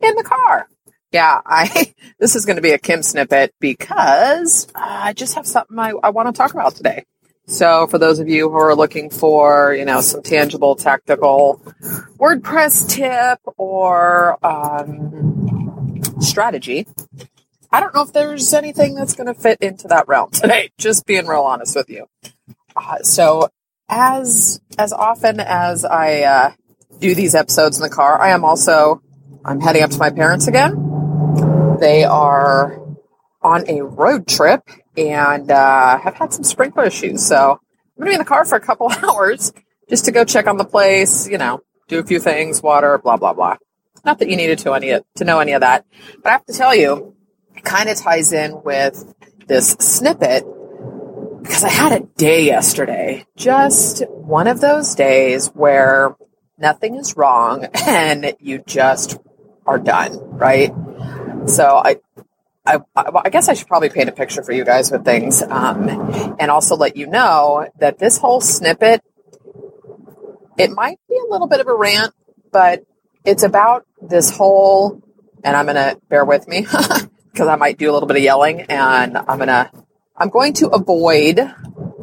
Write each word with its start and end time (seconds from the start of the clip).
in 0.00 0.14
the 0.14 0.24
car. 0.24 0.68
Yeah, 1.12 1.40
I 1.44 1.94
this 2.18 2.36
is 2.36 2.46
going 2.46 2.56
to 2.56 2.62
be 2.62 2.72
a 2.72 2.78
Kim 2.78 3.02
snippet 3.02 3.54
because 3.60 4.68
I 4.74 5.12
just 5.12 5.34
have 5.34 5.46
something 5.46 5.78
I, 5.78 5.92
I 6.02 6.10
want 6.10 6.34
to 6.34 6.38
talk 6.38 6.52
about 6.52 6.74
today. 6.74 7.04
So, 7.46 7.88
for 7.88 7.98
those 7.98 8.20
of 8.20 8.28
you 8.28 8.48
who 8.48 8.56
are 8.56 8.76
looking 8.76 9.10
for, 9.10 9.74
you 9.74 9.84
know, 9.84 10.00
some 10.02 10.22
tangible, 10.22 10.76
tactical 10.76 11.60
WordPress 12.16 12.88
tip 12.88 13.40
or 13.56 14.38
um, 14.46 16.00
strategy, 16.20 16.86
I 17.72 17.80
don't 17.80 17.92
know 17.92 18.02
if 18.02 18.12
there's 18.12 18.54
anything 18.54 18.94
that's 18.94 19.14
going 19.14 19.26
to 19.26 19.34
fit 19.34 19.58
into 19.60 19.88
that 19.88 20.06
realm 20.06 20.30
today. 20.30 20.70
Just 20.78 21.06
being 21.06 21.26
real 21.26 21.42
honest 21.42 21.74
with 21.74 21.90
you. 21.90 22.06
Uh, 22.76 22.98
so, 23.02 23.48
as 23.88 24.60
as 24.78 24.92
often 24.92 25.40
as 25.40 25.84
I 25.84 26.22
uh, 26.22 26.52
do 27.00 27.16
these 27.16 27.34
episodes 27.34 27.78
in 27.78 27.82
the 27.82 27.90
car, 27.90 28.20
I 28.20 28.30
am 28.30 28.44
also 28.44 29.02
I'm 29.44 29.60
heading 29.60 29.82
up 29.82 29.90
to 29.90 29.98
my 29.98 30.10
parents 30.10 30.48
again. 30.48 31.78
They 31.80 32.04
are 32.04 32.78
on 33.42 33.68
a 33.68 33.82
road 33.82 34.26
trip 34.26 34.62
and 34.96 35.50
uh, 35.50 35.98
have 35.98 36.14
had 36.14 36.32
some 36.32 36.44
sprinkler 36.44 36.84
issues. 36.84 37.26
So 37.26 37.52
I'm 37.52 37.58
going 37.96 38.06
to 38.06 38.10
be 38.10 38.14
in 38.14 38.18
the 38.18 38.24
car 38.24 38.44
for 38.44 38.56
a 38.56 38.60
couple 38.60 38.90
hours 39.02 39.52
just 39.88 40.04
to 40.04 40.12
go 40.12 40.24
check 40.24 40.46
on 40.46 40.56
the 40.56 40.64
place, 40.64 41.26
you 41.28 41.38
know, 41.38 41.62
do 41.88 41.98
a 41.98 42.04
few 42.04 42.20
things, 42.20 42.62
water, 42.62 42.98
blah, 42.98 43.16
blah, 43.16 43.32
blah. 43.32 43.56
Not 44.04 44.18
that 44.18 44.28
you 44.28 44.36
needed 44.36 44.58
to, 44.60 44.72
any, 44.72 44.98
to 45.16 45.24
know 45.24 45.40
any 45.40 45.52
of 45.52 45.62
that, 45.62 45.86
but 46.22 46.26
I 46.26 46.32
have 46.32 46.46
to 46.46 46.52
tell 46.52 46.74
you, 46.74 47.14
it 47.56 47.64
kind 47.64 47.88
of 47.88 47.96
ties 47.96 48.32
in 48.32 48.62
with 48.62 49.14
this 49.46 49.72
snippet 49.72 50.44
because 51.42 51.64
I 51.64 51.70
had 51.70 51.92
a 51.92 52.04
day 52.16 52.44
yesterday, 52.44 53.26
just 53.36 54.06
one 54.08 54.46
of 54.46 54.60
those 54.60 54.94
days 54.94 55.48
where 55.48 56.14
nothing 56.58 56.96
is 56.96 57.16
wrong 57.16 57.64
and 57.86 58.34
you 58.38 58.62
just 58.66 59.18
are 59.66 59.78
done, 59.78 60.18
right? 60.30 60.72
So 61.46 61.82
I, 61.84 61.96
I, 62.66 62.80
I 62.96 63.30
guess 63.30 63.48
I 63.48 63.54
should 63.54 63.66
probably 63.66 63.88
paint 63.88 64.08
a 64.08 64.12
picture 64.12 64.42
for 64.42 64.52
you 64.52 64.64
guys 64.64 64.90
with 64.90 65.04
things, 65.04 65.42
um, 65.42 65.88
and 66.38 66.50
also 66.50 66.76
let 66.76 66.96
you 66.96 67.06
know 67.06 67.68
that 67.78 67.98
this 67.98 68.18
whole 68.18 68.40
snippet, 68.40 69.02
it 70.58 70.70
might 70.70 70.98
be 71.08 71.16
a 71.16 71.30
little 71.30 71.48
bit 71.48 71.60
of 71.60 71.66
a 71.68 71.74
rant, 71.74 72.14
but 72.52 72.84
it's 73.24 73.42
about 73.42 73.86
this 74.00 74.30
whole, 74.30 75.02
and 75.42 75.56
I'm 75.56 75.66
gonna 75.66 75.96
bear 76.08 76.24
with 76.24 76.46
me 76.48 76.60
because 77.32 77.48
I 77.48 77.56
might 77.56 77.78
do 77.78 77.90
a 77.90 77.92
little 77.92 78.06
bit 78.06 78.18
of 78.18 78.22
yelling, 78.22 78.62
and 78.62 79.16
I'm 79.16 79.38
gonna, 79.38 79.70
I'm 80.16 80.28
going 80.28 80.52
to 80.54 80.68
avoid 80.68 81.40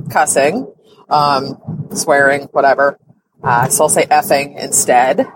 cussing, 0.10 0.74
um, 1.10 1.88
swearing, 1.94 2.44
whatever. 2.52 3.00
Uh, 3.44 3.70
so 3.70 3.84
I'll 3.84 3.90
say 3.90 4.06
effing 4.06 4.60
instead, 4.60 5.28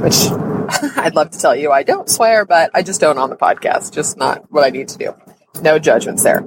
which 0.00 0.26
I'd 0.96 1.14
love 1.14 1.30
to 1.30 1.38
tell 1.38 1.56
you 1.56 1.72
I 1.72 1.82
don't 1.82 2.08
swear, 2.08 2.44
but 2.44 2.70
I 2.74 2.82
just 2.82 3.00
don't 3.00 3.18
on 3.18 3.30
the 3.30 3.36
podcast. 3.36 3.92
Just 3.92 4.16
not 4.16 4.50
what 4.50 4.64
I 4.64 4.70
need 4.70 4.88
to 4.88 4.98
do. 4.98 5.14
No 5.62 5.78
judgments 5.78 6.22
there. 6.22 6.46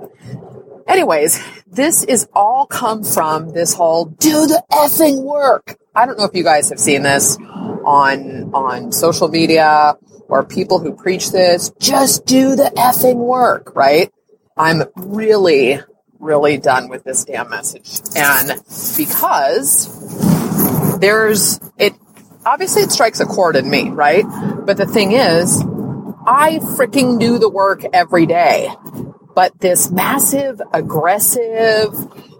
Anyways, 0.87 1.43
this 1.67 2.03
is 2.03 2.27
all 2.33 2.65
come 2.65 3.03
from 3.03 3.53
this 3.53 3.73
whole 3.73 4.05
do 4.05 4.47
the 4.47 4.63
effing 4.71 5.23
work. 5.23 5.77
I 5.95 6.05
don't 6.05 6.17
know 6.17 6.25
if 6.25 6.35
you 6.35 6.43
guys 6.43 6.69
have 6.69 6.79
seen 6.79 7.03
this 7.03 7.37
on 7.37 8.53
on 8.53 8.91
social 8.91 9.27
media 9.27 9.95
or 10.27 10.43
people 10.43 10.79
who 10.79 10.93
preach 10.93 11.31
this. 11.31 11.71
Just 11.79 12.25
do 12.25 12.55
the 12.55 12.71
effing 12.77 13.17
work, 13.17 13.75
right? 13.75 14.11
I'm 14.57 14.83
really, 14.95 15.79
really 16.19 16.57
done 16.57 16.89
with 16.89 17.03
this 17.03 17.25
damn 17.25 17.49
message. 17.49 17.99
And 18.15 18.61
because 18.97 20.99
there's 20.99 21.59
it 21.77 21.93
obviously 22.45 22.83
it 22.83 22.91
strikes 22.91 23.19
a 23.19 23.25
chord 23.25 23.55
in 23.55 23.69
me, 23.69 23.89
right? 23.89 24.25
But 24.65 24.77
the 24.77 24.85
thing 24.85 25.11
is, 25.13 25.61
I 26.25 26.59
freaking 26.77 27.19
do 27.19 27.39
the 27.39 27.49
work 27.49 27.83
every 27.93 28.25
day. 28.25 28.69
But 29.33 29.59
this 29.59 29.89
massive, 29.89 30.61
aggressive, 30.73 31.93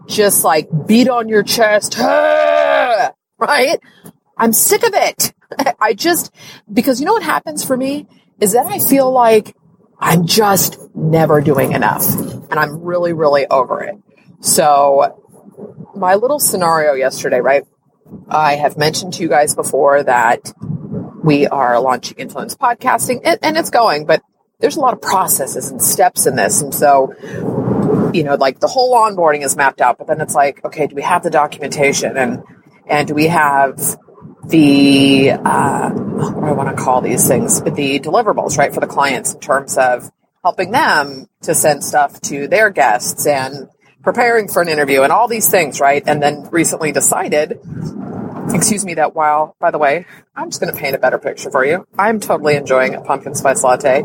just 0.08 0.44
like 0.44 0.68
beat 0.88 1.10
on 1.10 1.30
your 1.30 1.44
chest, 1.44 1.98
right? 1.98 3.80
I'm 4.38 4.54
sick 4.54 4.84
of 4.84 4.94
it. 4.94 5.34
I 5.80 5.94
just, 5.94 6.34
because 6.72 7.00
you 7.00 7.06
know 7.06 7.14
what 7.14 7.24
happens 7.24 7.64
for 7.64 7.78
me 7.78 8.08
is 8.40 8.54
that 8.54 8.66
I 8.66 8.80
feel 8.80 9.12
like 9.12 9.56
I'm 10.00 10.26
just 10.26 10.80
never 10.96 11.42
doing 11.42 11.74
enough. 11.74 12.04
And 12.50 12.54
I'm 12.54 12.82
really, 12.82 13.14
really 13.14 13.46
over 13.48 13.84
it. 13.84 13.96
So 14.42 15.18
my 15.96 16.16
little 16.16 16.40
scenario 16.40 16.94
yesterday, 16.94 17.40
right? 17.40 17.64
I 18.28 18.56
have 18.56 18.78
mentioned 18.78 19.14
to 19.14 19.24
you 19.24 19.30
guys 19.30 19.56
before 19.56 20.04
that 20.04 20.54
we 21.24 21.48
are 21.48 21.80
launching 21.80 22.18
influence 22.18 22.56
podcasting 22.56 23.22
and, 23.24 23.58
it's 23.58 23.70
going, 23.70 24.06
but 24.06 24.22
there's 24.60 24.76
a 24.76 24.80
lot 24.80 24.94
of 24.94 25.02
processes 25.02 25.70
and 25.70 25.82
steps 25.82 26.26
in 26.26 26.36
this. 26.36 26.62
And 26.62 26.74
so, 26.74 27.14
you 28.14 28.24
know, 28.24 28.36
like 28.36 28.60
the 28.60 28.68
whole 28.68 28.96
onboarding 28.96 29.44
is 29.44 29.56
mapped 29.56 29.82
out, 29.82 29.98
but 29.98 30.08
then 30.08 30.22
it's 30.22 30.36
like, 30.36 30.64
okay, 30.66 30.88
do 30.88 30.96
we 30.96 31.02
have 31.02 31.24
the 31.24 31.30
documentation 31.30 32.18
and, 32.18 32.44
and 32.86 33.08
do 33.08 33.14
we 33.14 33.28
have 33.28 33.80
the, 34.46 35.32
uh, 35.32 35.90
what 35.92 36.42
do 36.42 36.46
I 36.46 36.52
want 36.52 36.76
to 36.76 36.84
call 36.84 37.02
these 37.02 37.28
things? 37.28 37.62
But 37.62 37.76
the 37.76 38.00
deliverables, 38.00 38.58
right, 38.58 38.74
for 38.74 38.80
the 38.80 38.88
clients 38.88 39.34
in 39.34 39.40
terms 39.40 39.78
of 39.78 40.12
helping 40.44 40.72
them 40.72 41.28
to 41.42 41.54
send 41.54 41.84
stuff 41.84 42.20
to 42.22 42.48
their 42.48 42.70
guests 42.70 43.26
and 43.28 43.70
preparing 44.04 44.48
for 44.48 44.62
an 44.62 44.70
interview 44.70 45.02
and 45.02 45.12
all 45.12 45.28
these 45.28 45.50
things, 45.50 45.80
right? 45.80 46.04
And 46.06 46.22
then 46.22 46.50
recently 46.52 46.92
decided, 46.92 47.60
excuse 48.54 48.86
me, 48.86 48.96
that 48.96 49.16
while, 49.16 49.56
by 49.60 49.72
the 49.72 49.78
way, 49.78 50.06
I'm 50.36 50.50
just 50.50 50.62
going 50.62 50.74
to 50.74 50.80
paint 50.80 50.96
a 50.96 51.00
better 51.00 51.20
picture 51.20 51.52
for 51.52 51.66
you. 51.66 51.88
I'm 51.98 52.20
totally 52.20 52.56
enjoying 52.56 52.96
a 52.96 53.02
pumpkin 53.02 53.36
spice 53.36 53.64
latte. 53.64 54.04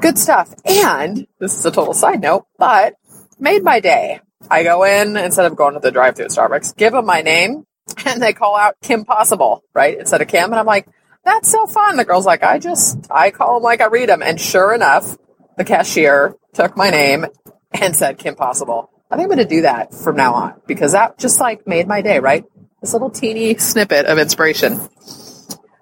Good 0.00 0.18
stuff. 0.18 0.54
And 0.64 1.26
this 1.38 1.58
is 1.58 1.64
a 1.64 1.70
total 1.70 1.94
side 1.94 2.20
note, 2.20 2.46
but 2.58 2.94
made 3.38 3.62
my 3.62 3.80
day. 3.80 4.20
I 4.50 4.62
go 4.62 4.84
in 4.84 5.16
instead 5.16 5.46
of 5.46 5.56
going 5.56 5.74
to 5.74 5.80
the 5.80 5.90
drive 5.90 6.16
through 6.16 6.26
at 6.26 6.30
Starbucks, 6.30 6.76
give 6.76 6.92
them 6.92 7.06
my 7.06 7.22
name, 7.22 7.66
and 8.04 8.22
they 8.22 8.32
call 8.32 8.56
out 8.56 8.76
Kim 8.82 9.04
Possible, 9.04 9.64
right? 9.74 9.98
Instead 9.98 10.20
of 10.20 10.28
Kim. 10.28 10.44
And 10.44 10.56
I'm 10.56 10.66
like, 10.66 10.86
that's 11.24 11.50
so 11.50 11.66
fun. 11.66 11.96
The 11.96 12.04
girl's 12.04 12.26
like, 12.26 12.42
I 12.42 12.58
just, 12.58 13.06
I 13.10 13.30
call 13.30 13.54
them 13.54 13.62
like 13.62 13.80
I 13.80 13.86
read 13.86 14.10
them. 14.10 14.22
And 14.22 14.38
sure 14.38 14.74
enough, 14.74 15.16
the 15.56 15.64
cashier 15.64 16.36
took 16.52 16.76
my 16.76 16.90
name 16.90 17.26
and 17.74 17.94
said 17.94 18.18
Kim 18.18 18.34
Possible. 18.34 18.90
I 19.10 19.16
think 19.16 19.30
I'm 19.30 19.36
going 19.36 19.48
to 19.48 19.54
do 19.54 19.62
that 19.62 19.94
from 19.94 20.16
now 20.16 20.34
on 20.34 20.60
because 20.66 20.92
that 20.92 21.18
just 21.18 21.40
like 21.40 21.66
made 21.66 21.86
my 21.86 22.02
day, 22.02 22.18
right? 22.18 22.44
This 22.80 22.92
little 22.92 23.10
teeny 23.10 23.56
snippet 23.56 24.06
of 24.06 24.18
inspiration. 24.18 24.80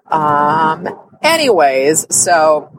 Um, 0.07 0.87
anyways, 1.21 2.13
so, 2.15 2.69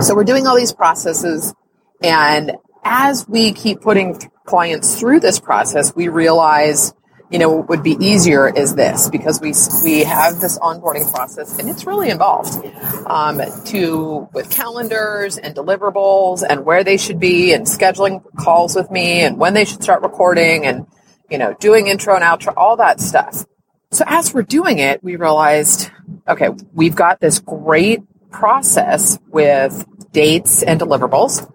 so 0.00 0.14
we're 0.14 0.24
doing 0.24 0.46
all 0.46 0.56
these 0.56 0.72
processes 0.72 1.54
and 2.02 2.52
as 2.84 3.28
we 3.28 3.52
keep 3.52 3.80
putting 3.80 4.18
clients 4.44 4.98
through 4.98 5.20
this 5.20 5.38
process, 5.38 5.94
we 5.94 6.08
realize 6.08 6.94
you 7.32 7.38
know, 7.38 7.50
what 7.50 7.68
would 7.70 7.82
be 7.82 7.92
easier 7.92 8.46
is 8.54 8.74
this 8.74 9.08
because 9.08 9.40
we 9.40 9.54
we 9.82 10.04
have 10.04 10.38
this 10.38 10.58
onboarding 10.58 11.10
process 11.10 11.58
and 11.58 11.70
it's 11.70 11.86
really 11.86 12.10
involved 12.10 12.62
um, 13.06 13.40
to 13.64 14.28
with 14.34 14.50
calendars 14.50 15.38
and 15.38 15.56
deliverables 15.56 16.44
and 16.46 16.66
where 16.66 16.84
they 16.84 16.98
should 16.98 17.18
be 17.18 17.54
and 17.54 17.66
scheduling 17.66 18.22
calls 18.36 18.76
with 18.76 18.90
me 18.90 19.22
and 19.22 19.38
when 19.38 19.54
they 19.54 19.64
should 19.64 19.82
start 19.82 20.02
recording 20.02 20.66
and 20.66 20.86
you 21.30 21.38
know 21.38 21.54
doing 21.54 21.86
intro 21.86 22.14
and 22.14 22.22
outro 22.22 22.52
all 22.54 22.76
that 22.76 23.00
stuff. 23.00 23.46
So 23.92 24.04
as 24.06 24.34
we're 24.34 24.42
doing 24.42 24.78
it, 24.78 25.02
we 25.02 25.16
realized, 25.16 25.90
okay, 26.28 26.50
we've 26.72 26.94
got 26.94 27.18
this 27.20 27.40
great 27.40 28.02
process 28.30 29.18
with 29.28 29.86
dates 30.12 30.62
and 30.62 30.78
deliverables 30.78 31.50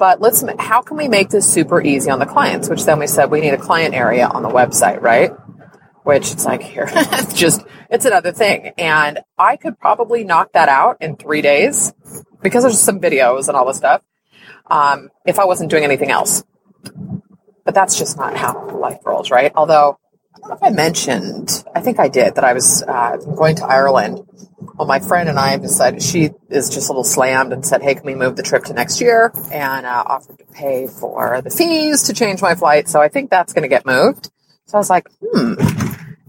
but 0.00 0.18
let's, 0.18 0.42
how 0.58 0.80
can 0.80 0.96
we 0.96 1.08
make 1.08 1.28
this 1.28 1.46
super 1.46 1.78
easy 1.82 2.10
on 2.10 2.18
the 2.20 2.26
clients? 2.26 2.70
Which 2.70 2.84
then 2.84 2.98
we 2.98 3.06
said 3.06 3.30
we 3.30 3.42
need 3.42 3.52
a 3.52 3.58
client 3.58 3.94
area 3.94 4.26
on 4.26 4.42
the 4.42 4.48
website, 4.48 5.02
right? 5.02 5.30
Which 6.04 6.32
it's 6.32 6.46
like 6.46 6.62
here, 6.62 6.88
it's 6.92 7.34
just, 7.34 7.60
it's 7.90 8.06
another 8.06 8.32
thing. 8.32 8.72
And 8.78 9.18
I 9.36 9.56
could 9.56 9.78
probably 9.78 10.24
knock 10.24 10.54
that 10.54 10.70
out 10.70 10.96
in 11.02 11.16
three 11.16 11.42
days 11.42 11.92
because 12.40 12.62
there's 12.62 12.80
some 12.80 12.98
videos 12.98 13.48
and 13.48 13.58
all 13.58 13.66
this 13.66 13.76
stuff. 13.76 14.00
Um, 14.70 15.10
if 15.26 15.38
I 15.38 15.44
wasn't 15.44 15.70
doing 15.70 15.84
anything 15.84 16.10
else. 16.10 16.44
But 17.66 17.74
that's 17.74 17.98
just 17.98 18.16
not 18.16 18.38
how 18.38 18.70
life 18.70 19.00
rolls, 19.04 19.30
right? 19.30 19.52
Although 19.54 19.98
don't 20.40 20.50
know 20.50 20.56
if 20.56 20.62
I 20.62 20.70
mentioned, 20.70 21.64
I 21.74 21.80
think 21.80 21.98
I 21.98 22.08
did, 22.08 22.34
that 22.34 22.44
I 22.44 22.52
was 22.52 22.82
uh, 22.82 23.16
going 23.16 23.56
to 23.56 23.64
Ireland. 23.64 24.26
Well, 24.76 24.86
my 24.86 24.98
friend 24.98 25.28
and 25.28 25.38
I 25.38 25.56
decided 25.58 26.02
she 26.02 26.30
is 26.48 26.70
just 26.70 26.88
a 26.88 26.92
little 26.92 27.04
slammed 27.04 27.52
and 27.52 27.64
said, 27.64 27.82
Hey, 27.82 27.94
can 27.94 28.04
we 28.04 28.14
move 28.14 28.36
the 28.36 28.42
trip 28.42 28.64
to 28.64 28.72
next 28.72 29.00
year? 29.00 29.32
And 29.52 29.86
uh, 29.86 30.04
offered 30.06 30.38
to 30.38 30.44
pay 30.46 30.86
for 30.86 31.42
the 31.42 31.50
fees 31.50 32.04
to 32.04 32.14
change 32.14 32.40
my 32.40 32.54
flight. 32.54 32.88
So 32.88 33.00
I 33.00 33.08
think 33.08 33.30
that's 33.30 33.52
going 33.52 33.62
to 33.62 33.68
get 33.68 33.86
moved. 33.86 34.30
So 34.66 34.78
I 34.78 34.80
was 34.80 34.90
like, 34.90 35.08
hmm, 35.20 35.54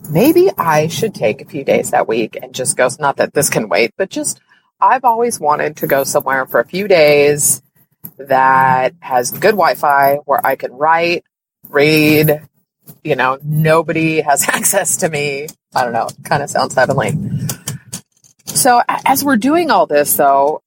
maybe 0.09 0.49
I 0.57 0.87
should 0.87 1.15
take 1.15 1.41
a 1.41 1.45
few 1.45 1.63
days 1.63 1.91
that 1.91 2.07
week 2.07 2.37
and 2.41 2.53
just 2.53 2.75
go. 2.75 2.89
Not 2.99 3.17
that 3.17 3.33
this 3.33 3.49
can 3.49 3.69
wait, 3.69 3.93
but 3.97 4.09
just 4.09 4.41
I've 4.79 5.05
always 5.05 5.39
wanted 5.39 5.77
to 5.77 5.87
go 5.87 6.03
somewhere 6.03 6.45
for 6.45 6.59
a 6.59 6.65
few 6.65 6.87
days 6.87 7.61
that 8.17 8.95
has 8.99 9.31
good 9.31 9.51
Wi 9.51 9.75
Fi 9.75 10.15
where 10.25 10.45
I 10.45 10.55
can 10.55 10.73
write, 10.73 11.23
read, 11.69 12.41
you 13.03 13.15
know, 13.15 13.39
nobody 13.43 14.21
has 14.21 14.43
access 14.47 14.97
to 14.97 15.09
me. 15.09 15.47
I 15.73 15.83
don't 15.83 15.93
know, 15.93 16.07
kind 16.23 16.43
of 16.43 16.49
sounds 16.49 16.75
heavenly. 16.75 17.13
So 18.45 18.81
as 18.87 19.23
we're 19.23 19.37
doing 19.37 19.71
all 19.71 19.85
this 19.85 20.15
though, 20.17 20.61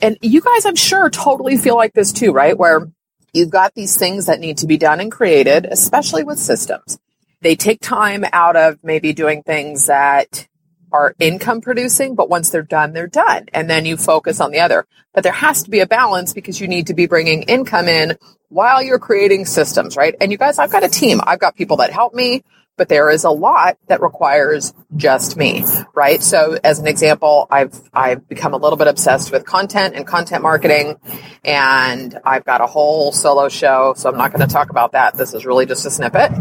and 0.00 0.18
you 0.20 0.40
guys 0.40 0.66
I'm 0.66 0.76
sure 0.76 1.08
totally 1.10 1.56
feel 1.56 1.76
like 1.76 1.92
this 1.92 2.12
too, 2.12 2.32
right? 2.32 2.56
Where 2.56 2.90
you've 3.32 3.50
got 3.50 3.74
these 3.74 3.96
things 3.96 4.26
that 4.26 4.40
need 4.40 4.58
to 4.58 4.66
be 4.66 4.76
done 4.76 5.00
and 5.00 5.10
created, 5.10 5.66
especially 5.66 6.24
with 6.24 6.38
systems. 6.38 6.98
They 7.40 7.56
take 7.56 7.80
time 7.80 8.24
out 8.32 8.56
of 8.56 8.82
maybe 8.84 9.12
doing 9.12 9.42
things 9.42 9.86
that 9.86 10.46
are 10.92 11.14
income 11.18 11.60
producing, 11.60 12.14
but 12.14 12.28
once 12.28 12.50
they're 12.50 12.62
done, 12.62 12.92
they're 12.92 13.06
done. 13.06 13.46
And 13.52 13.68
then 13.68 13.86
you 13.86 13.96
focus 13.96 14.40
on 14.40 14.50
the 14.50 14.60
other. 14.60 14.86
But 15.12 15.24
there 15.24 15.32
has 15.32 15.62
to 15.64 15.70
be 15.70 15.80
a 15.80 15.86
balance 15.86 16.32
because 16.32 16.60
you 16.60 16.68
need 16.68 16.86
to 16.88 16.94
be 16.94 17.06
bringing 17.06 17.42
income 17.42 17.88
in 17.88 18.16
while 18.48 18.82
you're 18.82 18.98
creating 18.98 19.46
systems, 19.46 19.96
right? 19.96 20.14
And 20.20 20.30
you 20.30 20.38
guys, 20.38 20.58
I've 20.58 20.72
got 20.72 20.84
a 20.84 20.88
team. 20.88 21.20
I've 21.24 21.40
got 21.40 21.56
people 21.56 21.78
that 21.78 21.90
help 21.90 22.14
me, 22.14 22.42
but 22.76 22.88
there 22.88 23.10
is 23.10 23.24
a 23.24 23.30
lot 23.30 23.76
that 23.88 24.00
requires 24.00 24.72
just 24.96 25.36
me, 25.36 25.64
right? 25.94 26.22
So 26.22 26.58
as 26.64 26.78
an 26.78 26.86
example, 26.86 27.46
I've, 27.50 27.78
I've 27.92 28.26
become 28.28 28.54
a 28.54 28.56
little 28.56 28.76
bit 28.76 28.86
obsessed 28.86 29.30
with 29.30 29.44
content 29.44 29.94
and 29.94 30.06
content 30.06 30.42
marketing 30.42 30.96
and 31.44 32.18
I've 32.24 32.44
got 32.44 32.60
a 32.60 32.66
whole 32.66 33.12
solo 33.12 33.48
show. 33.48 33.94
So 33.96 34.08
I'm 34.10 34.16
not 34.16 34.32
going 34.32 34.46
to 34.46 34.52
talk 34.52 34.70
about 34.70 34.92
that. 34.92 35.16
This 35.16 35.34
is 35.34 35.44
really 35.44 35.66
just 35.66 35.84
a 35.86 35.90
snippet, 35.90 36.32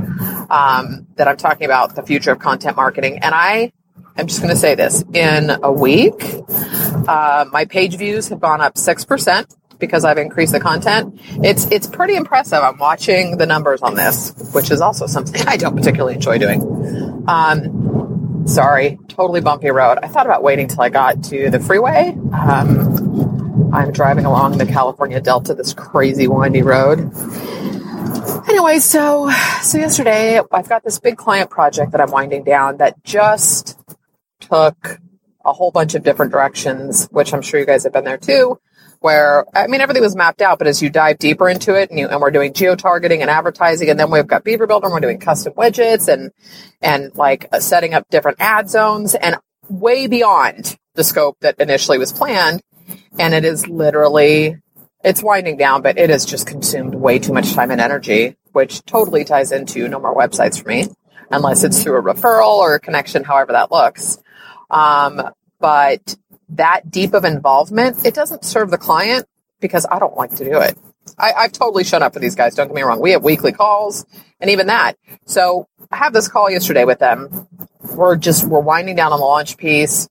um, 0.50 1.07
that 1.16 1.28
I'm 1.28 1.38
talking 1.38 1.66
about 1.66 1.96
the 1.96 2.04
future 2.04 2.31
of 2.31 2.40
content 2.40 2.78
marketing. 2.78 3.19
And 3.19 3.36
I 3.36 3.72
I'm 4.17 4.27
just 4.27 4.41
going 4.41 4.53
to 4.53 4.59
say 4.59 4.75
this 4.75 5.03
in 5.13 5.51
a 5.63 5.71
week, 5.71 6.23
uh, 7.07 7.45
my 7.51 7.65
page 7.65 7.95
views 7.97 8.27
have 8.29 8.39
gone 8.39 8.61
up 8.61 8.75
6% 8.75 9.56
because 9.79 10.03
I've 10.03 10.17
increased 10.17 10.51
the 10.51 10.59
content. 10.59 11.19
It's, 11.44 11.65
it's 11.71 11.88
pretty 11.88 12.15
impressive. 12.15 12.59
I'm 12.61 12.77
watching 12.77 13.38
the 13.38 13.45
numbers 13.45 13.81
on 13.81 13.95
this, 13.95 14.33
which 14.53 14.71
is 14.71 14.81
also 14.81 15.07
something 15.07 15.41
I 15.47 15.57
don't 15.57 15.75
particularly 15.75 16.15
enjoy 16.15 16.38
doing. 16.38 17.23
Um, 17.27 18.44
sorry, 18.45 19.00
totally 19.07 19.41
bumpy 19.41 19.69
road. 19.69 20.00
I 20.03 20.07
thought 20.07 20.25
about 20.25 20.44
waiting 20.44 20.67
till 20.67 20.81
I 20.81 20.89
got 20.89 21.23
to 21.25 21.50
the 21.50 21.59
freeway. 21.59 22.17
Um, 22.33 23.71
I'm 23.73 23.91
driving 23.91 24.25
along 24.25 24.57
the 24.57 24.65
California 24.65 25.21
Delta, 25.21 25.53
this 25.53 25.73
crazy 25.73 26.27
windy 26.27 26.62
road. 26.62 27.12
Anyway, 28.50 28.79
so 28.79 29.29
so 29.62 29.77
yesterday 29.77 30.41
I've 30.51 30.67
got 30.67 30.83
this 30.83 31.00
big 31.00 31.17
client 31.17 31.50
project 31.50 31.91
that 31.91 32.01
I'm 32.01 32.09
winding 32.12 32.44
down 32.44 32.77
that 32.77 33.03
just 33.03 33.78
took 34.50 35.00
a 35.46 35.54
whole 35.54 35.72
bunch 35.72 35.96
of 35.96 36.04
different 36.04 36.31
directions, 36.31 37.07
which 37.12 37.34
I'm 37.34 37.42
sure 37.42 37.60
you 37.60 37.66
guys 37.66 37.84
have 37.84 37.94
been 37.94 38.04
there 38.04 38.18
too, 38.18 38.60
where, 39.00 39.46
I 39.56 39.68
mean, 39.68 39.81
everything 39.81 40.04
was 40.04 40.16
mapped 40.16 40.42
out, 40.42 40.60
but 40.60 40.68
as 40.68 40.81
you 40.81 40.90
dive 40.90 41.18
deeper 41.18 41.48
into 41.48 41.75
it 41.75 41.90
and 41.90 41.98
you, 41.98 42.07
and 42.07 42.19
we're 42.19 42.31
doing 42.31 42.54
geo 42.54 42.75
targeting 42.75 43.22
and 43.22 43.30
advertising, 43.30 43.90
and 43.90 44.00
then 44.00 44.12
we've 44.12 44.28
got 44.28 44.44
Beaver 44.44 44.68
Builder 44.68 44.88
and 44.88 44.94
we're 44.94 45.00
doing 45.00 45.19
custom 45.19 45.54
widgets 45.54 46.12
and, 46.12 46.31
and 46.81 47.16
like 47.16 47.48
uh, 47.51 47.60
setting 47.60 47.94
up 47.94 48.07
different 48.10 48.38
ad 48.42 48.69
zones 48.69 49.16
and 49.16 49.38
way 49.69 50.07
beyond 50.07 50.78
the 50.96 51.04
scope 51.04 51.38
that 51.40 51.60
initially 51.60 51.98
was 51.98 52.12
planned. 52.12 52.62
And 53.18 53.34
it 53.34 53.46
is 53.46 53.68
literally, 53.68 54.57
it's 55.04 55.24
winding 55.24 55.57
down, 55.57 55.81
but 55.81 55.98
it 55.98 56.10
has 56.10 56.25
just 56.25 56.46
consumed 56.46 56.96
way 56.96 57.19
too 57.19 57.31
much 57.31 57.54
time 57.54 57.72
and 57.72 57.80
energy, 57.80 58.36
which 58.51 58.84
totally 58.86 59.24
ties 59.24 59.51
into 59.51 59.88
no 59.88 60.00
more 60.00 60.16
websites 60.16 60.62
for 60.62 60.68
me, 60.68 60.88
unless 61.31 61.63
it's 61.63 61.81
through 61.81 61.98
a 61.98 62.01
referral 62.01 62.57
or 62.57 62.75
a 62.75 62.80
connection, 62.80 63.24
however 63.24 63.54
that 63.54 63.72
looks. 63.72 64.18
Um, 64.69 65.30
but 65.60 66.16
that 66.50 66.89
deep 66.89 67.13
of 67.13 67.25
involvement, 67.25 68.06
it 68.06 68.13
doesn't 68.13 68.45
serve 68.45 68.71
the 68.71 68.77
client 68.77 69.27
because 69.60 69.86
I 69.89 70.00
don't 70.00 70.16
like 70.16 70.31
to 70.36 70.45
do 70.45 70.60
it. 70.60 70.77
I, 71.18 71.33
I've 71.33 71.51
totally 71.51 71.83
shut 71.83 72.01
up 72.01 72.13
for 72.13 72.19
these 72.19 72.36
guys. 72.36 72.56
Don't 72.56 72.68
get 72.68 72.75
me 72.75 72.81
wrong. 72.81 73.01
We 73.01 73.12
have 73.12 73.24
weekly 73.24 73.51
calls 73.51 74.06
and 74.39 74.50
even 74.50 74.68
that. 74.68 74.98
So 75.25 75.68
I 75.92 75.98
have 75.98 76.13
this 76.13 76.27
call 76.27 76.50
yesterday 76.50 76.86
with 76.86 77.00
them. 77.00 77.48
We're 77.95 78.16
just, 78.16 78.45
we're 78.45 78.60
winding 78.60 78.95
down 78.95 79.12
on 79.12 79.19
the 79.19 79.25
launch 79.25 79.57
piece 79.57 80.07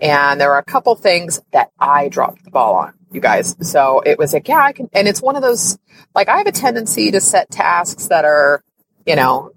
and 0.00 0.40
there 0.40 0.52
are 0.52 0.58
a 0.58 0.64
couple 0.64 0.94
things 0.94 1.40
that 1.52 1.70
I 1.78 2.08
dropped 2.08 2.44
the 2.44 2.50
ball 2.50 2.76
on 2.76 2.94
you 3.10 3.20
guys. 3.20 3.56
So 3.60 4.00
it 4.00 4.18
was 4.18 4.32
like, 4.32 4.48
yeah, 4.48 4.62
I 4.62 4.72
can, 4.72 4.88
and 4.92 5.08
it's 5.08 5.22
one 5.22 5.36
of 5.36 5.42
those, 5.42 5.78
like 6.14 6.28
I 6.28 6.38
have 6.38 6.46
a 6.46 6.52
tendency 6.52 7.10
to 7.10 7.20
set 7.20 7.50
tasks 7.50 8.06
that 8.06 8.24
are, 8.24 8.62
you 9.06 9.16
know, 9.16 9.52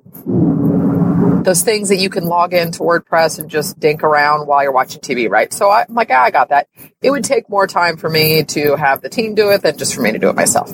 those 1.44 1.64
things 1.64 1.90
that 1.90 1.98
you 1.98 2.10
can 2.10 2.26
log 2.26 2.54
into 2.54 2.80
WordPress 2.80 3.40
and 3.40 3.50
just 3.50 3.80
dink 3.80 4.04
around 4.04 4.48
while 4.48 4.64
you're 4.64 4.72
watching 4.72 5.02
TV, 5.02 5.30
right? 5.30 5.52
So 5.54 5.70
I'm 5.70 5.94
like, 5.94 6.10
ah, 6.12 6.24
I 6.24 6.32
got 6.32 6.50
that. 6.50 6.68
It 7.02 7.12
would 7.12 7.24
take 7.24 7.50
more 7.50 7.68
time 7.68 7.98
for 7.98 8.10
me 8.10 8.44
to 8.44 8.76
have 8.76 9.02
the 9.02 9.10
team 9.10 9.36
do 9.36 9.50
it 9.50 9.62
than 9.62 9.78
just 9.78 9.96
for 9.96 10.02
me 10.02 10.12
to 10.12 10.20
do 10.20 10.30
it 10.30 10.36
myself. 10.36 10.70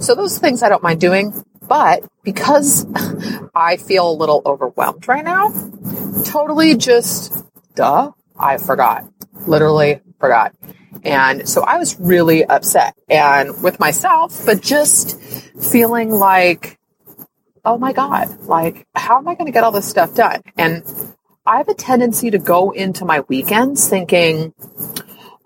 So 0.00 0.14
those 0.14 0.38
things 0.38 0.62
I 0.62 0.68
don't 0.68 0.82
mind 0.82 1.00
doing, 1.00 1.32
but 1.62 2.04
because 2.22 2.86
I 3.54 3.76
feel 3.76 4.10
a 4.10 4.12
little 4.12 4.42
overwhelmed 4.44 5.06
right 5.08 5.24
now, 5.24 5.48
totally 6.24 6.76
just, 6.76 7.36
duh, 7.74 8.12
I 8.38 8.58
forgot. 8.58 9.04
Literally 9.46 10.00
forgot. 10.18 10.54
And 11.04 11.48
so 11.48 11.62
I 11.62 11.78
was 11.78 11.98
really 12.00 12.44
upset 12.44 12.94
and 13.08 13.62
with 13.62 13.78
myself, 13.78 14.44
but 14.44 14.60
just 14.60 15.20
feeling 15.20 16.10
like 16.10 16.77
oh 17.68 17.76
my 17.76 17.92
God, 17.92 18.40
like, 18.46 18.86
how 18.94 19.18
am 19.18 19.28
I 19.28 19.34
going 19.34 19.44
to 19.44 19.52
get 19.52 19.62
all 19.62 19.72
this 19.72 19.86
stuff 19.86 20.14
done? 20.14 20.40
And 20.56 20.82
I 21.44 21.58
have 21.58 21.68
a 21.68 21.74
tendency 21.74 22.30
to 22.30 22.38
go 22.38 22.70
into 22.70 23.04
my 23.04 23.20
weekends 23.28 23.86
thinking, 23.86 24.54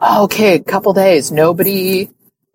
okay, 0.01 0.55
a 0.55 0.63
couple 0.63 0.93
days, 0.93 1.33
nobody, 1.33 2.11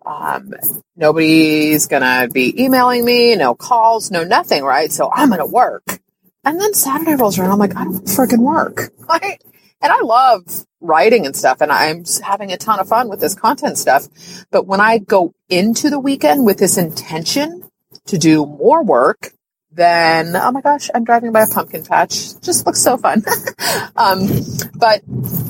um, 0.06 0.54
nobody's 0.96 1.86
going 1.86 2.00
to 2.00 2.32
be 2.32 2.64
emailing 2.64 3.04
me, 3.04 3.36
no 3.36 3.54
calls, 3.54 4.10
no 4.10 4.24
nothing, 4.24 4.64
right? 4.64 4.90
So 4.90 5.10
I'm 5.12 5.28
going 5.28 5.40
to 5.40 5.46
work. 5.46 6.00
And 6.44 6.58
then 6.58 6.72
Saturday 6.72 7.16
rolls 7.16 7.38
around. 7.38 7.50
I'm 7.50 7.58
like, 7.58 7.76
I 7.76 7.84
don't 7.84 8.06
freaking 8.06 8.40
work. 8.40 8.90
Right? 9.08 9.42
And 9.80 9.90
I 9.90 10.00
love 10.02 10.66
writing 10.82 11.24
and 11.24 11.34
stuff 11.34 11.62
and 11.62 11.72
I'm 11.72 12.04
having 12.22 12.52
a 12.52 12.58
ton 12.58 12.78
of 12.78 12.88
fun 12.88 13.08
with 13.08 13.20
this 13.20 13.34
content 13.34 13.78
stuff. 13.78 14.06
But 14.50 14.66
when 14.66 14.82
I 14.82 14.98
go 14.98 15.32
into 15.48 15.88
the 15.88 15.98
weekend 15.98 16.44
with 16.44 16.58
this 16.58 16.76
intention 16.76 17.62
to 18.08 18.18
do 18.18 18.44
more 18.44 18.84
work, 18.84 19.32
then 19.70 20.34
oh 20.34 20.50
my 20.50 20.60
gosh, 20.60 20.88
I'm 20.94 21.04
driving 21.04 21.32
by 21.32 21.42
a 21.42 21.46
pumpkin 21.46 21.84
patch. 21.84 22.40
Just 22.40 22.66
looks 22.66 22.82
so 22.82 22.96
fun. 22.96 23.22
um, 23.96 24.28
but 24.74 25.02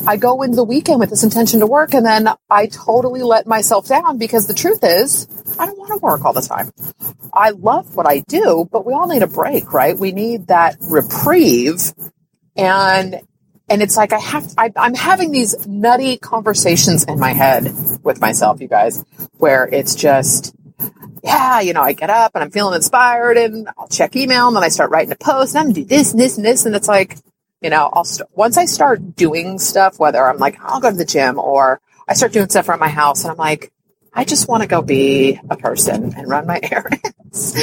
I 0.06 0.16
go 0.16 0.42
into 0.42 0.56
the 0.56 0.64
weekend 0.64 1.00
with 1.00 1.10
this 1.10 1.22
intention 1.22 1.60
to 1.60 1.66
work, 1.66 1.94
and 1.94 2.04
then 2.04 2.28
I 2.50 2.66
totally 2.66 3.22
let 3.22 3.46
myself 3.46 3.88
down 3.88 4.18
because 4.18 4.46
the 4.46 4.54
truth 4.54 4.80
is, 4.82 5.28
I 5.58 5.66
don't 5.66 5.78
want 5.78 5.90
to 5.92 5.98
work 5.98 6.24
all 6.24 6.32
the 6.32 6.40
time. 6.40 6.70
I 7.32 7.50
love 7.50 7.94
what 7.94 8.06
I 8.06 8.20
do, 8.20 8.68
but 8.70 8.84
we 8.84 8.92
all 8.92 9.06
need 9.06 9.22
a 9.22 9.26
break, 9.26 9.72
right? 9.72 9.96
We 9.96 10.12
need 10.12 10.48
that 10.48 10.76
reprieve, 10.90 11.92
and 12.56 13.20
and 13.68 13.82
it's 13.82 13.96
like 13.96 14.12
I 14.12 14.18
have 14.18 14.52
I, 14.56 14.72
I'm 14.76 14.94
having 14.94 15.30
these 15.30 15.66
nutty 15.66 16.16
conversations 16.18 17.04
in 17.04 17.18
my 17.18 17.32
head 17.32 17.72
with 18.02 18.20
myself, 18.20 18.60
you 18.60 18.68
guys, 18.68 19.04
where 19.38 19.66
it's 19.66 19.94
just 19.94 20.54
yeah, 21.22 21.60
you 21.60 21.72
know, 21.72 21.82
I 21.82 21.92
get 21.92 22.10
up 22.10 22.32
and 22.34 22.42
I'm 22.42 22.50
feeling 22.50 22.74
inspired 22.74 23.36
and 23.36 23.68
I'll 23.78 23.88
check 23.88 24.16
email 24.16 24.48
and 24.48 24.56
then 24.56 24.62
I 24.62 24.68
start 24.68 24.90
writing 24.90 25.12
a 25.12 25.16
post 25.16 25.54
and 25.54 25.68
I'm 25.68 25.72
do 25.72 25.84
this 25.84 26.12
and 26.12 26.20
this 26.20 26.36
and 26.36 26.44
this. 26.44 26.66
And 26.66 26.74
it's 26.74 26.88
like, 26.88 27.16
you 27.60 27.70
know, 27.70 27.90
I'll 27.92 28.04
st- 28.04 28.28
once 28.34 28.56
I 28.56 28.66
start 28.66 29.16
doing 29.16 29.58
stuff, 29.58 29.98
whether 29.98 30.24
I'm 30.24 30.38
like, 30.38 30.58
I'll 30.60 30.80
go 30.80 30.90
to 30.90 30.96
the 30.96 31.04
gym 31.04 31.38
or 31.38 31.80
I 32.06 32.14
start 32.14 32.32
doing 32.32 32.48
stuff 32.48 32.68
around 32.68 32.80
my 32.80 32.88
house 32.88 33.24
and 33.24 33.30
I'm 33.30 33.36
like, 33.36 33.72
I 34.12 34.24
just 34.24 34.48
want 34.48 34.62
to 34.62 34.68
go 34.68 34.82
be 34.82 35.38
a 35.50 35.56
person 35.56 36.14
and 36.14 36.28
run 36.28 36.46
my 36.46 36.60
errands 36.70 37.54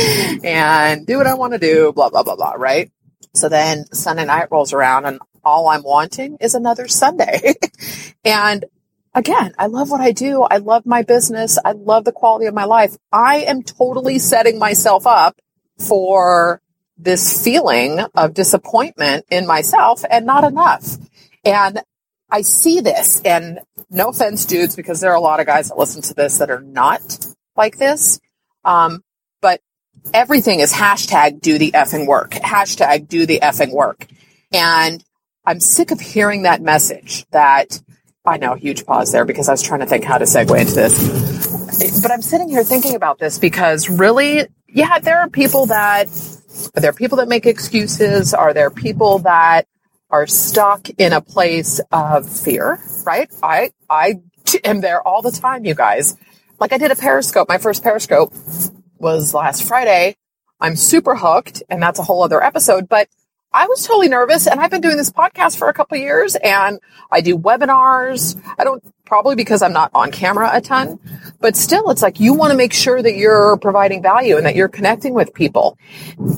and 0.43 1.05
do 1.05 1.17
what 1.17 1.27
I 1.27 1.33
want 1.33 1.53
to 1.53 1.59
do, 1.59 1.91
blah, 1.93 2.09
blah, 2.09 2.23
blah, 2.23 2.35
blah, 2.35 2.53
right? 2.53 2.91
So 3.33 3.49
then 3.49 3.85
Sunday 3.93 4.25
night 4.25 4.49
rolls 4.51 4.71
around 4.71 5.05
and 5.05 5.19
all 5.43 5.67
I'm 5.67 5.83
wanting 5.83 6.37
is 6.41 6.55
another 6.55 6.87
Sunday. 6.87 7.55
and 8.25 8.65
again, 9.15 9.53
I 9.57 9.67
love 9.67 9.89
what 9.89 10.01
I 10.01 10.11
do. 10.11 10.43
I 10.43 10.57
love 10.57 10.85
my 10.85 11.01
business. 11.01 11.57
I 11.63 11.71
love 11.71 12.03
the 12.03 12.11
quality 12.11 12.45
of 12.45 12.53
my 12.53 12.65
life. 12.65 12.95
I 13.11 13.37
am 13.37 13.63
totally 13.63 14.19
setting 14.19 14.59
myself 14.59 15.07
up 15.07 15.39
for 15.79 16.61
this 16.97 17.43
feeling 17.43 17.99
of 18.13 18.33
disappointment 18.33 19.25
in 19.31 19.47
myself 19.47 20.03
and 20.09 20.25
not 20.25 20.43
enough. 20.43 20.97
And 21.43 21.81
I 22.29 22.41
see 22.41 22.81
this 22.81 23.21
and 23.23 23.59
no 23.89 24.09
offense, 24.09 24.45
dudes, 24.45 24.75
because 24.75 24.99
there 24.99 25.11
are 25.11 25.17
a 25.17 25.21
lot 25.21 25.39
of 25.39 25.45
guys 25.45 25.69
that 25.69 25.77
listen 25.77 26.01
to 26.03 26.13
this 26.13 26.37
that 26.37 26.51
are 26.51 26.61
not 26.61 27.25
like 27.55 27.77
this. 27.77 28.19
Um, 28.63 29.03
but 29.41 29.61
everything 30.13 30.59
is 30.59 30.73
hashtag 30.73 31.39
do 31.41 31.57
the 31.57 31.71
effing 31.71 32.07
work, 32.07 32.31
hashtag 32.31 33.07
do 33.07 33.25
the 33.25 33.39
effing 33.41 33.71
work. 33.71 34.07
And 34.51 35.03
I'm 35.45 35.59
sick 35.59 35.91
of 35.91 35.99
hearing 35.99 36.43
that 36.43 36.61
message 36.61 37.25
that 37.31 37.81
I 38.25 38.37
know, 38.37 38.55
huge 38.55 38.85
pause 38.85 39.11
there 39.11 39.25
because 39.25 39.47
I 39.47 39.51
was 39.51 39.61
trying 39.61 39.81
to 39.81 39.85
think 39.85 40.03
how 40.03 40.17
to 40.17 40.25
segue 40.25 40.59
into 40.59 40.73
this. 40.73 42.01
But 42.01 42.11
I'm 42.11 42.21
sitting 42.21 42.49
here 42.49 42.63
thinking 42.63 42.95
about 42.95 43.19
this 43.19 43.37
because 43.37 43.89
really, 43.89 44.47
yeah, 44.67 44.99
there 44.99 45.19
are 45.19 45.29
people 45.29 45.67
that, 45.67 46.07
are 46.75 46.81
there 46.81 46.93
people 46.93 47.17
that 47.17 47.27
make 47.27 47.45
excuses? 47.45 48.33
Are 48.33 48.53
there 48.53 48.69
people 48.69 49.19
that 49.19 49.67
are 50.09 50.27
stuck 50.27 50.89
in 50.97 51.13
a 51.13 51.21
place 51.21 51.79
of 51.91 52.27
fear, 52.27 52.79
right? 53.05 53.29
I, 53.43 53.71
I 53.89 54.21
am 54.63 54.81
there 54.81 55.05
all 55.05 55.21
the 55.21 55.31
time, 55.31 55.65
you 55.65 55.75
guys. 55.75 56.15
Like 56.59 56.73
I 56.73 56.77
did 56.77 56.91
a 56.91 56.95
Periscope. 56.95 57.49
My 57.49 57.57
first 57.57 57.83
Periscope 57.83 58.33
was 58.97 59.33
last 59.33 59.63
Friday. 59.67 60.15
I'm 60.59 60.75
super 60.75 61.15
hooked 61.15 61.61
and 61.69 61.81
that's 61.81 61.99
a 61.99 62.03
whole 62.03 62.23
other 62.23 62.41
episode, 62.41 62.87
but 62.87 63.07
I 63.53 63.67
was 63.67 63.87
totally 63.87 64.09
nervous 64.09 64.47
and 64.47 64.59
I've 64.59 64.71
been 64.71 64.81
doing 64.81 64.97
this 64.97 65.09
podcast 65.09 65.57
for 65.57 65.69
a 65.69 65.73
couple 65.73 65.97
years 65.97 66.35
and 66.35 66.79
I 67.09 67.21
do 67.21 67.37
webinars. 67.37 68.41
I 68.57 68.63
don't 68.65 68.83
probably 69.05 69.35
because 69.35 69.61
I'm 69.61 69.71
not 69.71 69.91
on 69.93 70.11
camera 70.11 70.49
a 70.51 70.59
ton, 70.59 70.99
but 71.39 71.55
still 71.55 71.89
it's 71.89 72.01
like 72.01 72.19
you 72.19 72.33
want 72.33 72.51
to 72.51 72.57
make 72.57 72.73
sure 72.73 73.01
that 73.01 73.15
you're 73.15 73.57
providing 73.57 74.01
value 74.01 74.35
and 74.35 74.45
that 74.45 74.55
you're 74.55 74.67
connecting 74.67 75.13
with 75.13 75.33
people. 75.33 75.77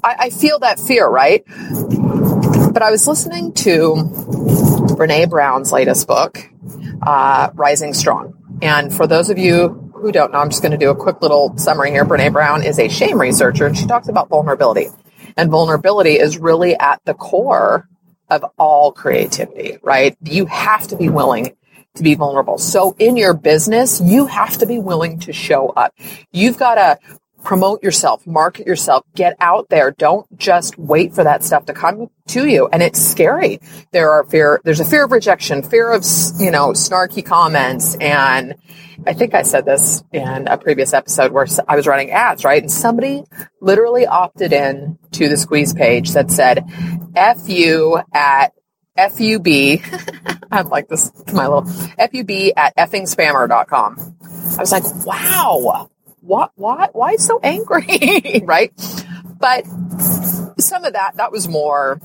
I, 0.03 0.15
I 0.19 0.29
feel 0.29 0.59
that 0.59 0.79
fear, 0.79 1.07
right? 1.07 1.43
But 1.47 2.83
I 2.83 2.91
was 2.91 3.07
listening 3.07 3.53
to 3.53 3.95
Brene 4.95 5.29
Brown's 5.29 5.71
latest 5.71 6.07
book, 6.07 6.37
uh, 7.01 7.49
Rising 7.55 7.93
Strong. 7.93 8.35
And 8.61 8.93
for 8.93 9.07
those 9.07 9.29
of 9.29 9.37
you 9.37 9.91
who 9.95 10.11
don't 10.11 10.31
know, 10.31 10.39
I'm 10.39 10.49
just 10.49 10.61
going 10.61 10.71
to 10.73 10.77
do 10.77 10.91
a 10.91 10.95
quick 10.95 11.21
little 11.21 11.57
summary 11.57 11.89
here. 11.89 12.05
Brene 12.05 12.31
Brown 12.33 12.63
is 12.63 12.77
a 12.77 12.89
shame 12.89 13.19
researcher 13.19 13.65
and 13.65 13.75
she 13.75 13.87
talks 13.87 14.07
about 14.07 14.29
vulnerability. 14.29 14.89
And 15.37 15.51
vulnerability 15.51 16.19
is 16.19 16.37
really 16.37 16.75
at 16.75 17.01
the 17.05 17.13
core 17.13 17.87
of 18.29 18.43
all 18.57 18.91
creativity, 18.91 19.77
right? 19.83 20.17
You 20.23 20.47
have 20.47 20.87
to 20.87 20.97
be 20.97 21.09
willing 21.09 21.55
to 21.95 22.03
be 22.03 22.15
vulnerable. 22.15 22.57
So 22.57 22.95
in 22.99 23.17
your 23.17 23.33
business, 23.33 24.01
you 24.01 24.25
have 24.27 24.57
to 24.57 24.65
be 24.65 24.79
willing 24.79 25.19
to 25.19 25.33
show 25.33 25.69
up. 25.69 25.93
You've 26.31 26.57
got 26.57 26.75
to 26.75 26.99
promote 27.43 27.83
yourself, 27.83 28.25
market 28.27 28.67
yourself, 28.67 29.05
get 29.15 29.35
out 29.39 29.69
there. 29.69 29.91
Don't 29.91 30.25
just 30.37 30.77
wait 30.77 31.13
for 31.13 31.23
that 31.23 31.43
stuff 31.43 31.65
to 31.65 31.73
come 31.73 32.09
to 32.27 32.47
you. 32.47 32.67
And 32.71 32.83
it's 32.83 32.99
scary. 32.99 33.59
There 33.91 34.11
are 34.11 34.23
fear, 34.25 34.59
there's 34.63 34.79
a 34.79 34.85
fear 34.85 35.05
of 35.05 35.11
rejection, 35.11 35.63
fear 35.63 35.91
of, 35.91 36.03
you 36.39 36.51
know, 36.51 36.69
snarky 36.69 37.25
comments. 37.25 37.95
And 37.95 38.55
I 39.05 39.13
think 39.13 39.33
I 39.33 39.43
said 39.43 39.65
this 39.65 40.03
in 40.11 40.47
a 40.47 40.57
previous 40.57 40.93
episode 40.93 41.31
where 41.31 41.47
I 41.67 41.75
was 41.75 41.87
running 41.87 42.11
ads, 42.11 42.43
right? 42.43 42.61
And 42.61 42.71
somebody 42.71 43.23
literally 43.61 44.05
opted 44.05 44.53
in 44.53 44.97
to 45.11 45.29
the 45.29 45.37
squeeze 45.37 45.73
page 45.73 46.11
that 46.11 46.31
said, 46.31 46.65
F 47.15 47.47
you 47.47 47.99
at 48.13 48.53
FUB. 48.97 49.81
I'm 50.51 50.69
like 50.69 50.87
this, 50.87 51.11
my 51.31 51.47
little 51.47 51.63
FUB 51.63 52.51
at 52.57 52.75
effingspammer.com. 52.75 54.15
I 54.57 54.59
was 54.59 54.71
like, 54.71 54.83
wow, 55.05 55.89
what, 56.27 56.51
what, 56.55 56.93
why 56.93 57.15
so 57.15 57.39
angry? 57.41 58.41
right? 58.43 58.71
But 59.39 59.65
some 60.59 60.83
of 60.83 60.93
that, 60.93 61.13
that 61.15 61.31
was 61.31 61.47
more, 61.47 61.99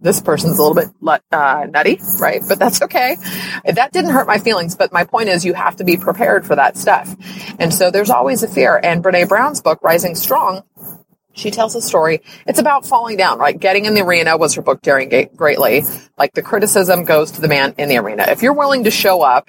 this 0.00 0.20
person's 0.20 0.58
a 0.58 0.62
little 0.62 0.74
bit 0.74 0.88
uh, 1.30 1.66
nutty, 1.70 2.00
right? 2.18 2.40
But 2.46 2.58
that's 2.58 2.82
okay. 2.82 3.16
That 3.64 3.92
didn't 3.92 4.10
hurt 4.10 4.26
my 4.26 4.38
feelings. 4.38 4.74
But 4.74 4.92
my 4.92 5.04
point 5.04 5.28
is, 5.28 5.44
you 5.44 5.54
have 5.54 5.76
to 5.76 5.84
be 5.84 5.96
prepared 5.96 6.46
for 6.46 6.56
that 6.56 6.76
stuff. 6.76 7.14
And 7.58 7.72
so 7.72 7.90
there's 7.90 8.10
always 8.10 8.42
a 8.42 8.48
fear. 8.48 8.80
And 8.82 9.04
Brene 9.04 9.28
Brown's 9.28 9.60
book, 9.60 9.82
Rising 9.82 10.14
Strong, 10.14 10.62
she 11.32 11.50
tells 11.50 11.74
a 11.74 11.80
story. 11.80 12.22
It's 12.46 12.58
about 12.58 12.86
falling 12.86 13.16
down, 13.16 13.38
right? 13.38 13.58
Getting 13.58 13.84
in 13.84 13.94
the 13.94 14.02
arena 14.02 14.36
was 14.36 14.54
her 14.54 14.62
book, 14.62 14.82
Daring 14.82 15.28
Greatly. 15.36 15.84
Like 16.18 16.32
the 16.32 16.42
criticism 16.42 17.04
goes 17.04 17.32
to 17.32 17.40
the 17.40 17.48
man 17.48 17.74
in 17.78 17.88
the 17.88 17.98
arena. 17.98 18.24
If 18.28 18.42
you're 18.42 18.54
willing 18.54 18.84
to 18.84 18.90
show 18.90 19.22
up 19.22 19.48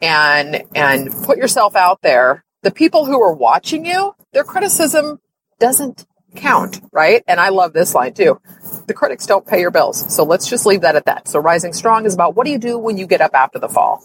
and, 0.00 0.64
and 0.74 1.12
put 1.24 1.38
yourself 1.38 1.76
out 1.76 2.02
there, 2.02 2.44
the 2.64 2.72
people 2.72 3.04
who 3.04 3.22
are 3.22 3.32
watching 3.32 3.84
you, 3.84 4.14
their 4.32 4.42
criticism 4.42 5.20
doesn't 5.60 6.06
count, 6.34 6.80
right? 6.92 7.22
And 7.28 7.38
I 7.38 7.50
love 7.50 7.72
this 7.72 7.94
line 7.94 8.14
too. 8.14 8.40
The 8.86 8.94
critics 8.94 9.26
don't 9.26 9.46
pay 9.46 9.60
your 9.60 9.70
bills. 9.70 10.12
So 10.12 10.24
let's 10.24 10.48
just 10.48 10.66
leave 10.66 10.80
that 10.80 10.96
at 10.96 11.04
that. 11.04 11.28
So 11.28 11.38
rising 11.38 11.72
strong 11.72 12.06
is 12.06 12.14
about 12.14 12.34
what 12.34 12.44
do 12.44 12.50
you 12.50 12.58
do 12.58 12.76
when 12.76 12.96
you 12.96 13.06
get 13.06 13.20
up 13.20 13.34
after 13.34 13.58
the 13.58 13.68
fall? 13.68 14.02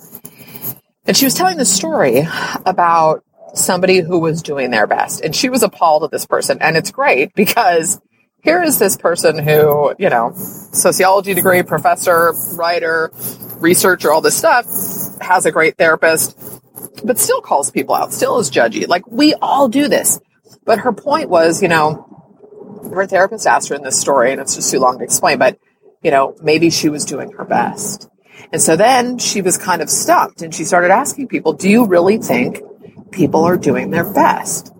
And 1.05 1.17
she 1.17 1.25
was 1.25 1.33
telling 1.33 1.57
the 1.57 1.65
story 1.65 2.27
about 2.65 3.23
somebody 3.55 3.99
who 4.01 4.19
was 4.19 4.43
doing 4.43 4.69
their 4.69 4.85
best 4.85 5.21
and 5.21 5.35
she 5.35 5.49
was 5.49 5.63
appalled 5.63 6.03
at 6.03 6.11
this 6.11 6.25
person. 6.25 6.59
And 6.61 6.77
it's 6.77 6.91
great 6.91 7.33
because 7.33 7.99
here 8.43 8.61
is 8.61 8.77
this 8.77 8.95
person 8.95 9.39
who, 9.39 9.95
you 9.97 10.09
know, 10.09 10.33
sociology 10.35 11.33
degree, 11.33 11.63
professor, 11.63 12.33
writer, 12.53 13.11
researcher, 13.57 14.11
all 14.11 14.21
this 14.21 14.37
stuff, 14.37 14.65
has 15.19 15.45
a 15.45 15.51
great 15.51 15.77
therapist, 15.77 16.37
but 17.03 17.17
still 17.17 17.41
calls 17.41 17.71
people 17.71 17.95
out, 17.95 18.13
still 18.13 18.39
is 18.39 18.49
judgy. 18.49 18.87
Like 18.87 19.07
we 19.07 19.33
all 19.35 19.67
do 19.67 19.87
this. 19.87 20.19
But 20.65 20.79
her 20.79 20.93
point 20.93 21.29
was, 21.29 21.61
you 21.61 21.67
know, 21.67 22.05
her 22.93 23.05
therapist 23.05 23.47
asked 23.47 23.69
her 23.69 23.75
in 23.75 23.83
this 23.83 23.99
story, 23.99 24.31
and 24.31 24.41
it's 24.41 24.55
just 24.55 24.71
too 24.71 24.79
long 24.79 24.99
to 24.99 25.03
explain, 25.03 25.37
but, 25.37 25.57
you 26.01 26.11
know, 26.11 26.35
maybe 26.41 26.69
she 26.69 26.89
was 26.89 27.05
doing 27.05 27.31
her 27.33 27.45
best. 27.45 28.09
And 28.51 28.61
so 28.61 28.75
then 28.75 29.19
she 29.19 29.41
was 29.41 29.57
kind 29.57 29.81
of 29.81 29.89
stumped 29.89 30.41
and 30.41 30.53
she 30.53 30.63
started 30.63 30.91
asking 30.91 31.27
people, 31.27 31.53
do 31.53 31.69
you 31.69 31.85
really 31.85 32.17
think 32.17 32.61
people 33.11 33.43
are 33.43 33.57
doing 33.57 33.91
their 33.91 34.11
best? 34.11 34.73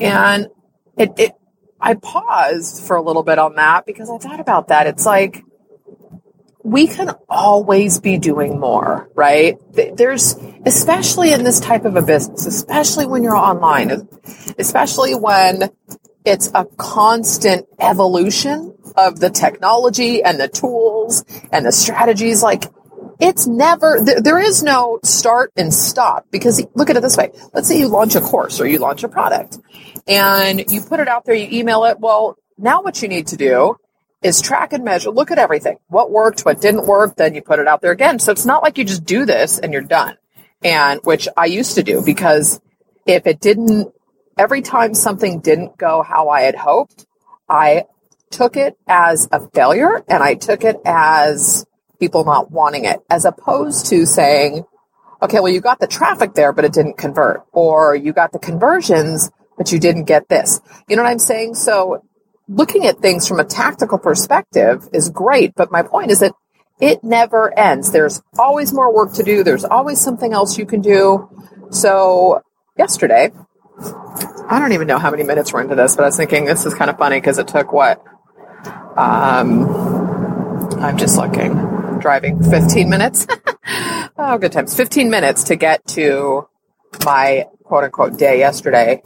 And 0.00 0.48
it, 0.96 1.12
it, 1.18 1.32
I 1.80 1.94
paused 1.94 2.84
for 2.84 2.96
a 2.96 3.02
little 3.02 3.22
bit 3.22 3.38
on 3.38 3.56
that 3.56 3.86
because 3.86 4.10
I 4.10 4.18
thought 4.18 4.40
about 4.40 4.68
that. 4.68 4.86
It's 4.86 5.06
like, 5.06 5.42
we 6.68 6.86
can 6.86 7.10
always 7.28 7.98
be 7.98 8.18
doing 8.18 8.60
more, 8.60 9.08
right? 9.14 9.56
There's, 9.72 10.34
especially 10.66 11.32
in 11.32 11.42
this 11.42 11.60
type 11.60 11.84
of 11.84 11.96
a 11.96 12.02
business, 12.02 12.46
especially 12.46 13.06
when 13.06 13.22
you're 13.22 13.36
online, 13.36 14.08
especially 14.58 15.14
when 15.14 15.70
it's 16.24 16.50
a 16.54 16.66
constant 16.76 17.66
evolution 17.78 18.76
of 18.96 19.18
the 19.18 19.30
technology 19.30 20.22
and 20.22 20.38
the 20.38 20.48
tools 20.48 21.24
and 21.52 21.64
the 21.64 21.72
strategies. 21.72 22.42
Like, 22.42 22.64
it's 23.18 23.46
never, 23.46 24.00
there 24.02 24.38
is 24.38 24.62
no 24.62 25.00
start 25.02 25.52
and 25.56 25.72
stop 25.72 26.26
because 26.30 26.62
look 26.74 26.90
at 26.90 26.96
it 26.96 27.02
this 27.02 27.16
way. 27.16 27.30
Let's 27.54 27.68
say 27.68 27.78
you 27.78 27.88
launch 27.88 28.14
a 28.14 28.20
course 28.20 28.60
or 28.60 28.66
you 28.66 28.78
launch 28.78 29.04
a 29.04 29.08
product 29.08 29.58
and 30.06 30.70
you 30.70 30.82
put 30.82 31.00
it 31.00 31.08
out 31.08 31.24
there, 31.24 31.34
you 31.34 31.48
email 31.50 31.84
it. 31.84 31.98
Well, 31.98 32.36
now 32.58 32.82
what 32.82 33.00
you 33.00 33.08
need 33.08 33.28
to 33.28 33.36
do 33.36 33.76
is 34.22 34.40
track 34.40 34.72
and 34.72 34.84
measure, 34.84 35.10
look 35.10 35.30
at 35.30 35.38
everything. 35.38 35.78
What 35.88 36.10
worked, 36.10 36.40
what 36.44 36.60
didn't 36.60 36.86
work, 36.86 37.16
then 37.16 37.34
you 37.34 37.42
put 37.42 37.60
it 37.60 37.68
out 37.68 37.80
there 37.80 37.92
again. 37.92 38.18
So 38.18 38.32
it's 38.32 38.46
not 38.46 38.62
like 38.62 38.78
you 38.78 38.84
just 38.84 39.04
do 39.04 39.24
this 39.24 39.58
and 39.58 39.72
you're 39.72 39.82
done. 39.82 40.16
And 40.62 41.00
which 41.04 41.28
I 41.36 41.46
used 41.46 41.76
to 41.76 41.82
do 41.84 42.02
because 42.04 42.60
if 43.06 43.26
it 43.26 43.40
didn't, 43.40 43.92
every 44.36 44.60
time 44.60 44.94
something 44.94 45.40
didn't 45.40 45.78
go 45.78 46.02
how 46.02 46.30
I 46.30 46.42
had 46.42 46.56
hoped, 46.56 47.06
I 47.48 47.84
took 48.30 48.56
it 48.56 48.76
as 48.86 49.28
a 49.30 49.48
failure 49.50 50.02
and 50.08 50.22
I 50.22 50.34
took 50.34 50.64
it 50.64 50.76
as 50.84 51.64
people 52.00 52.24
not 52.24 52.50
wanting 52.50 52.84
it 52.84 53.00
as 53.08 53.24
opposed 53.24 53.86
to 53.86 54.04
saying, 54.04 54.64
okay, 55.22 55.40
well, 55.40 55.52
you 55.52 55.60
got 55.60 55.80
the 55.80 55.86
traffic 55.86 56.34
there, 56.34 56.52
but 56.52 56.64
it 56.64 56.72
didn't 56.72 56.98
convert 56.98 57.44
or 57.52 57.94
you 57.94 58.12
got 58.12 58.32
the 58.32 58.38
conversions, 58.38 59.30
but 59.56 59.72
you 59.72 59.78
didn't 59.78 60.04
get 60.04 60.28
this. 60.28 60.60
You 60.88 60.96
know 60.96 61.02
what 61.02 61.10
I'm 61.10 61.18
saying? 61.18 61.54
So 61.54 62.02
looking 62.48 62.86
at 62.86 62.98
things 62.98 63.28
from 63.28 63.38
a 63.38 63.44
tactical 63.44 63.98
perspective 63.98 64.88
is 64.92 65.10
great, 65.10 65.54
but 65.54 65.70
my 65.70 65.82
point 65.82 66.10
is 66.10 66.20
that 66.20 66.32
it 66.80 67.04
never 67.04 67.56
ends. 67.58 67.92
There's 67.92 68.22
always 68.38 68.72
more 68.72 68.92
work 68.92 69.12
to 69.14 69.22
do. 69.22 69.44
There's 69.44 69.64
always 69.64 70.00
something 70.00 70.32
else 70.32 70.58
you 70.58 70.64
can 70.64 70.80
do. 70.80 71.28
So 71.70 72.42
yesterday, 72.76 73.30
I 74.48 74.58
don't 74.58 74.72
even 74.72 74.86
know 74.86 74.98
how 74.98 75.10
many 75.10 75.24
minutes 75.24 75.52
we're 75.52 75.62
into 75.62 75.74
this, 75.74 75.96
but 75.96 76.04
I 76.04 76.06
was 76.06 76.16
thinking 76.16 76.44
this 76.44 76.64
is 76.64 76.74
kind 76.74 76.90
of 76.90 76.96
funny 76.96 77.18
because 77.18 77.38
it 77.38 77.48
took 77.48 77.72
what? 77.72 78.02
Um, 78.96 79.68
I'm 80.80 80.96
just 80.96 81.16
looking. 81.16 81.54
Driving 82.00 82.42
15 82.42 82.88
minutes. 82.88 83.26
oh, 84.18 84.38
good 84.38 84.52
times. 84.52 84.74
15 84.76 85.10
minutes 85.10 85.44
to 85.44 85.56
get 85.56 85.84
to 85.88 86.48
my 87.04 87.46
quote 87.64 87.84
unquote 87.84 88.16
day 88.16 88.38
yesterday 88.38 89.02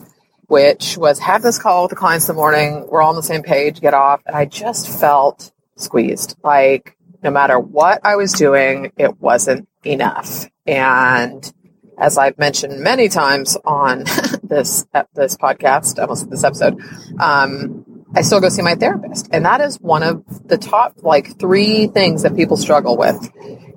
which 0.47 0.97
was 0.97 1.19
have 1.21 1.43
this 1.43 1.59
call 1.59 1.83
with 1.83 1.91
the 1.91 1.97
clients 1.97 2.29
in 2.29 2.35
the 2.35 2.41
morning. 2.41 2.87
We're 2.89 3.03
all 3.03 3.11
on 3.11 3.17
the 3.17 3.23
same 3.23 3.43
page, 3.43 3.81
get 3.81 3.95
off. 3.95 4.23
And 4.27 4.37
I 4.37 4.45
just 4.45 4.89
felt 4.89 5.53
squeezed. 5.77 6.37
Like 6.43 6.97
no 7.23 7.31
matter 7.31 7.59
what 7.59 8.01
I 8.05 8.17
was 8.17 8.33
doing, 8.33 8.93
it 8.97 9.21
wasn't 9.21 9.69
enough. 9.85 10.47
And 10.67 11.53
as 11.99 12.19
I've 12.19 12.39
mentioned 12.39 12.81
many 12.81 13.09
times 13.09 13.57
on 13.65 13.99
this, 14.43 14.85
this 15.15 15.37
podcast, 15.37 16.01
almost 16.01 16.31
this 16.31 16.45
episode, 16.45 16.81
um, 17.21 18.05
I 18.15 18.23
still 18.23 18.41
go 18.41 18.49
see 18.49 18.63
my 18.63 18.75
therapist. 18.75 19.29
And 19.33 19.45
that 19.45 19.61
is 19.61 19.81
one 19.81 20.03
of 20.03 20.25
the 20.47 20.59
top 20.59 20.97
like 21.03 21.39
three 21.39 21.87
things 21.87 22.23
that 22.23 22.37
people 22.37 22.57
struggle 22.57 22.97
with. 22.97 23.31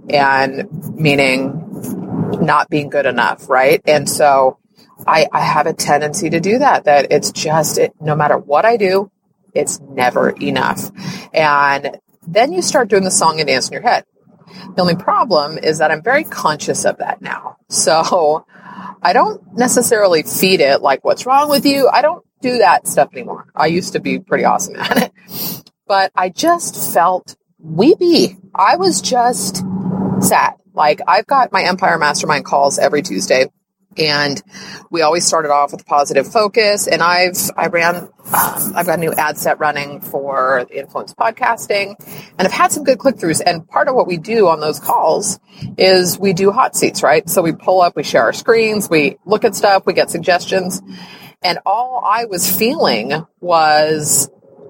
And 0.09 0.95
meaning 0.95 1.61
not 2.41 2.69
being 2.69 2.89
good 2.89 3.05
enough, 3.05 3.49
right? 3.49 3.81
And 3.85 4.09
so 4.09 4.59
I, 5.05 5.27
I 5.31 5.41
have 5.41 5.67
a 5.67 5.73
tendency 5.73 6.29
to 6.29 6.39
do 6.39 6.59
that, 6.59 6.85
that 6.85 7.11
it's 7.11 7.31
just, 7.31 7.77
it, 7.77 7.93
no 7.99 8.15
matter 8.15 8.37
what 8.37 8.65
I 8.65 8.77
do, 8.77 9.11
it's 9.53 9.79
never 9.79 10.29
enough. 10.29 10.91
And 11.33 11.97
then 12.27 12.51
you 12.53 12.61
start 12.61 12.89
doing 12.89 13.03
the 13.03 13.11
song 13.11 13.39
and 13.39 13.47
dance 13.47 13.67
in 13.67 13.73
your 13.73 13.81
head. 13.81 14.05
The 14.75 14.81
only 14.81 14.95
problem 14.95 15.57
is 15.57 15.79
that 15.79 15.91
I'm 15.91 16.01
very 16.03 16.23
conscious 16.23 16.85
of 16.85 16.97
that 16.97 17.21
now. 17.21 17.57
So 17.69 18.45
I 19.01 19.13
don't 19.13 19.41
necessarily 19.55 20.23
feed 20.23 20.61
it 20.61 20.81
like, 20.81 21.03
what's 21.03 21.25
wrong 21.25 21.49
with 21.49 21.65
you? 21.65 21.89
I 21.91 22.01
don't 22.01 22.25
do 22.41 22.59
that 22.59 22.87
stuff 22.87 23.09
anymore. 23.13 23.47
I 23.55 23.67
used 23.67 23.93
to 23.93 23.99
be 23.99 24.19
pretty 24.19 24.43
awesome 24.43 24.75
at 24.75 24.97
it, 25.03 25.71
but 25.87 26.11
I 26.15 26.29
just 26.29 26.93
felt 26.93 27.35
weepy. 27.59 28.37
I 28.53 28.77
was 28.77 29.01
just 29.01 29.63
sad. 30.19 30.53
Like 30.73 31.01
I've 31.07 31.27
got 31.27 31.51
my 31.51 31.63
Empire 31.63 31.97
Mastermind 31.97 32.45
calls 32.45 32.77
every 32.77 33.01
Tuesday 33.01 33.47
and 33.97 34.41
we 34.91 35.01
always 35.01 35.25
started 35.25 35.51
off 35.51 35.71
with 35.71 35.85
positive 35.85 36.27
focus. 36.31 36.87
And 36.87 37.01
i've 37.01 37.37
i 37.55 37.67
ran 37.67 37.95
um, 37.95 38.11
i've 38.75 38.85
got 38.85 38.97
a 38.97 39.01
new 39.01 39.13
ad 39.13 39.37
set 39.37 39.59
running 39.59 40.01
for 40.01 40.65
influence 40.71 41.13
podcasting. 41.13 41.95
And 42.37 42.47
i've 42.47 42.51
had 42.51 42.71
some 42.71 42.83
good 42.83 42.99
click-throughs. 42.99 43.41
And 43.45 43.67
part 43.67 43.87
of 43.87 43.95
what 43.95 44.07
we 44.07 44.17
do 44.17 44.47
on 44.47 44.59
those 44.59 44.79
calls 44.79 45.39
is 45.77 46.19
we 46.19 46.33
do 46.33 46.51
hot 46.51 46.75
seats 46.75 47.03
right? 47.03 47.27
So 47.29 47.41
we 47.41 47.53
pull 47.53 47.81
up 47.81 47.95
we 47.95 48.03
share 48.03 48.23
our 48.23 48.33
screens 48.33 48.89
we 48.89 49.17
look 49.25 49.43
at 49.43 49.55
stuff 49.55 49.85
we 49.85 49.93
get 49.93 50.09
suggestions. 50.09 50.81
And 51.43 51.59
all 51.65 52.03
i 52.05 52.25
was 52.25 52.49
feeling 52.49 53.25
was 53.39 54.29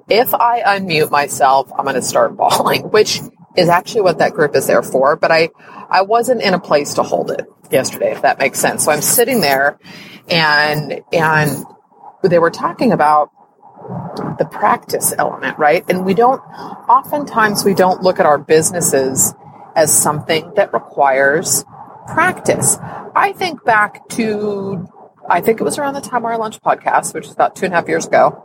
if 0.09 0.33
i 0.33 0.61
unmute 0.61 1.09
myself 1.11 1.71
i'm 1.77 1.85
going 1.85 1.95
to 1.95 2.01
start 2.01 2.35
bawling 2.37 2.83
which 2.91 3.21
is 3.57 3.69
actually 3.69 4.01
what 4.01 4.17
that 4.17 4.33
group 4.33 4.53
is 4.53 4.67
there 4.67 4.83
for. 4.83 5.15
But 5.15 5.31
i 5.31 5.49
i 5.89 6.01
wasn't 6.01 6.41
in 6.41 6.53
a 6.53 6.59
place 6.59 6.95
to 6.95 7.03
hold 7.03 7.31
it 7.31 7.47
yesterday, 7.71 8.11
if 8.11 8.21
that 8.21 8.39
makes 8.39 8.59
sense. 8.59 8.85
So 8.85 8.91
I'm 8.91 9.01
sitting 9.01 9.41
there 9.41 9.77
and, 10.29 11.01
and 11.11 11.65
they 12.23 12.39
were 12.39 12.51
talking 12.51 12.91
about 12.91 13.31
the 14.39 14.45
practice 14.45 15.13
element, 15.17 15.57
right? 15.59 15.83
And 15.89 16.05
we 16.05 16.13
don't, 16.13 16.39
oftentimes 16.39 17.63
we 17.63 17.73
don't 17.73 18.01
look 18.01 18.19
at 18.19 18.25
our 18.25 18.37
businesses 18.37 19.33
as 19.75 19.93
something 19.95 20.53
that 20.55 20.73
requires 20.73 21.63
practice. 22.07 22.77
I 23.15 23.33
think 23.35 23.63
back 23.63 24.07
to, 24.09 24.87
I 25.29 25.41
think 25.41 25.59
it 25.59 25.63
was 25.63 25.77
around 25.77 25.93
the 25.93 26.01
time 26.01 26.25
our 26.25 26.37
lunch 26.37 26.61
podcast, 26.61 27.13
which 27.13 27.25
is 27.27 27.33
about 27.33 27.55
two 27.55 27.65
and 27.65 27.73
a 27.73 27.77
half 27.77 27.87
years 27.87 28.05
ago. 28.05 28.41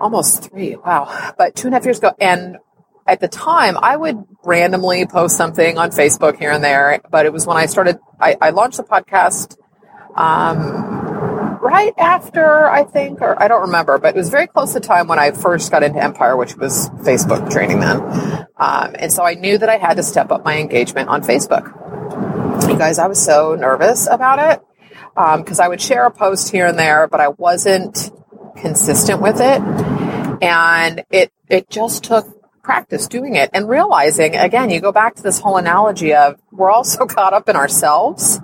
Almost 0.00 0.50
three, 0.50 0.76
wow. 0.76 1.32
But 1.38 1.54
two 1.54 1.68
and 1.68 1.74
a 1.74 1.78
half 1.78 1.84
years 1.84 1.98
ago. 1.98 2.12
And 2.20 2.58
at 3.06 3.20
the 3.20 3.28
time, 3.28 3.76
I 3.76 3.96
would 3.96 4.24
randomly 4.44 5.06
post 5.06 5.36
something 5.36 5.78
on 5.78 5.90
Facebook 5.90 6.38
here 6.38 6.50
and 6.50 6.64
there, 6.64 7.00
but 7.10 7.26
it 7.26 7.32
was 7.32 7.46
when 7.46 7.56
I 7.56 7.66
started, 7.66 7.98
I, 8.18 8.36
I 8.40 8.50
launched 8.50 8.78
the 8.78 8.84
podcast 8.84 9.56
um, 10.16 11.58
right 11.60 11.92
after, 11.98 12.68
I 12.68 12.84
think, 12.84 13.20
or 13.20 13.40
I 13.42 13.48
don't 13.48 13.62
remember, 13.62 13.98
but 13.98 14.14
it 14.14 14.18
was 14.18 14.30
very 14.30 14.46
close 14.46 14.72
to 14.72 14.80
time 14.80 15.08
when 15.08 15.18
I 15.18 15.32
first 15.32 15.70
got 15.70 15.82
into 15.82 16.02
Empire, 16.02 16.36
which 16.36 16.56
was 16.56 16.88
Facebook 17.02 17.50
training 17.50 17.80
then. 17.80 18.00
Um, 18.56 18.94
and 18.98 19.12
so 19.12 19.22
I 19.22 19.34
knew 19.34 19.58
that 19.58 19.68
I 19.68 19.76
had 19.76 19.96
to 19.98 20.02
step 20.02 20.30
up 20.30 20.44
my 20.44 20.58
engagement 20.58 21.08
on 21.08 21.22
Facebook. 21.22 21.66
You 22.68 22.78
guys, 22.78 22.98
I 22.98 23.06
was 23.06 23.22
so 23.22 23.54
nervous 23.54 24.06
about 24.06 24.38
it 24.38 24.62
because 25.14 25.60
um, 25.60 25.64
I 25.64 25.68
would 25.68 25.80
share 25.80 26.06
a 26.06 26.10
post 26.10 26.50
here 26.50 26.66
and 26.66 26.78
there, 26.78 27.06
but 27.08 27.20
I 27.20 27.28
wasn't 27.28 28.10
consistent 28.56 29.20
with 29.20 29.40
it. 29.40 29.60
And 30.42 31.04
it, 31.10 31.32
it 31.48 31.68
just 31.68 32.04
took 32.04 32.26
practice 32.64 33.06
doing 33.06 33.36
it 33.36 33.50
and 33.52 33.68
realizing 33.68 34.34
again 34.34 34.70
you 34.70 34.80
go 34.80 34.90
back 34.90 35.14
to 35.14 35.22
this 35.22 35.38
whole 35.38 35.56
analogy 35.58 36.14
of 36.14 36.40
we're 36.50 36.70
all 36.70 36.82
so 36.82 37.06
caught 37.16 37.32
up 37.32 37.48
in 37.48 37.56
ourselves 37.56 38.40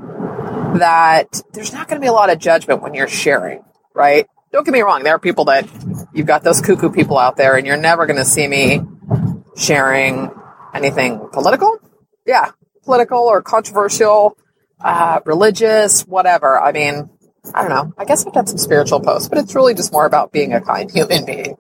that 0.79 1.43
there's 1.53 1.73
not 1.73 1.89
going 1.89 2.01
to 2.01 2.05
be 2.05 2.07
a 2.07 2.13
lot 2.13 2.31
of 2.31 2.39
judgment 2.39 2.83
when 2.83 2.95
you're 2.95 3.09
sharing 3.09 3.65
right? 3.95 4.29
Don't 4.53 4.65
get 4.65 4.73
me 4.73 4.83
wrong 4.83 5.03
there 5.03 5.15
are 5.15 5.19
people 5.19 5.47
that 5.47 5.69
you've 6.13 6.27
got 6.27 6.45
those 6.45 6.61
cuckoo 6.61 6.91
people 6.91 7.19
out 7.19 7.37
there 7.37 7.57
and 7.57 7.67
you're 7.67 7.77
never 7.77 8.07
going 8.07 8.19
to 8.19 8.25
see 8.25 8.47
me 8.47 8.83
sharing 9.57 10.31
anything 10.75 11.29
political. 11.33 11.79
Yeah 12.27 12.53
political 12.85 13.19
or 13.19 13.43
controversial 13.43 14.37
uh, 14.83 15.21
religious 15.27 16.03
whatever. 16.03 16.61
I 16.61 16.73
mean 16.73 17.11
I 17.55 17.63
don't 17.63 17.71
know. 17.71 17.95
I 17.97 18.05
guess 18.05 18.27
I've 18.27 18.33
done 18.33 18.47
some 18.47 18.59
spiritual 18.59 19.01
posts, 19.01 19.29
but 19.29 19.39
it's 19.39 19.55
really 19.55 19.75
just 19.75 19.93
more 19.93 20.07
about 20.07 20.33
being 20.33 20.53
a 20.53 20.61
kind 20.61 20.91
human 20.91 21.25
being. 21.25 21.57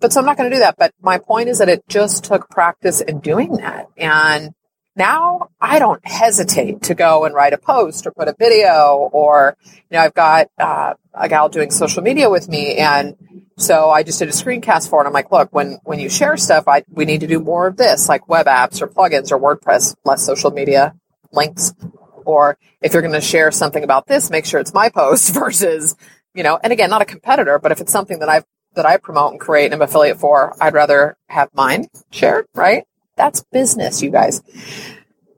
But 0.00 0.12
so 0.12 0.20
I'm 0.20 0.26
not 0.26 0.36
going 0.36 0.50
to 0.50 0.56
do 0.56 0.60
that. 0.60 0.76
But 0.78 0.92
my 1.00 1.18
point 1.18 1.48
is 1.48 1.58
that 1.58 1.68
it 1.68 1.86
just 1.88 2.24
took 2.24 2.48
practice 2.48 3.00
in 3.00 3.20
doing 3.20 3.52
that. 3.54 3.88
And 3.96 4.54
now 4.94 5.50
I 5.60 5.78
don't 5.78 6.06
hesitate 6.06 6.82
to 6.84 6.94
go 6.94 7.24
and 7.24 7.34
write 7.34 7.52
a 7.52 7.58
post 7.58 8.06
or 8.06 8.10
put 8.10 8.28
a 8.28 8.34
video 8.38 9.10
or, 9.12 9.56
you 9.64 9.72
know, 9.92 10.00
I've 10.00 10.14
got 10.14 10.48
uh, 10.58 10.94
a 11.12 11.28
gal 11.28 11.48
doing 11.48 11.70
social 11.70 12.02
media 12.02 12.30
with 12.30 12.48
me 12.48 12.76
and 12.76 13.16
so 13.58 13.90
I 13.90 14.02
just 14.02 14.18
did 14.18 14.28
a 14.28 14.32
screencast 14.32 14.90
for 14.90 15.02
it. 15.02 15.06
I'm 15.06 15.14
like, 15.14 15.32
look, 15.32 15.50
when, 15.52 15.78
when 15.84 15.98
you 15.98 16.10
share 16.10 16.36
stuff, 16.36 16.64
I, 16.68 16.84
we 16.90 17.06
need 17.06 17.20
to 17.20 17.26
do 17.26 17.40
more 17.40 17.66
of 17.66 17.76
this, 17.76 18.08
like 18.08 18.28
web 18.28 18.46
apps 18.46 18.82
or 18.82 18.86
plugins 18.86 19.32
or 19.32 19.38
WordPress, 19.38 19.96
less 20.04 20.24
social 20.24 20.50
media 20.50 20.94
links 21.32 21.74
or 22.26 22.58
if 22.80 22.92
you're 22.92 23.02
going 23.02 23.14
to 23.14 23.20
share 23.20 23.50
something 23.50 23.82
about 23.82 24.06
this, 24.06 24.30
make 24.30 24.44
sure 24.44 24.60
it's 24.60 24.74
my 24.74 24.88
post 24.88 25.32
versus, 25.34 25.96
you 26.34 26.42
know, 26.42 26.58
and 26.62 26.72
again, 26.72 26.90
not 26.90 27.02
a 27.02 27.06
competitor, 27.06 27.58
but 27.58 27.72
if 27.72 27.80
it's 27.80 27.92
something 27.92 28.18
that 28.18 28.28
I've, 28.28 28.44
that 28.74 28.86
I 28.86 28.98
promote 28.98 29.32
and 29.32 29.40
create 29.40 29.66
and 29.66 29.74
am 29.74 29.82
affiliate 29.82 30.20
for, 30.20 30.54
I'd 30.60 30.74
rather 30.74 31.16
have 31.28 31.48
mine 31.54 31.86
shared, 32.10 32.46
right? 32.54 32.84
That's 33.16 33.42
business, 33.50 34.02
you 34.02 34.10
guys. 34.10 34.42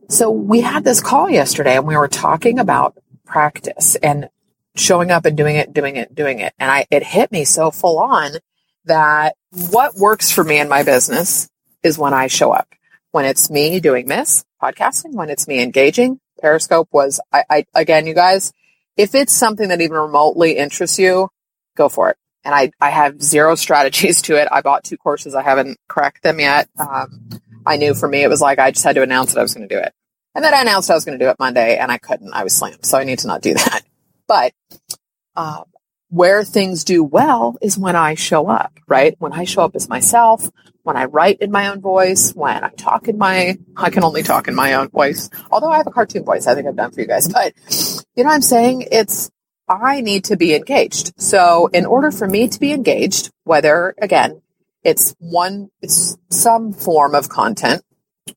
So 0.08 0.30
we 0.30 0.60
had 0.62 0.84
this 0.84 1.00
call 1.00 1.30
yesterday 1.30 1.76
and 1.76 1.86
we 1.86 1.96
were 1.96 2.08
talking 2.08 2.58
about 2.58 2.96
practice 3.24 3.94
and 3.96 4.28
showing 4.74 5.10
up 5.10 5.26
and 5.26 5.36
doing 5.36 5.56
it, 5.56 5.72
doing 5.72 5.96
it, 5.96 6.14
doing 6.14 6.40
it. 6.40 6.54
And 6.58 6.70
I, 6.70 6.86
it 6.90 7.02
hit 7.02 7.30
me 7.30 7.44
so 7.44 7.70
full 7.70 7.98
on 7.98 8.32
that 8.86 9.36
what 9.70 9.94
works 9.96 10.30
for 10.30 10.42
me 10.42 10.58
in 10.58 10.68
my 10.68 10.82
business 10.82 11.48
is 11.82 11.98
when 11.98 12.14
I 12.14 12.26
show 12.26 12.52
up. 12.52 12.68
When 13.10 13.24
it's 13.24 13.50
me 13.50 13.80
doing 13.80 14.06
this 14.06 14.44
podcasting, 14.62 15.14
when 15.14 15.30
it's 15.30 15.48
me 15.48 15.62
engaging, 15.62 16.20
Periscope 16.40 16.88
was, 16.92 17.20
I, 17.32 17.44
I, 17.50 17.66
again, 17.74 18.06
you 18.06 18.14
guys, 18.14 18.52
if 18.96 19.14
it's 19.14 19.32
something 19.32 19.68
that 19.68 19.80
even 19.80 19.96
remotely 19.96 20.56
interests 20.56 20.98
you, 20.98 21.28
go 21.76 21.88
for 21.88 22.10
it. 22.10 22.16
And 22.44 22.54
I, 22.54 22.70
I 22.80 22.90
have 22.90 23.22
zero 23.22 23.54
strategies 23.56 24.22
to 24.22 24.40
it. 24.40 24.48
I 24.50 24.60
bought 24.60 24.84
two 24.84 24.96
courses. 24.96 25.34
I 25.34 25.42
haven't 25.42 25.78
cracked 25.88 26.22
them 26.22 26.40
yet. 26.40 26.68
Um, 26.78 27.28
I 27.66 27.76
knew 27.76 27.94
for 27.94 28.08
me, 28.08 28.22
it 28.22 28.28
was 28.28 28.40
like 28.40 28.58
I 28.58 28.70
just 28.70 28.84
had 28.84 28.96
to 28.96 29.02
announce 29.02 29.32
that 29.32 29.40
I 29.40 29.42
was 29.42 29.54
going 29.54 29.68
to 29.68 29.74
do 29.74 29.80
it. 29.80 29.92
And 30.34 30.44
then 30.44 30.54
I 30.54 30.62
announced 30.62 30.90
I 30.90 30.94
was 30.94 31.04
going 31.04 31.18
to 31.18 31.24
do 31.24 31.30
it 31.30 31.36
Monday 31.38 31.76
and 31.76 31.90
I 31.90 31.98
couldn't. 31.98 32.32
I 32.32 32.44
was 32.44 32.54
slammed. 32.54 32.86
So 32.86 32.98
I 32.98 33.04
need 33.04 33.18
to 33.20 33.26
not 33.26 33.42
do 33.42 33.54
that. 33.54 33.82
But, 34.26 34.52
um, 35.36 35.64
where 36.10 36.44
things 36.44 36.84
do 36.84 37.02
well 37.04 37.56
is 37.60 37.76
when 37.76 37.96
I 37.96 38.14
show 38.14 38.48
up, 38.48 38.78
right? 38.86 39.14
When 39.18 39.32
I 39.32 39.44
show 39.44 39.62
up 39.62 39.76
as 39.76 39.88
myself, 39.88 40.50
when 40.82 40.96
I 40.96 41.04
write 41.04 41.40
in 41.40 41.50
my 41.50 41.68
own 41.68 41.80
voice, 41.80 42.32
when 42.32 42.64
I 42.64 42.70
talk 42.70 43.08
in 43.08 43.18
my, 43.18 43.58
I 43.76 43.90
can 43.90 44.04
only 44.04 44.22
talk 44.22 44.48
in 44.48 44.54
my 44.54 44.74
own 44.74 44.88
voice. 44.88 45.28
Although 45.50 45.70
I 45.70 45.76
have 45.76 45.86
a 45.86 45.90
cartoon 45.90 46.24
voice, 46.24 46.46
I 46.46 46.54
think 46.54 46.66
I've 46.66 46.76
done 46.76 46.92
for 46.92 47.00
you 47.00 47.06
guys, 47.06 47.28
but 47.32 47.52
you 48.16 48.24
know 48.24 48.30
what 48.30 48.34
I'm 48.34 48.42
saying? 48.42 48.86
It's, 48.90 49.30
I 49.68 50.00
need 50.00 50.24
to 50.24 50.36
be 50.36 50.54
engaged. 50.54 51.12
So 51.20 51.66
in 51.66 51.84
order 51.84 52.10
for 52.10 52.26
me 52.26 52.48
to 52.48 52.58
be 52.58 52.72
engaged, 52.72 53.30
whether 53.44 53.94
again, 53.98 54.40
it's 54.82 55.14
one, 55.18 55.68
it's 55.82 56.16
some 56.30 56.72
form 56.72 57.14
of 57.14 57.28
content, 57.28 57.82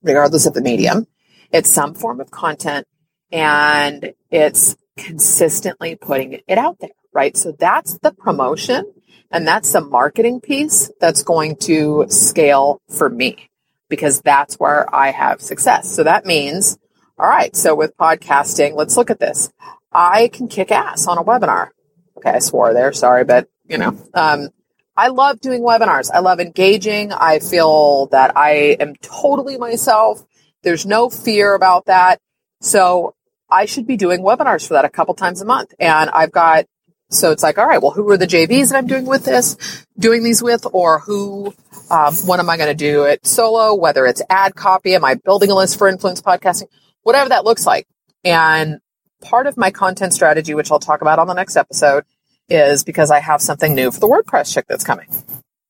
regardless 0.03 0.45
of 0.45 0.53
the 0.53 0.61
medium, 0.61 1.07
it's 1.51 1.71
some 1.71 1.93
form 1.93 2.19
of 2.19 2.31
content 2.31 2.85
and 3.31 4.13
it's 4.29 4.75
consistently 4.97 5.95
putting 5.95 6.41
it 6.47 6.57
out 6.57 6.79
there, 6.79 6.89
right? 7.13 7.35
So 7.35 7.51
that's 7.51 7.97
the 7.99 8.11
promotion 8.11 8.93
and 9.31 9.47
that's 9.47 9.71
the 9.71 9.81
marketing 9.81 10.41
piece 10.41 10.91
that's 10.99 11.23
going 11.23 11.55
to 11.57 12.05
scale 12.09 12.81
for 12.89 13.09
me 13.09 13.49
because 13.89 14.21
that's 14.21 14.55
where 14.55 14.93
I 14.93 15.11
have 15.11 15.41
success. 15.41 15.93
So 15.93 16.03
that 16.03 16.25
means, 16.25 16.77
all 17.17 17.27
right, 17.27 17.55
so 17.55 17.75
with 17.75 17.95
podcasting, 17.97 18.75
let's 18.75 18.97
look 18.97 19.09
at 19.09 19.19
this. 19.19 19.51
I 19.91 20.29
can 20.29 20.47
kick 20.47 20.71
ass 20.71 21.07
on 21.07 21.17
a 21.17 21.23
webinar. 21.23 21.69
Okay, 22.17 22.31
I 22.31 22.39
swore 22.39 22.73
there, 22.73 22.93
sorry, 22.93 23.25
but 23.25 23.47
you 23.67 23.77
know, 23.77 23.97
um, 24.13 24.49
I 24.95 25.07
love 25.07 25.39
doing 25.39 25.61
webinars. 25.61 26.11
I 26.13 26.19
love 26.19 26.39
engaging. 26.39 27.11
I 27.13 27.39
feel 27.39 28.07
that 28.07 28.37
I 28.37 28.77
am 28.79 28.95
totally 28.97 29.57
myself. 29.57 30.23
There's 30.63 30.85
no 30.85 31.09
fear 31.09 31.55
about 31.55 31.85
that. 31.85 32.19
So 32.59 33.15
I 33.49 33.65
should 33.65 33.87
be 33.87 33.97
doing 33.97 34.21
webinars 34.21 34.67
for 34.67 34.75
that 34.75 34.85
a 34.85 34.89
couple 34.89 35.13
times 35.15 35.41
a 35.41 35.45
month. 35.45 35.73
And 35.79 36.09
I've 36.09 36.31
got 36.31 36.65
so 37.11 37.31
it's 37.31 37.43
like, 37.43 37.57
all 37.57 37.67
right, 37.67 37.81
well, 37.81 37.91
who 37.91 38.09
are 38.09 38.17
the 38.17 38.25
JVs 38.25 38.69
that 38.69 38.77
I'm 38.77 38.87
doing 38.87 39.05
with 39.05 39.25
this, 39.25 39.85
doing 39.99 40.23
these 40.23 40.41
with, 40.41 40.65
or 40.71 40.99
who, 40.99 41.53
um, 41.89 42.15
what 42.25 42.39
am 42.39 42.49
I 42.49 42.55
going 42.55 42.69
to 42.69 42.73
do 42.73 43.03
it 43.03 43.27
solo? 43.27 43.75
Whether 43.75 44.05
it's 44.05 44.21
ad 44.29 44.55
copy, 44.55 44.95
am 44.95 45.03
I 45.03 45.15
building 45.15 45.51
a 45.51 45.55
list 45.55 45.77
for 45.77 45.89
influence 45.89 46.21
podcasting? 46.21 46.67
Whatever 47.03 47.29
that 47.29 47.43
looks 47.43 47.65
like. 47.65 47.85
And 48.23 48.79
part 49.21 49.45
of 49.45 49.57
my 49.57 49.71
content 49.71 50.13
strategy, 50.13 50.53
which 50.53 50.71
I'll 50.71 50.79
talk 50.79 51.01
about 51.01 51.19
on 51.19 51.27
the 51.27 51.33
next 51.33 51.57
episode, 51.57 52.05
is 52.49 52.83
because 52.83 53.11
I 53.11 53.19
have 53.19 53.41
something 53.41 53.75
new 53.75 53.91
for 53.91 53.99
the 53.99 54.07
WordPress 54.07 54.53
chick 54.53 54.65
that's 54.67 54.83
coming. 54.83 55.07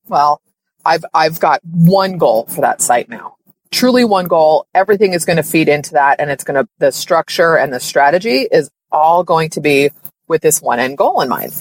Well, 0.08 0.42
I've 0.86 1.06
I've 1.14 1.40
got 1.40 1.62
one 1.64 2.18
goal 2.18 2.46
for 2.48 2.62
that 2.62 2.82
site 2.82 3.10
now. 3.10 3.36
Truly 3.72 4.04
one 4.04 4.28
goal. 4.28 4.68
Everything 4.74 5.14
is 5.14 5.26
going 5.26 5.38
to 5.38 5.44
feed 5.44 5.70
into 5.70 5.94
that 5.94 6.20
and 6.20 6.30
it's 6.30 6.44
going 6.44 6.64
to 6.64 6.70
the 6.80 6.92
structure 6.92 7.56
and 7.56 7.72
the 7.72 7.80
strategy 7.80 8.48
is 8.52 8.70
all 8.92 9.24
going 9.24 9.50
to 9.52 9.62
be 9.62 9.92
with 10.32 10.42
this 10.42 10.62
one 10.62 10.80
end 10.80 10.98
goal 10.98 11.22
in 11.22 11.30
mind. 11.30 11.54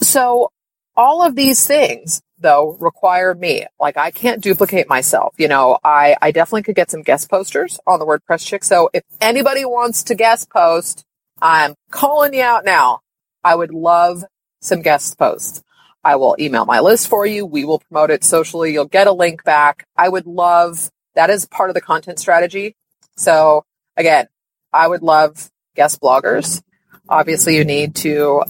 So 0.00 0.50
all 0.96 1.22
of 1.22 1.34
these 1.34 1.66
things 1.66 2.22
though 2.38 2.76
require 2.80 3.34
me. 3.34 3.66
Like 3.80 3.96
I 3.96 4.10
can't 4.10 4.42
duplicate 4.42 4.88
myself. 4.88 5.34
You 5.38 5.48
know, 5.48 5.78
I, 5.82 6.16
I 6.20 6.30
definitely 6.30 6.62
could 6.62 6.74
get 6.74 6.90
some 6.90 7.02
guest 7.02 7.30
posters 7.30 7.80
on 7.86 7.98
the 7.98 8.06
WordPress 8.06 8.46
chick. 8.46 8.64
So 8.64 8.90
if 8.92 9.02
anybody 9.20 9.64
wants 9.64 10.04
to 10.04 10.14
guest 10.14 10.50
post, 10.50 11.04
I'm 11.40 11.74
calling 11.90 12.34
you 12.34 12.42
out 12.42 12.64
now. 12.64 13.00
I 13.44 13.54
would 13.54 13.72
love 13.72 14.24
some 14.60 14.82
guest 14.82 15.18
posts. 15.18 15.62
I 16.04 16.16
will 16.16 16.36
email 16.38 16.64
my 16.64 16.80
list 16.80 17.08
for 17.08 17.26
you. 17.26 17.46
We 17.46 17.64
will 17.64 17.78
promote 17.78 18.10
it 18.10 18.24
socially. 18.24 18.72
You'll 18.72 18.86
get 18.86 19.06
a 19.06 19.12
link 19.12 19.44
back. 19.44 19.86
I 19.96 20.08
would 20.08 20.26
love 20.26 20.90
that 21.14 21.30
is 21.30 21.46
part 21.46 21.70
of 21.70 21.74
the 21.74 21.80
content 21.80 22.18
strategy. 22.18 22.74
So 23.16 23.64
again, 23.96 24.26
I 24.72 24.88
would 24.88 25.02
love 25.02 25.50
guest 25.76 26.00
bloggers. 26.00 26.62
Obviously, 27.12 27.56
you 27.56 27.64
need 27.64 27.94
to 27.96 28.42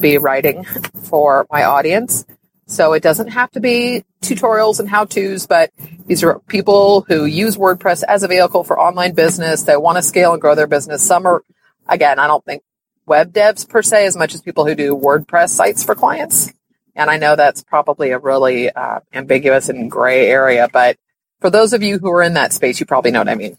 be 0.00 0.16
writing 0.16 0.64
for 0.64 1.46
my 1.50 1.64
audience. 1.64 2.24
So 2.66 2.94
it 2.94 3.02
doesn't 3.02 3.28
have 3.28 3.50
to 3.52 3.60
be 3.60 4.04
tutorials 4.22 4.80
and 4.80 4.88
how 4.88 5.04
to's, 5.04 5.46
but 5.46 5.70
these 6.06 6.24
are 6.24 6.40
people 6.40 7.02
who 7.02 7.26
use 7.26 7.56
WordPress 7.56 8.02
as 8.08 8.22
a 8.22 8.28
vehicle 8.28 8.64
for 8.64 8.80
online 8.80 9.14
business. 9.14 9.62
They 9.64 9.76
want 9.76 9.96
to 9.98 10.02
scale 10.02 10.32
and 10.32 10.40
grow 10.40 10.54
their 10.54 10.66
business. 10.66 11.06
Some 11.06 11.26
are, 11.26 11.42
again, 11.88 12.18
I 12.18 12.26
don't 12.26 12.44
think 12.44 12.62
web 13.04 13.34
devs 13.34 13.68
per 13.68 13.82
se 13.82 14.06
as 14.06 14.16
much 14.16 14.34
as 14.34 14.40
people 14.40 14.66
who 14.66 14.74
do 14.74 14.96
WordPress 14.96 15.50
sites 15.50 15.84
for 15.84 15.94
clients. 15.94 16.52
And 16.94 17.10
I 17.10 17.18
know 17.18 17.36
that's 17.36 17.62
probably 17.62 18.12
a 18.12 18.18
really 18.18 18.70
uh, 18.70 19.00
ambiguous 19.12 19.68
and 19.68 19.90
gray 19.90 20.26
area, 20.26 20.68
but 20.72 20.96
for 21.40 21.50
those 21.50 21.74
of 21.74 21.82
you 21.82 21.98
who 21.98 22.10
are 22.10 22.22
in 22.22 22.32
that 22.34 22.54
space, 22.54 22.80
you 22.80 22.86
probably 22.86 23.10
know 23.10 23.20
what 23.20 23.28
I 23.28 23.34
mean. 23.34 23.58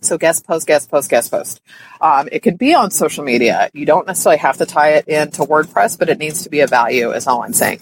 So 0.00 0.18
guest 0.18 0.46
post, 0.46 0.66
guest 0.66 0.90
post, 0.90 1.10
guest 1.10 1.30
post. 1.30 1.60
Um, 2.00 2.28
it 2.32 2.40
could 2.40 2.58
be 2.58 2.74
on 2.74 2.90
social 2.90 3.24
media. 3.24 3.70
You 3.72 3.86
don't 3.86 4.06
necessarily 4.06 4.38
have 4.38 4.58
to 4.58 4.66
tie 4.66 4.90
it 4.94 5.08
into 5.08 5.42
WordPress, 5.42 5.98
but 5.98 6.08
it 6.08 6.18
needs 6.18 6.42
to 6.44 6.50
be 6.50 6.60
a 6.60 6.66
value 6.66 7.12
is 7.12 7.26
all 7.26 7.42
I'm 7.42 7.52
saying. 7.52 7.80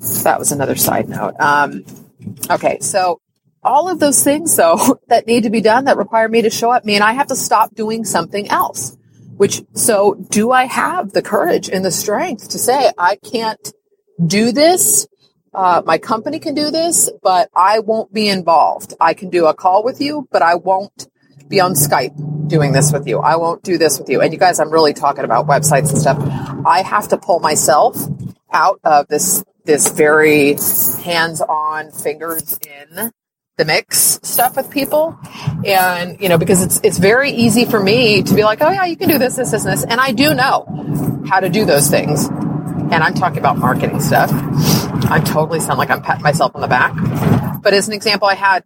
So 0.00 0.24
that 0.24 0.38
was 0.38 0.52
another 0.52 0.76
side 0.76 1.08
note. 1.08 1.34
Um, 1.38 1.84
okay. 2.50 2.78
So 2.80 3.20
all 3.62 3.88
of 3.88 3.98
those 4.00 4.22
things 4.22 4.56
though 4.56 5.00
that 5.08 5.26
need 5.26 5.42
to 5.42 5.50
be 5.50 5.60
done 5.60 5.84
that 5.84 5.96
require 5.96 6.28
me 6.28 6.42
to 6.42 6.50
show 6.50 6.70
up 6.70 6.84
mean 6.84 7.02
I 7.02 7.12
have 7.12 7.26
to 7.28 7.36
stop 7.36 7.74
doing 7.74 8.04
something 8.04 8.48
else. 8.48 8.96
Which, 9.36 9.62
so 9.72 10.14
do 10.14 10.50
I 10.50 10.64
have 10.66 11.12
the 11.12 11.22
courage 11.22 11.70
and 11.70 11.82
the 11.82 11.90
strength 11.90 12.50
to 12.50 12.58
say 12.58 12.90
I 12.98 13.16
can't 13.16 13.72
do 14.26 14.52
this 14.52 15.08
uh, 15.52 15.82
my 15.84 15.98
company 15.98 16.38
can 16.38 16.54
do 16.54 16.70
this, 16.70 17.10
but 17.22 17.50
I 17.54 17.80
won't 17.80 18.12
be 18.12 18.28
involved. 18.28 18.94
I 19.00 19.14
can 19.14 19.30
do 19.30 19.46
a 19.46 19.54
call 19.54 19.82
with 19.82 20.00
you, 20.00 20.28
but 20.30 20.42
I 20.42 20.54
won't 20.54 21.08
be 21.50 21.60
on 21.60 21.74
Skype 21.74 22.48
doing 22.48 22.72
this 22.72 22.92
with 22.92 23.06
you. 23.06 23.18
I 23.18 23.36
won't 23.36 23.62
do 23.62 23.76
this 23.76 23.98
with 23.98 24.08
you. 24.08 24.20
And 24.20 24.32
you 24.32 24.38
guys, 24.38 24.60
I'm 24.60 24.70
really 24.70 24.94
talking 24.94 25.24
about 25.24 25.46
websites 25.48 25.90
and 25.90 25.98
stuff. 25.98 26.16
I 26.64 26.82
have 26.82 27.08
to 27.08 27.18
pull 27.18 27.40
myself 27.40 27.96
out 28.52 28.80
of 28.84 29.08
this, 29.08 29.44
this 29.64 29.90
very 29.90 30.56
hands-on 31.02 31.90
fingers 31.90 32.56
in 32.66 33.12
the 33.56 33.64
mix 33.64 34.20
stuff 34.22 34.56
with 34.56 34.70
people. 34.70 35.18
And, 35.66 36.20
you 36.20 36.28
know, 36.28 36.38
because 36.38 36.62
it's, 36.62 36.80
it's 36.84 36.98
very 36.98 37.32
easy 37.32 37.64
for 37.64 37.82
me 37.82 38.22
to 38.22 38.34
be 38.34 38.44
like, 38.44 38.62
oh 38.62 38.70
yeah, 38.70 38.84
you 38.84 38.96
can 38.96 39.08
do 39.08 39.18
this, 39.18 39.34
this, 39.34 39.50
this, 39.50 39.64
and 39.64 39.72
this. 39.72 39.84
And 39.84 40.00
I 40.00 40.12
do 40.12 40.34
know 40.34 41.24
how 41.28 41.40
to 41.40 41.48
do 41.48 41.64
those 41.64 41.90
things. 41.90 42.26
And 42.28 42.94
I'm 42.94 43.14
talking 43.14 43.38
about 43.38 43.58
marketing 43.58 44.00
stuff. 44.00 44.30
I 45.10 45.20
totally 45.24 45.60
sound 45.60 45.78
like 45.78 45.90
I'm 45.90 46.02
patting 46.02 46.22
myself 46.22 46.54
on 46.54 46.60
the 46.60 46.68
back. 46.68 46.94
But 47.62 47.74
as 47.74 47.88
an 47.88 47.94
example, 47.94 48.28
I 48.28 48.34
had 48.34 48.62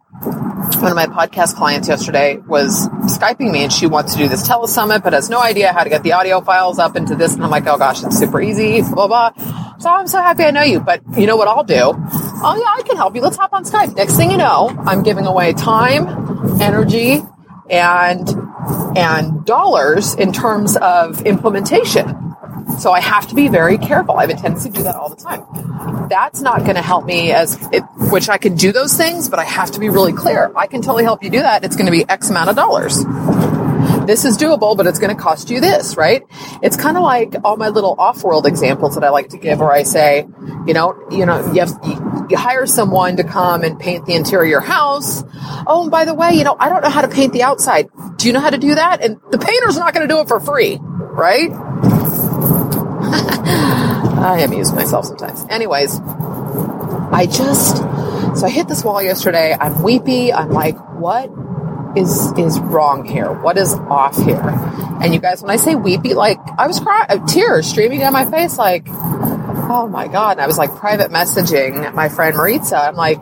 one 0.73 0.91
of 0.91 0.95
my 0.95 1.05
podcast 1.05 1.55
clients 1.55 1.87
yesterday 1.87 2.37
was 2.37 2.87
Skyping 3.05 3.51
me 3.51 3.63
and 3.63 3.71
she 3.71 3.87
wants 3.87 4.13
to 4.13 4.17
do 4.17 4.27
this 4.27 4.47
telesummit, 4.47 5.03
but 5.03 5.13
has 5.13 5.29
no 5.29 5.39
idea 5.39 5.71
how 5.71 5.83
to 5.83 5.89
get 5.89 6.03
the 6.03 6.13
audio 6.13 6.41
files 6.41 6.79
up 6.79 6.95
into 6.95 7.15
this. 7.15 7.33
And 7.33 7.43
I'm 7.43 7.49
like, 7.49 7.67
oh 7.67 7.77
gosh, 7.77 8.03
it's 8.03 8.17
super 8.17 8.41
easy, 8.41 8.81
blah, 8.81 9.07
blah, 9.07 9.31
blah. 9.31 9.77
So 9.79 9.89
I'm 9.89 10.07
so 10.07 10.19
happy 10.19 10.43
I 10.43 10.51
know 10.51 10.63
you, 10.63 10.79
but 10.79 11.01
you 11.17 11.27
know 11.27 11.35
what 11.35 11.47
I'll 11.47 11.63
do? 11.63 11.93
Oh 11.93 12.55
yeah, 12.57 12.73
I 12.77 12.81
can 12.85 12.97
help 12.97 13.15
you. 13.15 13.21
Let's 13.21 13.37
hop 13.37 13.53
on 13.53 13.63
Skype. 13.63 13.95
Next 13.95 14.15
thing 14.17 14.31
you 14.31 14.37
know, 14.37 14.69
I'm 14.85 15.03
giving 15.03 15.25
away 15.25 15.53
time, 15.53 16.61
energy, 16.61 17.21
and, 17.69 18.29
and 18.97 19.45
dollars 19.45 20.15
in 20.15 20.31
terms 20.33 20.77
of 20.77 21.21
implementation. 21.25 22.34
So 22.79 22.91
I 22.91 22.99
have 22.99 23.27
to 23.27 23.35
be 23.35 23.47
very 23.47 23.77
careful. 23.77 24.17
I 24.17 24.21
have 24.21 24.29
a 24.29 24.35
tendency 24.35 24.69
to 24.69 24.75
do 24.75 24.83
that 24.83 24.95
all 24.95 25.09
the 25.09 25.15
time. 25.15 26.07
That's 26.09 26.41
not 26.41 26.59
going 26.59 26.75
to 26.75 26.81
help 26.81 27.05
me 27.05 27.31
as 27.31 27.57
it, 27.71 27.83
which 28.11 28.29
I 28.29 28.37
can 28.37 28.55
do 28.55 28.71
those 28.71 28.95
things, 28.95 29.29
but 29.29 29.39
I 29.39 29.43
have 29.43 29.71
to 29.71 29.79
be 29.79 29.89
really 29.89 30.13
clear. 30.13 30.51
I 30.55 30.67
can 30.67 30.81
totally 30.81 31.03
help 31.03 31.23
you 31.23 31.29
do 31.29 31.39
that. 31.39 31.63
It's 31.63 31.75
going 31.75 31.87
to 31.87 31.91
be 31.91 32.07
X 32.07 32.29
amount 32.29 32.49
of 32.49 32.55
dollars. 32.55 33.03
This 34.05 34.23
is 34.23 34.37
doable, 34.37 34.77
but 34.77 34.85
it's 34.85 34.99
going 34.99 35.15
to 35.15 35.21
cost 35.21 35.49
you 35.49 35.59
this, 35.59 35.97
right? 35.97 36.23
It's 36.61 36.77
kind 36.77 36.95
of 36.95 37.03
like 37.03 37.35
all 37.43 37.57
my 37.57 37.69
little 37.69 37.95
off-world 37.97 38.45
examples 38.45 38.95
that 38.95 39.03
I 39.03 39.09
like 39.09 39.29
to 39.29 39.37
give 39.37 39.59
where 39.59 39.71
I 39.71 39.83
say, 39.83 40.27
you 40.67 40.73
know, 40.73 40.95
you 41.09 41.25
know, 41.25 41.39
you, 41.53 41.61
have, 41.61 41.71
you, 42.29 42.37
hire 42.37 42.67
someone 42.67 43.17
to 43.17 43.23
come 43.23 43.63
and 43.63 43.79
paint 43.79 44.05
the 44.05 44.13
interior 44.13 44.59
house. 44.59 45.23
Oh, 45.65 45.83
and 45.83 45.91
by 45.91 46.05
the 46.05 46.13
way, 46.13 46.33
you 46.33 46.43
know, 46.43 46.55
I 46.59 46.69
don't 46.69 46.83
know 46.83 46.89
how 46.89 47.01
to 47.01 47.07
paint 47.07 47.33
the 47.33 47.43
outside. 47.43 47.89
Do 48.17 48.27
you 48.27 48.33
know 48.33 48.41
how 48.41 48.51
to 48.51 48.57
do 48.57 48.75
that? 48.75 49.03
And 49.03 49.19
the 49.31 49.39
painter's 49.39 49.77
not 49.77 49.93
going 49.93 50.07
to 50.07 50.13
do 50.13 50.19
it 50.19 50.27
for 50.27 50.39
free, 50.39 50.77
right? 50.81 51.49
I 54.25 54.39
amuse 54.39 54.73
myself 54.73 55.05
sometimes. 55.05 55.45
Anyways, 55.49 55.99
I 55.99 57.27
just 57.31 57.77
so 58.37 58.47
I 58.47 58.49
hit 58.49 58.67
this 58.67 58.83
wall 58.83 59.01
yesterday. 59.01 59.55
I'm 59.57 59.83
weepy. 59.83 60.33
I'm 60.33 60.49
like, 60.49 60.75
what 60.97 61.29
is 61.95 62.33
is 62.37 62.59
wrong 62.59 63.05
here? 63.05 63.31
What 63.31 63.57
is 63.57 63.73
off 63.73 64.17
here? 64.17 64.41
And 65.01 65.13
you 65.13 65.19
guys, 65.19 65.41
when 65.41 65.51
I 65.51 65.57
say 65.57 65.75
weepy, 65.75 66.15
like 66.15 66.39
I 66.57 66.65
was 66.65 66.79
crying, 66.79 67.25
tears 67.27 67.67
streaming 67.67 67.99
down 67.99 68.13
my 68.13 68.25
face, 68.25 68.57
like, 68.57 68.87
oh 68.87 69.87
my 69.91 70.07
god! 70.07 70.31
And 70.31 70.41
I 70.41 70.47
was 70.47 70.57
like 70.57 70.75
private 70.75 71.11
messaging 71.11 71.93
my 71.93 72.09
friend 72.09 72.35
Maritza. 72.35 72.77
I'm 72.77 72.95
like, 72.95 73.21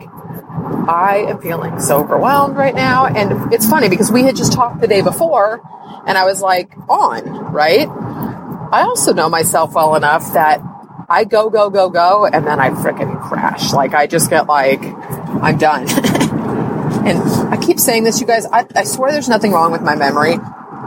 I 0.88 1.26
am 1.28 1.40
feeling 1.42 1.80
so 1.80 1.98
overwhelmed 1.98 2.56
right 2.56 2.74
now. 2.74 3.06
And 3.06 3.52
it's 3.52 3.68
funny 3.68 3.90
because 3.90 4.10
we 4.10 4.22
had 4.22 4.36
just 4.36 4.54
talked 4.54 4.80
the 4.80 4.88
day 4.88 5.02
before, 5.02 5.60
and 6.06 6.16
I 6.16 6.24
was 6.24 6.40
like 6.40 6.72
on 6.88 7.52
right 7.52 7.88
I 8.74 8.82
also 8.82 9.12
know 9.12 9.28
myself 9.28 9.74
well 9.74 9.94
enough 9.94 10.32
that 10.32 10.60
I 11.08 11.24
go, 11.24 11.50
go, 11.50 11.70
go, 11.70 11.90
go, 11.90 12.26
and 12.26 12.46
then 12.46 12.60
I 12.60 12.70
freaking 12.70 13.20
crash. 13.20 13.72
Like 13.72 13.94
I 13.94 14.06
just 14.06 14.30
get 14.30 14.46
like, 14.46 14.82
I'm 14.82 15.58
done. 15.58 15.82
and 17.06 17.18
I 17.52 17.58
keep 17.60 17.78
saying 17.78 18.04
this, 18.04 18.20
you 18.20 18.26
guys, 18.26 18.46
I, 18.46 18.66
I 18.74 18.84
swear 18.84 19.12
there's 19.12 19.28
nothing 19.28 19.52
wrong 19.52 19.72
with 19.72 19.82
my 19.82 19.96
memory. 19.96 20.36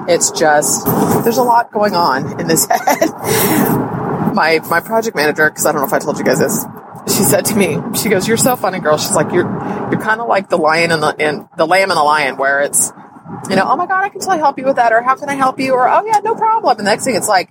It's 0.08 0.32
just, 0.32 0.86
there's 1.24 1.38
a 1.38 1.44
lot 1.44 1.72
going 1.72 1.94
on 1.94 2.40
in 2.40 2.48
this 2.48 2.66
head. 2.70 3.10
my, 4.34 4.60
my 4.70 4.80
project 4.80 5.16
manager, 5.16 5.50
cause 5.50 5.66
I 5.66 5.72
don't 5.72 5.82
know 5.82 5.88
if 5.88 5.94
I 5.94 6.00
told 6.00 6.18
you 6.18 6.24
guys 6.24 6.40
this, 6.40 6.66
she 7.08 7.24
said 7.24 7.46
to 7.46 7.56
me, 7.56 7.78
she 7.96 8.10
goes, 8.10 8.28
you're 8.28 8.38
so 8.38 8.56
funny 8.56 8.80
girl. 8.80 8.98
She's 8.98 9.16
like, 9.16 9.32
you're, 9.32 9.48
you're 9.92 10.02
kind 10.02 10.22
of 10.22 10.28
like 10.28 10.50
the 10.50 10.58
lion 10.58 10.92
and 10.92 11.02
the, 11.02 11.16
and 11.20 11.48
the 11.58 11.66
lamb 11.66 11.90
and 11.92 11.98
the 11.98 12.04
lion 12.04 12.38
where 12.38 12.62
it's, 12.62 12.92
you 13.50 13.56
know, 13.56 13.66
oh 13.66 13.76
my 13.76 13.86
God, 13.86 14.04
I 14.04 14.10
can 14.10 14.20
totally 14.20 14.40
help 14.40 14.58
you 14.58 14.66
with 14.66 14.78
that, 14.78 14.92
or 14.92 15.02
how 15.02 15.16
can 15.16 15.30
I 15.30 15.36
help 15.36 15.60
you, 15.60 15.74
or 15.74 15.88
oh 15.88 16.06
yeah, 16.06 16.20
no 16.24 16.36
problem. 16.36 16.78
And 16.78 16.80
the 16.80 16.90
next 16.90 17.04
thing 17.06 17.16
it's 17.16 17.28
like, 17.28 17.50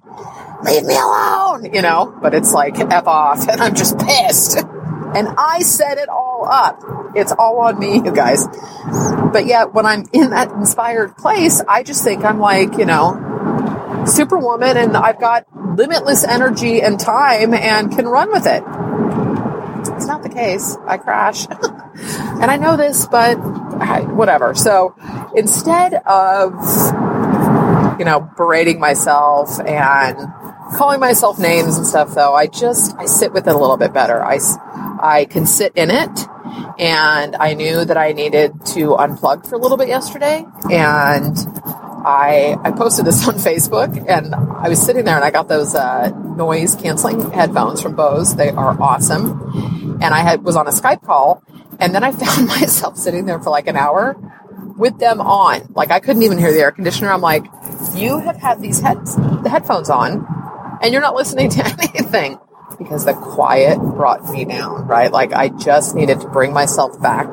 leave 0.66 0.85
me 0.85 0.94
alone, 0.94 1.72
you 1.72 1.83
know, 1.83 2.16
but 2.20 2.35
it's 2.35 2.52
like 2.52 2.79
F 2.79 3.07
off, 3.07 3.48
and 3.48 3.61
I'm 3.61 3.74
just 3.74 3.98
pissed. 3.98 4.59
And 4.59 5.29
I 5.38 5.61
set 5.61 5.98
it 5.98 6.09
all 6.09 6.46
up. 6.50 6.83
It's 7.14 7.33
all 7.33 7.61
on 7.61 7.79
me, 7.79 7.94
you 7.94 8.12
guys. 8.12 8.46
But 9.33 9.46
yet, 9.46 9.72
when 9.72 9.87
I'm 9.87 10.05
in 10.12 10.31
that 10.31 10.50
inspired 10.50 11.16
place, 11.16 11.62
I 11.66 11.83
just 11.83 12.05
think 12.05 12.24
I'm 12.24 12.38
like, 12.38 12.76
you 12.76 12.85
know, 12.85 14.05
superwoman, 14.07 14.76
and 14.76 14.96
I've 14.96 15.20
got 15.20 15.46
limitless 15.76 16.24
energy 16.24 16.83
and 16.83 16.98
time 16.98 17.55
and 17.55 17.94
can 17.94 18.07
run 18.07 18.31
with 18.31 18.46
it. 18.46 18.62
It's 19.94 20.07
not 20.07 20.22
the 20.22 20.29
case. 20.29 20.76
I 20.87 20.98
crash. 20.98 21.46
and 21.50 22.50
I 22.50 22.57
know 22.57 22.76
this, 22.76 23.07
but 23.07 23.37
whatever. 24.14 24.55
So 24.55 24.94
instead 25.35 25.94
of, 25.94 26.52
you 27.98 28.05
know, 28.05 28.31
berating 28.37 28.81
myself 28.81 29.61
and 29.61 30.18
calling 30.74 31.00
myself 31.00 31.38
names 31.38 31.76
and 31.76 31.87
stuff 31.87 32.14
though, 32.14 32.35
I 32.35 32.46
just, 32.46 32.96
I 32.96 33.07
sit 33.07 33.33
with 33.33 33.46
it 33.46 33.55
a 33.55 33.59
little 33.59 33.76
bit 33.76 33.92
better. 33.92 34.22
I, 34.22 34.38
I 35.00 35.26
can 35.26 35.46
sit 35.46 35.72
in 35.76 35.90
it 35.90 36.29
and 36.79 37.37
I 37.37 37.55
knew 37.55 37.85
that 37.85 37.96
I 37.96 38.12
needed 38.12 38.64
to 38.66 38.90
unplug 38.90 39.48
for 39.48 39.55
a 39.55 39.59
little 39.59 39.76
bit 39.76 39.88
yesterday 39.88 40.44
and 40.70 41.37
I, 42.05 42.57
I 42.62 42.70
posted 42.72 43.05
this 43.05 43.26
on 43.29 43.35
Facebook 43.35 44.05
and 44.09 44.35
I 44.35 44.68
was 44.68 44.81
sitting 44.81 45.05
there 45.05 45.16
and 45.16 45.24
I 45.24 45.31
got 45.31 45.48
those 45.48 45.74
uh, 45.74 46.11
noise 46.37 46.74
canceling 46.74 47.31
headphones 47.31 47.81
from 47.81 47.94
Bose. 47.94 48.37
They 48.37 48.50
are 48.50 48.81
awesome. 48.81 49.98
And 50.02 50.14
I 50.14 50.20
had, 50.20 50.44
was 50.44 50.57
on 50.57 50.66
a 50.66 50.70
Skype 50.70 51.02
call 51.02 51.42
and 51.81 51.94
then 51.94 52.05
I 52.05 52.12
found 52.12 52.48
myself 52.48 52.96
sitting 52.96 53.26
there 53.26 53.40
for 53.40 53.50
like 53.50 53.66
an 53.66 53.76
hour 53.76 54.16
with 54.76 54.98
them 54.98 55.20
on. 55.20 55.72
Like 55.74 55.90
I 55.90 56.00
couldn't 56.00 56.22
even 56.22 56.38
hear 56.38 56.52
the 56.52 56.61
air 56.61 56.72
conditioner. 56.72 57.12
I'm 57.12 57.20
like, 57.20 57.46
you 57.94 58.18
have 58.18 58.37
had 58.37 58.61
these 58.61 58.81
heads, 58.81 59.16
the 59.16 59.48
headphones 59.48 59.90
on 59.90 60.26
and 60.82 60.92
you're 60.92 61.02
not 61.02 61.14
listening 61.14 61.50
to 61.50 61.66
anything 61.94 62.38
because 62.78 63.04
the 63.04 63.14
quiet 63.14 63.78
brought 63.78 64.24
me 64.30 64.44
down, 64.44 64.86
right? 64.86 65.10
Like 65.10 65.32
I 65.32 65.48
just 65.48 65.94
needed 65.94 66.20
to 66.20 66.28
bring 66.28 66.52
myself 66.52 67.00
back 67.00 67.30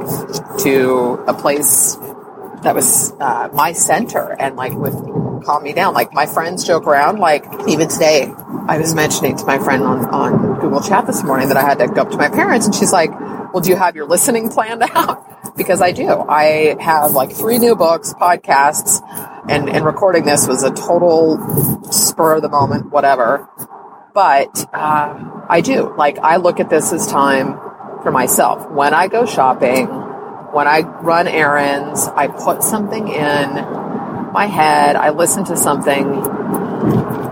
to 0.59 1.23
a 1.27 1.33
place 1.33 1.95
that 2.63 2.73
was 2.73 3.11
uh, 3.19 3.49
my 3.53 3.73
center 3.73 4.35
and 4.39 4.55
like 4.55 4.73
with 4.73 4.93
calm 5.43 5.63
me 5.63 5.73
down. 5.73 5.93
Like 5.93 6.13
my 6.13 6.25
friends 6.25 6.65
joke 6.65 6.87
around, 6.87 7.19
like 7.19 7.45
even 7.67 7.89
today, 7.89 8.31
I 8.67 8.77
was 8.77 8.95
mentioning 8.95 9.35
to 9.37 9.45
my 9.45 9.59
friend 9.59 9.83
on, 9.83 10.05
on 10.05 10.59
Google 10.61 10.81
Chat 10.81 11.05
this 11.05 11.23
morning 11.23 11.49
that 11.49 11.57
I 11.57 11.63
had 11.63 11.79
to 11.79 11.87
go 11.87 12.03
up 12.03 12.11
to 12.11 12.17
my 12.17 12.29
parents 12.29 12.65
and 12.65 12.73
she's 12.73 12.93
like, 12.93 13.11
well, 13.53 13.59
do 13.61 13.69
you 13.69 13.75
have 13.75 13.95
your 13.95 14.07
listening 14.07 14.49
planned 14.53 14.83
out? 14.83 15.33
because 15.55 15.81
I 15.81 15.91
do. 15.91 16.07
I 16.07 16.75
have 16.79 17.11
like 17.11 17.31
three 17.31 17.57
new 17.57 17.75
books, 17.75 18.13
podcasts, 18.13 19.01
and, 19.49 19.69
and 19.69 19.85
recording 19.85 20.25
this 20.25 20.47
was 20.47 20.63
a 20.63 20.71
total 20.71 21.83
spur 21.91 22.35
of 22.35 22.41
the 22.41 22.49
moment, 22.49 22.91
whatever. 22.91 23.49
But 24.13 24.67
uh, 24.73 25.45
I 25.49 25.61
do. 25.61 25.93
Like, 25.97 26.17
I 26.19 26.37
look 26.37 26.59
at 26.59 26.69
this 26.69 26.93
as 26.93 27.07
time 27.07 27.53
for 28.03 28.11
myself. 28.11 28.69
When 28.69 28.93
I 28.93 29.07
go 29.07 29.25
shopping, 29.25 29.87
when 29.87 30.67
I 30.67 30.81
run 30.81 31.27
errands, 31.27 32.07
I 32.07 32.27
put 32.27 32.63
something 32.63 33.07
in 33.07 33.53
my 34.33 34.45
head, 34.47 34.95
I 34.95 35.09
listen 35.09 35.45
to 35.45 35.57
something 35.57 36.21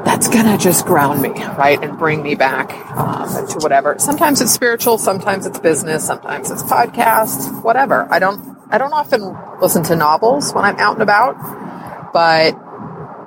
that's 0.05 0.27
gonna 0.27 0.57
just 0.57 0.85
ground 0.85 1.21
me, 1.21 1.29
right, 1.29 1.81
and 1.81 1.97
bring 1.97 2.21
me 2.21 2.35
back 2.35 2.73
um, 2.95 3.47
to 3.47 3.57
whatever. 3.59 3.95
Sometimes 3.99 4.41
it's 4.41 4.51
spiritual, 4.51 4.97
sometimes 4.97 5.45
it's 5.45 5.59
business, 5.59 6.05
sometimes 6.05 6.51
it's 6.51 6.63
podcast, 6.63 7.63
whatever. 7.63 8.07
I 8.11 8.19
don't, 8.19 8.57
I 8.69 8.77
don't 8.77 8.93
often 8.93 9.35
listen 9.59 9.83
to 9.83 9.95
novels 9.95 10.53
when 10.53 10.63
I'm 10.63 10.77
out 10.77 10.93
and 10.93 11.03
about, 11.03 11.35
but 12.13 12.55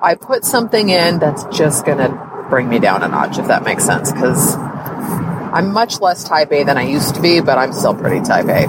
I 0.02 0.16
put 0.20 0.44
something 0.44 0.88
in 0.88 1.18
that's 1.18 1.44
just 1.56 1.86
gonna 1.86 2.46
bring 2.50 2.68
me 2.68 2.78
down 2.78 3.02
a 3.02 3.08
notch, 3.08 3.38
if 3.38 3.48
that 3.48 3.64
makes 3.64 3.84
sense, 3.84 4.12
because 4.12 4.54
I'm 4.54 5.72
much 5.72 6.00
less 6.00 6.24
type 6.24 6.52
A 6.52 6.64
than 6.64 6.76
I 6.76 6.82
used 6.82 7.14
to 7.14 7.22
be, 7.22 7.40
but 7.40 7.58
I'm 7.58 7.72
still 7.72 7.94
pretty 7.94 8.24
type 8.24 8.46
A. 8.46 8.66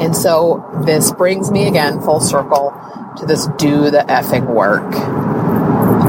And 0.00 0.16
so 0.16 0.82
this 0.84 1.12
brings 1.12 1.50
me 1.50 1.68
again 1.68 2.00
full 2.00 2.20
circle 2.20 2.72
to 3.18 3.26
this 3.26 3.46
do 3.58 3.90
the 3.90 4.04
effing 4.08 4.46
work. 4.52 4.90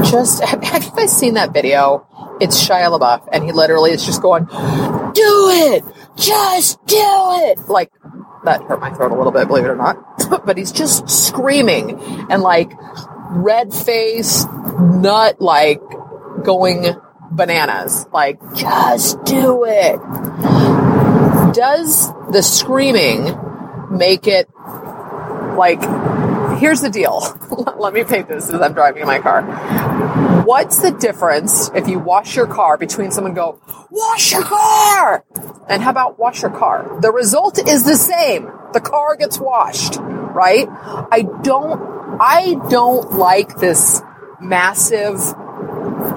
Just 0.04 0.42
have 0.44 0.84
you 0.84 0.90
guys 0.90 1.16
seen 1.16 1.34
that 1.34 1.52
video? 1.52 2.06
It's 2.40 2.66
Shia 2.66 2.98
LaBeouf, 2.98 3.28
and 3.32 3.44
he 3.44 3.52
literally 3.52 3.92
is 3.92 4.04
just 4.04 4.20
going, 4.20 4.44
"Do 4.44 5.48
it, 5.72 5.84
just 6.16 6.84
do 6.86 6.96
it!" 6.98 7.68
Like 7.68 7.92
that 8.44 8.62
hurt 8.62 8.80
my 8.80 8.92
throat 8.92 9.12
a 9.12 9.14
little 9.14 9.32
bit, 9.32 9.46
believe 9.48 9.64
it 9.64 9.68
or 9.68 9.76
not. 9.76 9.96
but 10.46 10.56
he's 10.56 10.72
just 10.72 11.08
screaming 11.08 12.00
and 12.30 12.42
like 12.42 12.72
red 13.30 13.72
face, 13.72 14.44
nut, 14.78 15.40
like 15.40 15.80
going 16.44 16.96
bananas. 17.30 18.06
Like, 18.12 18.40
just 18.54 19.22
do 19.24 19.64
it. 19.66 19.96
Does 21.54 22.12
the 22.30 22.42
screaming 22.42 23.36
make 23.90 24.26
it 24.26 24.48
like, 25.56 25.80
here's 26.58 26.80
the 26.80 26.90
deal. 26.90 27.20
Let 27.78 27.94
me 27.94 28.04
paint 28.04 28.28
this 28.28 28.50
as 28.50 28.60
I'm 28.60 28.72
driving 28.72 29.06
my 29.06 29.18
car. 29.18 29.42
What's 30.44 30.78
the 30.80 30.90
difference 30.90 31.70
if 31.74 31.88
you 31.88 31.98
wash 31.98 32.36
your 32.36 32.46
car 32.46 32.76
between 32.76 33.10
someone 33.10 33.34
go, 33.34 33.60
wash 33.90 34.32
your 34.32 34.42
car! 34.42 35.24
And 35.68 35.82
how 35.82 35.90
about 35.90 36.18
wash 36.18 36.42
your 36.42 36.50
car? 36.50 36.98
The 37.00 37.12
result 37.12 37.58
is 37.58 37.84
the 37.84 37.96
same. 37.96 38.50
The 38.72 38.80
car 38.80 39.16
gets 39.16 39.38
washed, 39.38 39.96
right? 39.98 40.68
I 40.70 41.22
don't, 41.42 42.18
I 42.20 42.54
don't 42.70 43.12
like 43.12 43.56
this 43.56 44.02
massive 44.40 45.18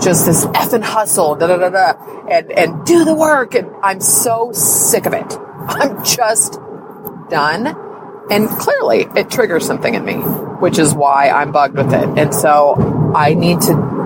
just 0.01 0.25
this 0.25 0.45
effing 0.45 0.83
hustle, 0.83 1.35
da 1.35 1.47
da 1.47 1.57
da 1.57 1.69
da, 1.69 2.27
and 2.29 2.51
and 2.51 2.85
do 2.85 3.05
the 3.05 3.15
work. 3.15 3.55
And 3.55 3.71
I'm 3.81 3.99
so 4.01 4.51
sick 4.51 5.05
of 5.05 5.13
it. 5.13 5.37
I'm 5.67 6.03
just 6.03 6.59
done. 7.29 7.67
And 8.29 8.49
clearly, 8.49 9.07
it 9.15 9.29
triggers 9.29 9.65
something 9.65 9.93
in 9.93 10.03
me, 10.03 10.15
which 10.15 10.77
is 10.77 10.93
why 10.93 11.29
I'm 11.29 11.51
bugged 11.51 11.77
with 11.77 11.93
it. 11.93 12.09
And 12.17 12.33
so 12.33 12.75
I 13.15 13.33
need 13.33 13.61
to 13.61 13.97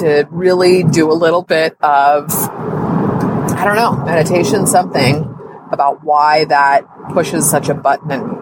to 0.00 0.26
really 0.30 0.82
do 0.82 1.12
a 1.12 1.14
little 1.14 1.42
bit 1.42 1.76
of 1.80 2.32
I 3.54 3.64
don't 3.64 3.76
know 3.76 4.04
meditation, 4.04 4.66
something 4.66 5.30
about 5.70 6.04
why 6.04 6.44
that 6.46 6.84
pushes 7.12 7.48
such 7.48 7.68
a 7.68 7.74
button 7.74 8.10
in 8.10 8.28
me 8.28 8.38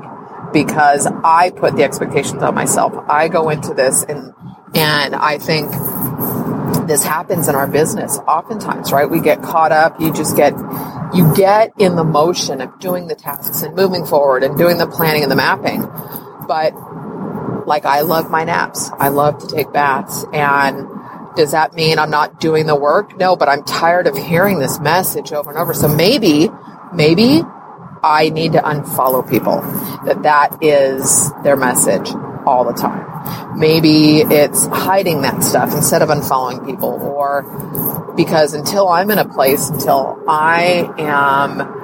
because 0.53 1.07
I 1.07 1.51
put 1.51 1.77
the 1.77 1.85
expectations 1.85 2.43
on 2.43 2.55
myself. 2.55 2.93
I 3.09 3.29
go 3.29 3.49
into 3.49 3.75
this 3.75 4.03
and 4.05 4.35
and 4.75 5.15
I 5.15 5.39
think 5.39 5.71
this 6.87 7.05
happens 7.05 7.49
in 7.49 7.55
our 7.55 7.67
business 7.67 8.19
oftentimes, 8.27 8.93
right? 8.93 9.09
We 9.09 9.21
get 9.21 9.43
caught 9.43 9.73
up. 9.73 10.01
You 10.01 10.13
just 10.13 10.37
get, 10.37 10.55
you 11.15 11.35
get 11.35 11.73
in 11.79 11.97
the 11.97 12.05
motion 12.05 12.61
of 12.61 12.79
doing 12.81 13.07
the 13.07 13.15
tasks 13.15 13.63
and 13.63 13.75
moving 13.75 14.05
forward 14.07 14.43
and 14.43 14.57
doing 14.57 14.79
the 14.79 14.87
planning 14.87 15.23
and 15.23 15.31
the 15.31 15.37
mapping. 15.37 15.83
But 16.47 16.75
like 17.67 17.85
I 17.85 18.01
love 18.01 18.31
my 18.31 18.45
naps. 18.45 18.91
I 18.99 19.09
love 19.09 19.39
to 19.39 19.47
take 19.47 19.73
baths. 19.73 20.25
And 20.33 20.89
does 21.37 21.53
that 21.53 21.75
mean 21.75 21.99
I'm 21.99 22.11
not 22.11 22.41
doing 22.41 22.67
the 22.67 22.77
work? 22.77 23.17
No, 23.17 23.37
but 23.37 23.49
I'm 23.49 23.65
tired 23.65 24.07
of 24.07 24.17
hearing 24.17 24.59
this 24.59 24.81
message 24.81 25.33
over 25.33 25.51
and 25.51 25.59
over. 25.59 25.75
So 25.75 25.89
maybe, 25.89 26.51
maybe 26.93 27.43
I 28.03 28.31
need 28.31 28.53
to 28.53 28.61
unfollow 28.61 29.29
people 29.29 29.61
that 30.05 30.23
that 30.25 30.63
is 30.63 31.31
their 31.43 31.57
message 31.57 32.11
all 32.47 32.65
the 32.65 32.73
time. 32.73 33.59
Maybe 33.59 34.19
it's 34.19 34.67
hiding 34.67 35.23
that 35.23 35.43
stuff 35.43 35.73
instead 35.73 36.03
of 36.03 36.09
unfollowing 36.09 36.67
people, 36.67 37.01
or 37.01 37.43
because 38.17 38.55
until 38.55 38.89
I'm 38.89 39.11
in 39.11 39.19
a 39.19 39.29
place, 39.29 39.69
until 39.71 40.23
I 40.29 40.93
am 40.99 41.83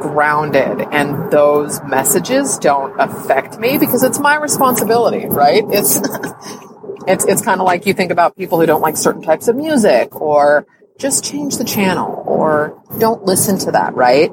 grounded 0.00 0.80
and 0.90 1.30
those 1.30 1.80
messages 1.84 2.58
don't 2.58 2.98
affect 2.98 3.58
me 3.58 3.78
because 3.78 4.02
it's 4.02 4.18
my 4.18 4.34
responsibility, 4.36 5.26
right? 5.26 5.62
It's, 5.68 6.00
it's, 7.10 7.24
it's 7.24 7.42
kind 7.42 7.60
of 7.60 7.66
like 7.66 7.86
you 7.86 7.94
think 7.94 8.10
about 8.10 8.36
people 8.36 8.60
who 8.60 8.66
don't 8.66 8.80
like 8.80 8.96
certain 8.96 9.22
types 9.22 9.48
of 9.48 9.56
music 9.56 10.20
or 10.20 10.66
just 10.98 11.24
change 11.24 11.56
the 11.56 11.64
channel 11.64 12.22
or 12.26 12.82
don't 12.98 13.24
listen 13.24 13.58
to 13.58 13.72
that, 13.72 13.94
right? 13.94 14.30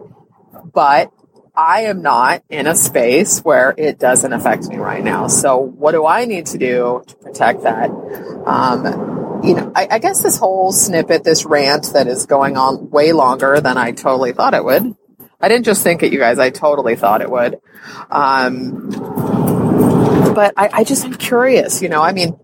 But 0.73 1.11
I 1.55 1.81
am 1.81 2.03
not 2.03 2.43
in 2.49 2.67
a 2.67 2.75
space 2.75 3.39
where 3.39 3.73
it 3.77 3.97
doesn't 3.97 4.31
affect 4.31 4.67
me 4.67 4.77
right 4.77 5.03
now. 5.03 5.27
So 5.27 5.57
what 5.57 5.93
do 5.93 6.05
I 6.05 6.25
need 6.25 6.45
to 6.47 6.59
do 6.59 7.03
to 7.07 7.15
protect 7.15 7.63
that? 7.63 7.89
Um, 8.45 9.41
you 9.43 9.55
know, 9.55 9.71
I, 9.75 9.87
I, 9.91 9.99
guess 9.99 10.21
this 10.21 10.37
whole 10.37 10.71
snippet, 10.71 11.23
this 11.23 11.45
rant 11.45 11.93
that 11.93 12.07
is 12.07 12.25
going 12.25 12.57
on 12.57 12.89
way 12.89 13.11
longer 13.11 13.59
than 13.59 13.77
I 13.77 13.91
totally 13.91 14.33
thought 14.33 14.53
it 14.53 14.63
would. 14.63 14.95
I 15.39 15.47
didn't 15.47 15.65
just 15.65 15.83
think 15.83 16.03
it, 16.03 16.11
you 16.11 16.19
guys. 16.19 16.39
I 16.39 16.49
totally 16.49 16.95
thought 16.95 17.21
it 17.21 17.29
would. 17.29 17.59
Um, 18.09 18.89
but 20.33 20.53
I, 20.57 20.69
I 20.73 20.83
just 20.83 21.05
am 21.05 21.15
curious. 21.15 21.81
You 21.81 21.89
know, 21.89 22.01
I 22.01 22.13
mean, 22.13 22.39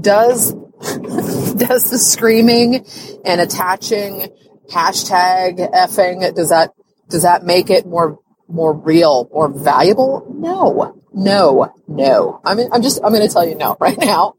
does 0.00 0.52
does 0.82 1.90
the 1.90 1.98
screaming 1.98 2.86
and 3.24 3.40
attaching 3.40 4.28
hashtag 4.70 5.72
effing 5.72 6.34
does 6.34 6.50
that 6.50 6.72
does 7.08 7.22
that 7.22 7.44
make 7.44 7.70
it 7.70 7.86
more 7.86 8.18
more 8.48 8.72
real, 8.72 9.28
more 9.32 9.48
valuable? 9.48 10.26
No, 10.30 11.00
no, 11.12 11.72
no. 11.86 12.40
I 12.44 12.54
mean, 12.54 12.68
I'm 12.72 12.82
just, 12.82 13.00
I'm 13.04 13.12
going 13.12 13.26
to 13.26 13.32
tell 13.32 13.46
you 13.46 13.54
no 13.54 13.76
right 13.80 13.98
now. 13.98 14.34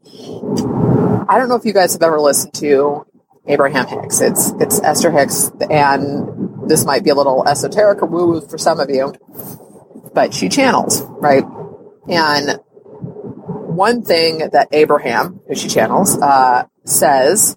I 1.28 1.38
don't 1.38 1.48
know 1.48 1.54
if 1.54 1.64
you 1.64 1.72
guys 1.72 1.92
have 1.92 2.02
ever 2.02 2.20
listened 2.20 2.54
to 2.54 3.06
Abraham 3.46 3.86
Hicks. 3.86 4.20
It's, 4.20 4.52
it's 4.60 4.80
Esther 4.80 5.10
Hicks, 5.10 5.50
and 5.70 6.68
this 6.68 6.84
might 6.84 7.04
be 7.04 7.10
a 7.10 7.14
little 7.14 7.46
esoteric 7.46 8.02
or 8.02 8.06
woo 8.06 8.26
woo 8.26 8.40
for 8.40 8.58
some 8.58 8.80
of 8.80 8.90
you, 8.90 9.14
but 10.12 10.34
she 10.34 10.48
channels, 10.48 11.02
right? 11.20 11.44
And 12.08 12.60
one 13.80 14.02
thing 14.02 14.50
that 14.52 14.68
Abraham, 14.72 15.40
who 15.48 15.54
she 15.54 15.66
channels, 15.66 16.20
uh, 16.20 16.66
says 16.84 17.56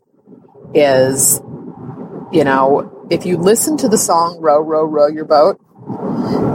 is, 0.74 1.42
you 2.32 2.46
know, 2.46 3.06
if 3.10 3.26
you 3.26 3.36
listen 3.36 3.76
to 3.76 3.90
the 3.90 3.98
song 3.98 4.40
Row, 4.40 4.62
Row, 4.62 4.86
Row 4.86 5.08
Your 5.08 5.26
Boat, 5.26 5.60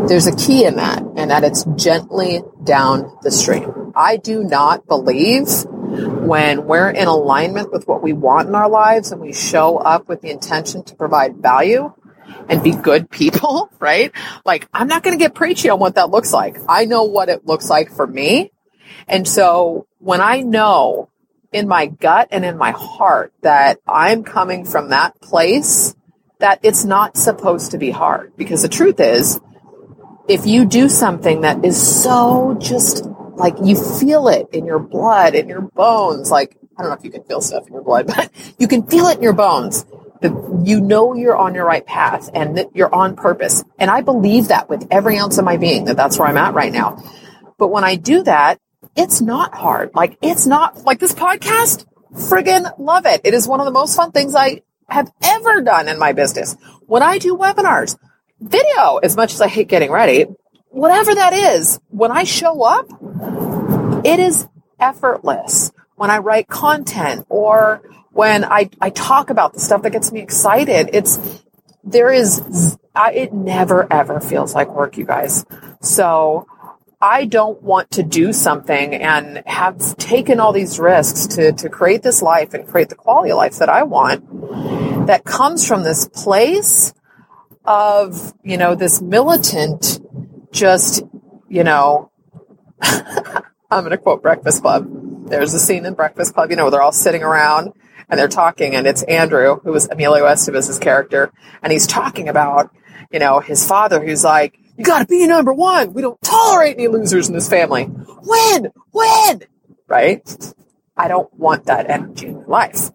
there's 0.09 0.27
a 0.27 0.35
key 0.35 0.65
in 0.65 0.77
that, 0.77 1.03
and 1.17 1.31
that 1.31 1.45
it's 1.45 1.65
gently 1.77 2.41
down 2.65 3.15
the 3.21 3.31
stream. 3.31 3.93
I 3.95 4.17
do 4.17 4.43
not 4.43 4.87
believe 4.87 5.49
when 5.69 6.65
we're 6.65 6.89
in 6.89 7.07
alignment 7.07 7.71
with 7.71 7.87
what 7.87 8.03
we 8.03 8.15
want 8.15 8.49
in 8.49 8.55
our 8.55 8.71
lives 8.71 9.13
and 9.13 9.21
we 9.21 9.35
show 9.35 9.77
up 9.77 10.09
with 10.09 10.23
the 10.23 10.31
intention 10.31 10.83
to 10.85 10.95
provide 10.95 11.43
value 11.43 11.93
and 12.49 12.63
be 12.63 12.71
good 12.71 13.11
people, 13.11 13.71
right? 13.79 14.13
Like, 14.47 14.67
I'm 14.73 14.89
not 14.89 15.03
going 15.03 15.19
to 15.19 15.23
get 15.23 15.35
preachy 15.35 15.69
on 15.69 15.79
what 15.79 15.97
that 15.97 16.09
looks 16.09 16.33
like. 16.33 16.57
I 16.67 16.87
know 16.87 17.03
what 17.03 17.29
it 17.29 17.45
looks 17.47 17.69
like 17.69 17.91
for 17.91 18.07
me. 18.07 18.51
And 19.07 19.27
so 19.27 19.87
when 19.99 20.21
I 20.21 20.41
know 20.41 21.09
in 21.53 21.69
my 21.69 21.87
gut 21.87 22.29
and 22.31 22.45
in 22.45 22.59
my 22.59 22.73
heart 22.73 23.33
that 23.43 23.81
I'm 23.87 24.23
coming 24.23 24.65
from 24.65 24.91
that 24.91 25.21
place, 25.21 25.95
that 26.41 26.61
it's 26.63 26.85
not 26.85 27.17
supposed 27.17 27.73
to 27.73 27.79
be 27.79 27.91
hard. 27.91 28.37
Because 28.37 28.63
the 28.63 28.69
truth 28.69 29.01
is, 29.01 29.41
if 30.29 30.47
you 30.47 30.67
do 30.67 30.89
something 30.89 31.41
that 31.41 31.65
is 31.65 31.81
so 32.03 32.57
just 32.61 33.05
like 33.37 33.55
you 33.63 33.77
feel 33.99 34.29
it 34.29 34.49
in 34.53 34.67
your 34.67 34.79
blood, 34.79 35.35
in 35.35 35.49
your 35.49 35.63
bones, 35.63 36.31
like, 36.31 36.57
I 36.77 36.83
don't 36.83 36.91
know 36.91 36.97
if 36.97 37.05
you 37.05 37.11
can 37.11 37.25
feel 37.25 37.41
stuff 37.41 37.67
in 37.67 37.73
your 37.73 37.83
blood, 37.83 38.07
but 38.15 38.31
you 38.59 38.69
can 38.69 38.87
feel 38.87 39.07
it 39.07 39.17
in 39.17 39.23
your 39.23 39.33
bones. 39.33 39.87
You 40.21 40.81
know 40.81 41.15
you're 41.15 41.37
on 41.37 41.55
your 41.55 41.65
right 41.65 41.87
path 41.87 42.29
and 42.35 42.59
that 42.59 42.75
you're 42.75 42.93
on 42.93 43.15
purpose. 43.15 43.65
And 43.79 43.89
I 43.91 44.01
believe 44.01 44.49
that 44.49 44.69
with 44.69 44.87
every 44.91 45.17
ounce 45.17 45.39
of 45.39 45.45
my 45.45 45.57
being 45.57 45.85
that 45.85 45.97
that's 45.97 46.19
where 46.19 46.27
I'm 46.29 46.37
at 46.37 46.55
right 46.55 46.73
now. 46.73 47.03
But 47.57 47.69
when 47.69 47.85
I 47.85 47.95
do 47.95 48.25
that, 48.25 48.59
it's 48.99 49.21
not 49.21 49.55
hard. 49.55 49.95
Like 49.95 50.19
it's 50.21 50.47
not 50.47 50.85
like 50.85 50.99
this 50.99 51.15
podcast. 51.15 51.87
Friggin' 52.13 52.79
love 52.79 53.07
it. 53.07 53.21
It 53.25 53.33
is 53.33 53.47
one 53.47 53.61
of 53.61 53.67
the 53.67 53.73
most 53.73 53.95
fun 53.95 54.11
things 54.11 54.35
I 54.35 54.63
have 54.89 55.11
ever 55.23 55.63
done 55.63 55.89
in 55.89 55.99
my 55.99 56.13
business. 56.13 56.57
When 56.87 57.03
I 57.03 57.19
do 57.19 57.37
webinars, 57.37 57.97
video, 58.41 58.97
as 58.97 59.17
much 59.17 59.35
as 59.35 59.41
I 59.41 59.49
hate 59.49 59.69
getting 59.69 59.93
ready, 59.93 60.27
whatever 60.71 61.15
that 61.15 61.33
is, 61.33 61.79
when 61.91 62.11
I 62.11 62.25
show 62.25 62.63
up, 62.63 62.87
it 64.05 64.19
is 64.19 64.49
effortless. 64.81 65.71
When 65.97 66.11
I 66.11 66.19
write 66.19 66.49
content 66.49 67.27
or 67.29 67.83
when 68.11 68.45
I, 68.45 68.71
I 68.81 68.91
talk 68.91 69.31
about 69.31 69.53
the 69.53 69.61
stuff 69.61 69.83
that 69.83 69.91
gets 69.91 70.11
me 70.11 70.21
excited, 70.21 70.91
it's, 70.93 71.45
there 71.85 72.11
is, 72.11 72.77
I, 72.95 73.13
it 73.13 73.33
never 73.33 73.87
ever 73.93 74.21
feels 74.21 74.55
like 74.55 74.75
work, 74.75 74.97
you 74.97 75.05
guys. 75.05 75.45
So 75.81 76.47
I 77.01 77.27
don't 77.27 77.63
want 77.63 77.93
to 77.93 78.03
do 78.03 78.33
something 78.33 78.95
and 78.95 79.43
have 79.47 79.97
taken 79.99 80.41
all 80.41 80.53
these 80.53 80.81
risks 80.81 81.29
to, 81.37 81.53
to 81.53 81.69
create 81.69 82.03
this 82.03 82.23
life 82.23 82.55
and 82.55 82.67
create 82.67 82.89
the 82.89 82.97
quality 82.97 83.31
of 83.31 83.37
life 83.37 83.59
that 83.59 83.69
I 83.69 83.85
want 83.85 85.07
that 85.07 85.25
comes 85.25 85.67
from 85.67 85.85
this 85.85 86.09
place 86.09 86.93
of, 87.65 88.35
you 88.43 88.57
know, 88.57 88.75
this 88.75 89.01
militant, 89.01 90.01
just, 90.51 91.05
you 91.49 91.63
know, 91.63 92.11
I'm 92.83 93.85
going 93.85 93.91
to 93.91 93.99
quote 93.99 94.21
Breakfast 94.21 94.63
Club. 94.63 95.29
There's 95.29 95.55
a 95.55 95.61
scene 95.61 95.87
in 95.87 95.95
Breakfast 95.95 96.35
Club, 96.35 96.51
you 96.51 96.57
know, 96.57 96.65
where 96.65 96.73
they're 96.73 96.83
all 96.83 96.91
sitting 96.91 97.23
around 97.23 97.75
and 98.09 98.19
they're 98.19 98.27
talking 98.27 98.75
and 98.75 98.89
it's 98.89 99.03
Andrew, 99.05 99.61
who 99.63 99.71
was 99.71 99.87
Emilio 99.89 100.25
Estevez's 100.25 100.81
character. 100.81 101.33
And 101.63 101.73
he's 101.73 101.87
talking 101.87 102.29
about, 102.29 102.75
you 103.13 103.21
know, 103.21 103.39
his 103.39 103.67
father 103.67 104.05
who's 104.05 104.25
like, 104.25 104.59
you 104.79 104.85
got 104.85 105.01
to 105.01 105.07
be 105.07 105.27
number 105.27 105.53
one. 105.53 105.93
We 105.93 106.03
don't 106.03 106.21
tolerate 106.49 106.77
any 106.77 106.89
losers 106.89 107.29
in 107.29 107.35
this 107.35 107.49
family. 107.49 107.91
Win, 108.23 108.73
win, 108.93 109.43
right? 109.87 110.55
I 110.97 111.09
don't 111.09 111.33
want 111.35 111.67
that 111.67 111.91
energy 111.91 112.27
in 112.29 112.37
my 112.41 112.47
life. 112.47 112.91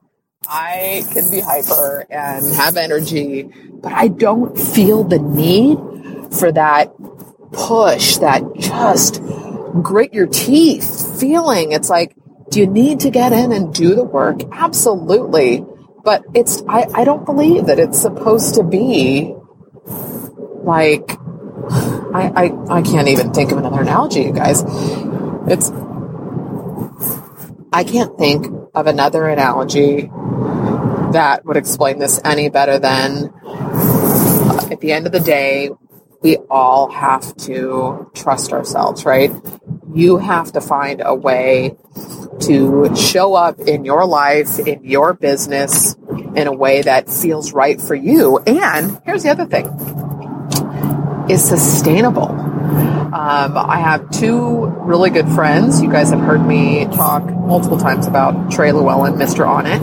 I 0.47 1.05
can 1.13 1.29
be 1.31 1.39
hyper 1.39 2.05
and 2.09 2.45
have 2.53 2.75
energy, 2.75 3.43
but 3.81 3.93
I 3.93 4.09
don't 4.09 4.57
feel 4.57 5.03
the 5.03 5.19
need 5.19 5.77
for 6.33 6.51
that 6.51 6.93
push, 7.53 8.17
that 8.17 8.43
just 8.57 9.21
grit 9.81 10.13
your 10.13 10.27
teeth 10.27 11.19
feeling. 11.19 11.71
It's 11.71 11.89
like, 11.89 12.15
do 12.49 12.59
you 12.59 12.67
need 12.67 12.99
to 13.01 13.09
get 13.09 13.31
in 13.31 13.53
and 13.53 13.73
do 13.73 13.95
the 13.95 14.03
work? 14.03 14.41
Absolutely. 14.51 15.65
But 16.03 16.23
it's, 16.33 16.61
I, 16.67 16.87
I 16.93 17.03
don't 17.05 17.25
believe 17.25 17.67
that 17.67 17.79
it's 17.79 18.01
supposed 18.01 18.55
to 18.55 18.63
be 18.63 19.33
like 20.63 21.17
I, 21.71 22.31
I, 22.35 22.77
I 22.77 22.81
can't 22.81 23.07
even 23.07 23.31
think 23.33 23.51
of 23.51 23.57
another 23.57 23.81
analogy, 23.81 24.21
you 24.21 24.33
guys. 24.33 24.63
It's, 25.47 25.71
I 27.71 27.83
can't 27.83 28.17
think 28.17 28.47
of 28.73 28.87
another 28.87 29.27
analogy 29.27 30.09
that 31.13 31.41
would 31.45 31.57
explain 31.57 31.99
this 31.99 32.19
any 32.23 32.49
better 32.49 32.79
than 32.79 33.31
uh, 33.45 34.67
at 34.71 34.79
the 34.81 34.91
end 34.91 35.05
of 35.05 35.11
the 35.11 35.19
day, 35.19 35.69
we 36.21 36.37
all 36.49 36.89
have 36.91 37.35
to 37.37 38.09
trust 38.13 38.51
ourselves, 38.53 39.05
right? 39.05 39.31
You 39.93 40.17
have 40.17 40.53
to 40.53 40.61
find 40.61 41.01
a 41.03 41.13
way 41.13 41.75
to 42.41 42.95
show 42.95 43.35
up 43.35 43.59
in 43.59 43.85
your 43.85 44.05
life, 44.05 44.59
in 44.59 44.83
your 44.83 45.13
business, 45.13 45.95
in 46.35 46.47
a 46.47 46.53
way 46.53 46.81
that 46.81 47.09
feels 47.09 47.53
right 47.53 47.79
for 47.79 47.95
you. 47.95 48.39
And 48.39 48.99
here's 49.05 49.23
the 49.23 49.29
other 49.29 49.45
thing 49.45 49.65
is 51.29 51.43
sustainable. 51.43 52.29
Um, 52.29 53.57
I 53.57 53.79
have 53.79 54.09
two 54.09 54.65
really 54.65 55.09
good 55.09 55.27
friends. 55.29 55.81
You 55.81 55.91
guys 55.91 56.09
have 56.09 56.19
heard 56.19 56.45
me 56.45 56.85
talk 56.85 57.23
multiple 57.25 57.77
times 57.77 58.07
about 58.07 58.51
Trey 58.51 58.71
Lewellen, 58.71 59.15
Mr. 59.15 59.47
On 59.47 59.65
It. 59.67 59.81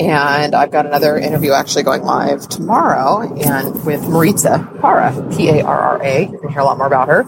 And 0.00 0.54
I've 0.54 0.70
got 0.70 0.86
another 0.86 1.16
interview 1.16 1.52
actually 1.52 1.84
going 1.84 2.02
live 2.02 2.48
tomorrow 2.48 3.34
and 3.36 3.84
with 3.84 4.08
Maritza 4.08 4.68
Parra, 4.80 5.28
P-A-R-R-A. 5.36 6.28
You 6.30 6.38
can 6.38 6.48
hear 6.50 6.60
a 6.60 6.64
lot 6.64 6.78
more 6.78 6.86
about 6.86 7.08
her. 7.08 7.22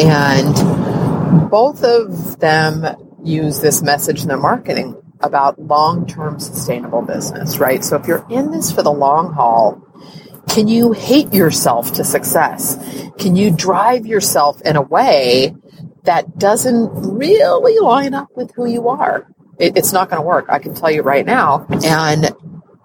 And 0.00 1.50
both 1.50 1.84
of 1.84 2.40
them 2.40 2.84
use 3.22 3.60
this 3.60 3.82
message 3.82 4.22
in 4.22 4.28
their 4.28 4.36
marketing 4.36 5.00
about 5.20 5.60
long-term 5.60 6.38
sustainable 6.38 7.02
business, 7.02 7.58
right? 7.58 7.84
So 7.84 7.96
if 7.96 8.06
you're 8.06 8.26
in 8.30 8.50
this 8.50 8.70
for 8.70 8.82
the 8.82 8.92
long 8.92 9.32
haul, 9.32 9.82
can 10.48 10.68
you 10.68 10.92
hate 10.92 11.32
yourself 11.32 11.92
to 11.94 12.04
success? 12.04 12.76
Can 13.18 13.36
you 13.36 13.50
drive 13.50 14.06
yourself 14.06 14.60
in 14.62 14.76
a 14.76 14.82
way 14.82 15.54
that 16.04 16.38
doesn't 16.38 16.90
really 16.92 17.78
line 17.78 18.14
up 18.14 18.28
with 18.34 18.52
who 18.54 18.66
you 18.66 18.88
are? 18.88 19.26
It, 19.58 19.76
it's 19.76 19.92
not 19.92 20.08
going 20.08 20.20
to 20.20 20.26
work. 20.26 20.46
I 20.48 20.58
can 20.58 20.74
tell 20.74 20.90
you 20.90 21.02
right 21.02 21.26
now. 21.26 21.66
And 21.84 22.34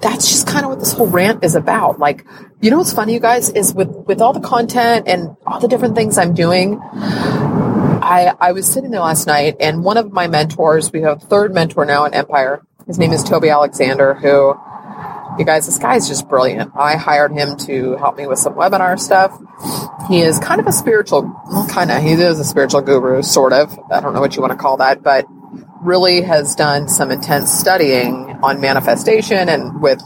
that's 0.02 0.30
just 0.30 0.48
kind 0.48 0.66
of 0.66 0.72
what 0.72 0.80
this 0.80 0.92
whole 0.92 1.08
rant 1.08 1.44
is 1.44 1.56
about. 1.56 2.00
Like, 2.00 2.26
you 2.62 2.70
know 2.70 2.78
what's 2.78 2.94
funny, 2.94 3.14
you 3.14 3.20
guys, 3.20 3.50
is 3.50 3.74
with, 3.74 3.90
with 3.90 4.22
all 4.22 4.34
the 4.34 4.42
content 4.42 5.08
and 5.08 5.36
all 5.46 5.60
the 5.60 5.68
different 5.68 5.96
things 5.96 6.18
I'm 6.18 6.34
doing, 6.34 6.80
I, 6.82 8.34
I 8.40 8.52
was 8.52 8.68
sitting 8.68 8.92
there 8.92 9.00
last 9.00 9.28
night 9.28 9.56
and 9.62 9.84
one 9.84 9.98
of 9.98 10.12
my 10.12 10.28
mentors, 10.28 10.92
we 10.92 11.02
have 11.02 11.24
a 11.24 11.26
third 11.26 11.54
mentor 11.54 11.86
now 11.86 12.04
in 12.06 12.14
Empire. 12.14 12.62
His 12.86 13.00
name 13.00 13.14
is 13.14 13.24
Toby 13.24 13.50
Alexander, 13.50 14.14
who 14.14 14.54
you 15.38 15.46
guys, 15.46 15.66
this 15.66 15.78
guy 15.78 15.96
is 15.96 16.08
just 16.08 16.28
brilliant. 16.30 16.72
I 16.76 16.96
hired 16.96 17.32
him 17.32 17.58
to 17.58 17.96
help 17.98 18.18
me 18.18 18.28
with 18.28 18.40
some 18.40 18.54
webinar 18.54 19.00
stuff. 19.00 19.38
He 20.08 20.22
is 20.22 20.40
kind 20.40 20.60
of 20.60 20.68
a 20.68 20.72
spiritual, 20.72 21.24
kind 21.70 21.92
of, 21.92 22.02
he 22.04 22.12
is 22.12 22.40
a 22.40 22.44
spiritual 22.44 22.82
guru, 22.82 23.22
sort 23.22 23.54
of. 23.54 23.78
I 23.92 24.00
don't 24.00 24.14
know 24.14 24.22
what 24.22 24.36
you 24.36 24.42
want 24.42 24.52
to 24.52 24.58
call 24.58 24.78
that, 24.78 25.02
but 25.02 25.26
really 25.82 26.22
has 26.22 26.56
done 26.56 26.88
some 26.88 27.12
intense 27.12 27.52
studying 27.52 28.40
on 28.42 28.62
manifestation 28.62 29.50
and 29.50 29.82
with 29.82 30.02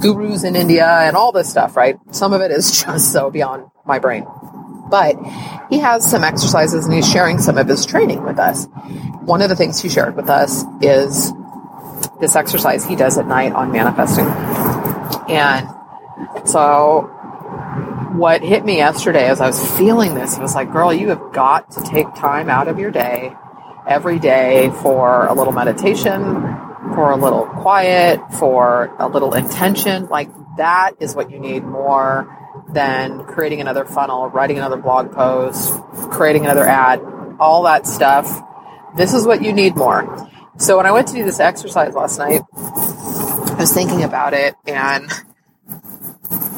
gurus 0.00 0.44
in 0.44 0.56
India 0.56 0.86
and 0.86 1.16
all 1.16 1.32
this 1.32 1.48
stuff, 1.50 1.76
right? 1.76 1.96
Some 2.12 2.32
of 2.32 2.40
it 2.40 2.50
is 2.50 2.82
just 2.84 3.12
so 3.12 3.30
beyond 3.30 3.64
my 3.84 3.98
brain. 3.98 4.26
But 4.90 5.16
he 5.68 5.78
has 5.80 6.08
some 6.08 6.24
exercises 6.24 6.86
and 6.86 6.94
he's 6.94 7.10
sharing 7.10 7.38
some 7.38 7.58
of 7.58 7.68
his 7.68 7.84
training 7.84 8.24
with 8.24 8.38
us. 8.38 8.66
One 9.22 9.42
of 9.42 9.50
the 9.50 9.56
things 9.56 9.80
he 9.80 9.90
shared 9.90 10.16
with 10.16 10.30
us 10.30 10.64
is 10.80 11.32
this 12.20 12.34
exercise 12.36 12.84
he 12.84 12.96
does 12.96 13.18
at 13.18 13.26
night 13.26 13.52
on 13.52 13.70
manifesting. 13.70 14.24
And 15.28 15.68
so 16.44 17.02
what 18.14 18.42
hit 18.42 18.64
me 18.64 18.76
yesterday 18.76 19.28
as 19.28 19.40
I 19.40 19.46
was 19.46 19.76
feeling 19.76 20.14
this, 20.14 20.36
it 20.36 20.40
was 20.40 20.54
like, 20.54 20.72
girl, 20.72 20.92
you 20.92 21.08
have 21.08 21.32
got 21.32 21.70
to 21.72 21.82
take 21.82 22.12
time 22.14 22.48
out 22.50 22.68
of 22.68 22.78
your 22.78 22.90
day 22.90 23.32
every 23.86 24.18
day 24.18 24.70
for 24.82 25.26
a 25.26 25.34
little 25.34 25.52
meditation, 25.52 26.34
for 26.94 27.10
a 27.10 27.16
little 27.16 27.46
quiet, 27.46 28.20
for 28.34 28.94
a 28.98 29.08
little 29.08 29.34
intention. 29.34 30.06
Like 30.08 30.30
that 30.56 30.92
is 31.00 31.14
what 31.14 31.30
you 31.30 31.38
need 31.38 31.64
more 31.64 32.34
than 32.72 33.24
creating 33.24 33.60
another 33.60 33.84
funnel, 33.84 34.28
writing 34.28 34.58
another 34.58 34.76
blog 34.76 35.12
post, 35.12 35.72
creating 36.10 36.44
another 36.44 36.64
ad, 36.64 37.00
all 37.38 37.62
that 37.64 37.86
stuff. 37.86 38.42
This 38.96 39.14
is 39.14 39.26
what 39.26 39.42
you 39.42 39.52
need 39.52 39.76
more. 39.76 40.28
So 40.58 40.76
when 40.76 40.86
I 40.86 40.90
went 40.90 41.08
to 41.08 41.14
do 41.14 41.24
this 41.24 41.40
exercise 41.40 41.94
last 41.94 42.18
night, 42.18 42.42
I 43.58 43.62
was 43.62 43.72
thinking 43.72 44.04
about 44.04 44.34
it 44.34 44.54
and 44.68 45.10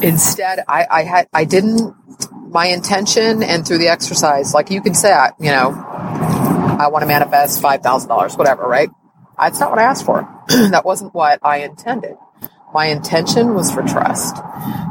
instead 0.02 0.62
I, 0.68 0.86
I 0.90 1.02
had 1.04 1.28
I 1.32 1.44
didn't 1.46 1.96
my 2.50 2.66
intention 2.66 3.42
and 3.42 3.66
through 3.66 3.78
the 3.78 3.88
exercise, 3.88 4.52
like 4.52 4.70
you 4.70 4.82
can 4.82 4.92
say, 4.92 5.10
you 5.38 5.50
know, 5.50 5.70
I 5.70 6.88
want 6.88 7.00
to 7.00 7.06
manifest 7.06 7.62
five 7.62 7.80
thousand 7.82 8.10
dollars, 8.10 8.36
whatever, 8.36 8.64
right? 8.64 8.90
That's 9.38 9.58
not 9.58 9.70
what 9.70 9.78
I 9.78 9.84
asked 9.84 10.04
for. 10.04 10.28
that 10.48 10.84
wasn't 10.84 11.14
what 11.14 11.38
I 11.42 11.60
intended. 11.60 12.18
My 12.74 12.88
intention 12.88 13.54
was 13.54 13.70
for 13.70 13.80
trust 13.82 14.36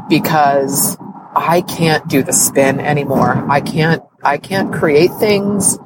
because 0.08 0.96
I 1.36 1.60
can't 1.62 2.08
do 2.08 2.24
the 2.24 2.32
spin 2.32 2.80
anymore. 2.80 3.48
I 3.48 3.60
can't 3.60 4.02
I 4.24 4.38
can't 4.38 4.72
create 4.72 5.12
things 5.20 5.78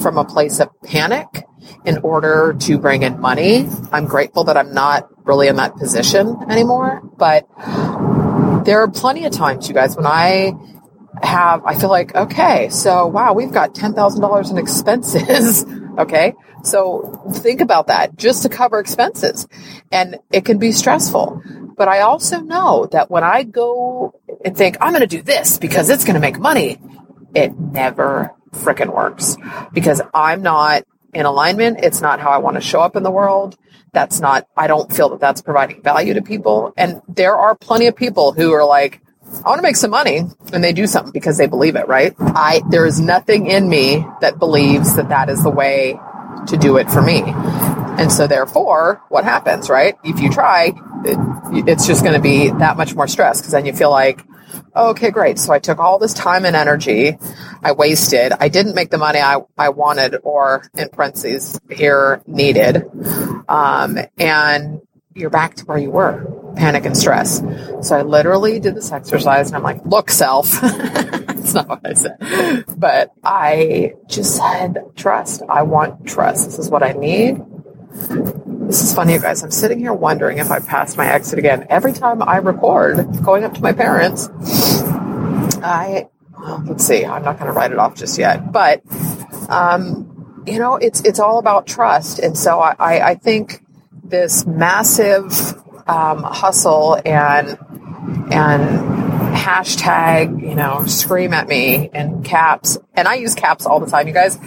from 0.00 0.16
a 0.16 0.24
place 0.24 0.60
of 0.60 0.68
panic 0.82 1.44
in 1.84 1.98
order 1.98 2.54
to 2.60 2.78
bring 2.78 3.02
in 3.02 3.20
money. 3.20 3.66
I'm 3.90 4.06
grateful 4.06 4.44
that 4.44 4.56
I'm 4.56 4.72
not 4.72 5.08
really 5.26 5.48
in 5.48 5.56
that 5.56 5.76
position 5.76 6.36
anymore, 6.48 7.02
but 7.16 7.48
there 8.64 8.82
are 8.82 8.90
plenty 8.90 9.24
of 9.24 9.32
times, 9.32 9.68
you 9.68 9.74
guys, 9.74 9.96
when 9.96 10.06
I 10.06 10.52
have, 11.22 11.64
I 11.64 11.74
feel 11.74 11.90
like, 11.90 12.14
okay, 12.14 12.68
so 12.70 13.06
wow, 13.06 13.32
we've 13.32 13.52
got 13.52 13.74
$10,000 13.74 14.50
in 14.50 14.58
expenses. 14.58 15.64
okay. 15.98 16.34
So 16.64 17.22
think 17.34 17.60
about 17.60 17.88
that 17.88 18.16
just 18.16 18.42
to 18.44 18.48
cover 18.48 18.78
expenses 18.78 19.48
and 19.90 20.18
it 20.30 20.44
can 20.44 20.58
be 20.58 20.72
stressful. 20.72 21.42
But 21.76 21.88
I 21.88 22.00
also 22.00 22.40
know 22.40 22.86
that 22.92 23.10
when 23.10 23.24
I 23.24 23.42
go 23.42 24.14
and 24.44 24.56
think 24.56 24.76
I'm 24.80 24.92
going 24.92 25.00
to 25.00 25.06
do 25.06 25.22
this 25.22 25.58
because 25.58 25.90
it's 25.90 26.04
going 26.04 26.14
to 26.14 26.20
make 26.20 26.38
money, 26.38 26.78
it 27.34 27.58
never 27.58 28.34
freaking 28.52 28.94
works 28.94 29.36
because 29.72 30.00
I'm 30.14 30.42
not 30.42 30.84
in 31.12 31.26
alignment. 31.26 31.80
It's 31.82 32.00
not 32.00 32.20
how 32.20 32.30
I 32.30 32.38
want 32.38 32.56
to 32.56 32.60
show 32.60 32.80
up 32.80 32.96
in 32.96 33.02
the 33.02 33.10
world. 33.10 33.56
That's 33.92 34.20
not, 34.20 34.46
I 34.56 34.66
don't 34.66 34.90
feel 34.92 35.10
that 35.10 35.20
that's 35.20 35.42
providing 35.42 35.82
value 35.82 36.14
to 36.14 36.22
people. 36.22 36.72
And 36.76 37.02
there 37.08 37.36
are 37.36 37.54
plenty 37.54 37.86
of 37.86 37.96
people 37.96 38.32
who 38.32 38.52
are 38.52 38.64
like, 38.64 39.00
I 39.44 39.48
want 39.48 39.58
to 39.58 39.62
make 39.62 39.76
some 39.76 39.90
money 39.90 40.22
and 40.52 40.64
they 40.64 40.72
do 40.72 40.86
something 40.86 41.12
because 41.12 41.38
they 41.38 41.46
believe 41.46 41.76
it, 41.76 41.88
right? 41.88 42.14
I, 42.18 42.62
there 42.70 42.86
is 42.86 43.00
nothing 43.00 43.46
in 43.46 43.68
me 43.68 44.04
that 44.20 44.38
believes 44.38 44.96
that 44.96 45.08
that 45.10 45.28
is 45.28 45.42
the 45.42 45.50
way 45.50 45.98
to 46.48 46.56
do 46.56 46.76
it 46.76 46.90
for 46.90 47.02
me. 47.02 47.22
And 47.26 48.10
so, 48.10 48.26
therefore, 48.26 49.02
what 49.10 49.24
happens, 49.24 49.68
right? 49.68 49.96
If 50.02 50.20
you 50.20 50.30
try, 50.30 50.72
it, 51.04 51.68
it's 51.68 51.86
just 51.86 52.02
going 52.02 52.14
to 52.14 52.20
be 52.20 52.48
that 52.48 52.76
much 52.76 52.94
more 52.94 53.06
stress 53.06 53.40
because 53.40 53.52
then 53.52 53.66
you 53.66 53.72
feel 53.74 53.90
like, 53.90 54.24
okay, 54.74 55.10
great. 55.10 55.38
So 55.38 55.52
I 55.52 55.58
took 55.58 55.78
all 55.78 55.98
this 55.98 56.14
time 56.14 56.44
and 56.44 56.56
energy 56.56 57.18
I 57.62 57.72
wasted. 57.72 58.32
I 58.38 58.48
didn't 58.48 58.74
make 58.74 58.90
the 58.90 58.98
money 58.98 59.20
I, 59.20 59.38
I 59.56 59.68
wanted 59.68 60.16
or 60.22 60.68
in 60.76 60.88
parentheses 60.88 61.60
here 61.70 62.22
needed. 62.26 62.84
Um, 63.48 63.98
and 64.18 64.80
you're 65.14 65.30
back 65.30 65.56
to 65.56 65.64
where 65.66 65.78
you 65.78 65.90
were 65.90 66.26
panic 66.56 66.84
and 66.84 66.96
stress. 66.96 67.42
So 67.82 67.96
I 67.96 68.02
literally 68.02 68.60
did 68.60 68.74
this 68.74 68.92
exercise 68.92 69.48
and 69.48 69.56
I'm 69.56 69.62
like, 69.62 69.84
look, 69.84 70.10
self. 70.10 70.60
That's 70.60 71.54
not 71.54 71.68
what 71.68 71.80
I 71.84 71.94
said. 71.94 72.64
But 72.76 73.12
I 73.22 73.94
just 74.06 74.36
said, 74.36 74.78
trust. 74.96 75.42
I 75.48 75.62
want 75.62 76.06
trust. 76.06 76.46
This 76.46 76.58
is 76.58 76.70
what 76.70 76.82
I 76.82 76.92
need. 76.92 77.40
This 77.92 78.82
is 78.82 78.94
funny, 78.94 79.14
you 79.14 79.20
guys. 79.20 79.42
I'm 79.42 79.50
sitting 79.50 79.78
here 79.78 79.92
wondering 79.92 80.38
if 80.38 80.50
I 80.50 80.60
passed 80.60 80.96
my 80.96 81.06
exit 81.06 81.38
again. 81.38 81.66
Every 81.68 81.92
time 81.92 82.22
I 82.22 82.36
record 82.38 82.96
going 83.22 83.44
up 83.44 83.54
to 83.54 83.60
my 83.60 83.72
parents, 83.72 84.28
I, 85.62 86.08
well, 86.38 86.62
let's 86.66 86.86
see, 86.86 87.04
I'm 87.04 87.22
not 87.22 87.38
going 87.38 87.46
to 87.46 87.52
write 87.52 87.72
it 87.72 87.78
off 87.78 87.94
just 87.94 88.18
yet. 88.18 88.50
But, 88.50 88.82
um, 89.50 90.42
you 90.46 90.58
know, 90.58 90.76
it's, 90.76 91.02
it's 91.02 91.20
all 91.20 91.38
about 91.38 91.66
trust. 91.66 92.18
And 92.18 92.36
so 92.36 92.60
I, 92.60 92.74
I, 92.78 93.00
I 93.10 93.14
think 93.14 93.62
this 94.04 94.46
massive 94.46 95.32
um, 95.86 96.22
hustle 96.22 97.00
and 97.04 97.58
and 98.32 99.02
hashtag, 99.34 100.40
you 100.40 100.54
know, 100.54 100.84
scream 100.86 101.32
at 101.32 101.48
me 101.48 101.90
in 101.92 102.22
caps. 102.22 102.78
And 102.94 103.06
I 103.06 103.14
use 103.14 103.34
caps 103.34 103.66
all 103.66 103.80
the 103.80 103.86
time, 103.86 104.08
you 104.08 104.14
guys. 104.14 104.38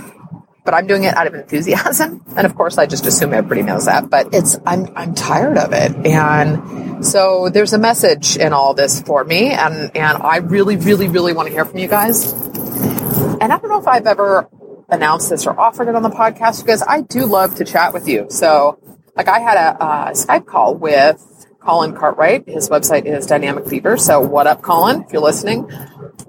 But 0.66 0.74
I'm 0.74 0.88
doing 0.88 1.04
it 1.04 1.16
out 1.16 1.28
of 1.28 1.36
enthusiasm, 1.36 2.24
and 2.36 2.46
of 2.46 2.56
course, 2.56 2.78
I 2.78 2.88
just 2.88 3.06
assume 3.06 3.34
everybody 3.34 3.62
knows 3.62 3.86
that. 3.86 4.10
But 4.10 4.34
it's 4.34 4.58
I'm 4.66 4.92
I'm 4.96 5.14
tired 5.14 5.58
of 5.58 5.72
it, 5.74 5.96
and 6.06 7.06
so 7.06 7.50
there's 7.50 7.74
a 7.74 7.78
message 7.78 8.36
in 8.36 8.52
all 8.52 8.74
this 8.74 9.00
for 9.02 9.24
me, 9.24 9.52
and 9.52 9.96
and 9.96 10.18
I 10.22 10.38
really, 10.38 10.76
really, 10.76 11.08
really 11.08 11.34
want 11.34 11.48
to 11.48 11.54
hear 11.54 11.66
from 11.66 11.78
you 11.78 11.88
guys. 11.88 12.34
And 12.34 13.54
I 13.54 13.58
don't 13.60 13.70
know 13.70 13.80
if 13.80 13.88
I've 13.88 14.08
ever 14.08 14.50
announced 14.90 15.30
this 15.30 15.46
or 15.46 15.60
offered 15.60 15.88
it 15.88 15.96
on 15.96 16.04
the 16.04 16.10
podcast 16.10 16.64
because 16.64 16.82
I 16.82 17.02
do 17.02 17.26
love 17.26 17.56
to 17.56 17.66
chat 17.66 17.94
with 17.94 18.08
you. 18.08 18.28
So 18.30 18.80
like 19.16 19.28
I 19.28 19.40
had 19.40 19.58
a, 19.58 19.84
a 19.84 20.12
Skype 20.12 20.46
call 20.46 20.76
with 20.76 21.24
Colin 21.66 21.96
Cartwright. 21.96 22.48
His 22.48 22.70
website 22.70 23.06
is 23.06 23.26
Dynamic 23.26 23.68
Fever. 23.68 23.98
So 23.98 24.22
what 24.22 24.46
up, 24.46 24.62
Colin, 24.62 25.02
if 25.02 25.12
you're 25.12 25.22
listening? 25.22 25.70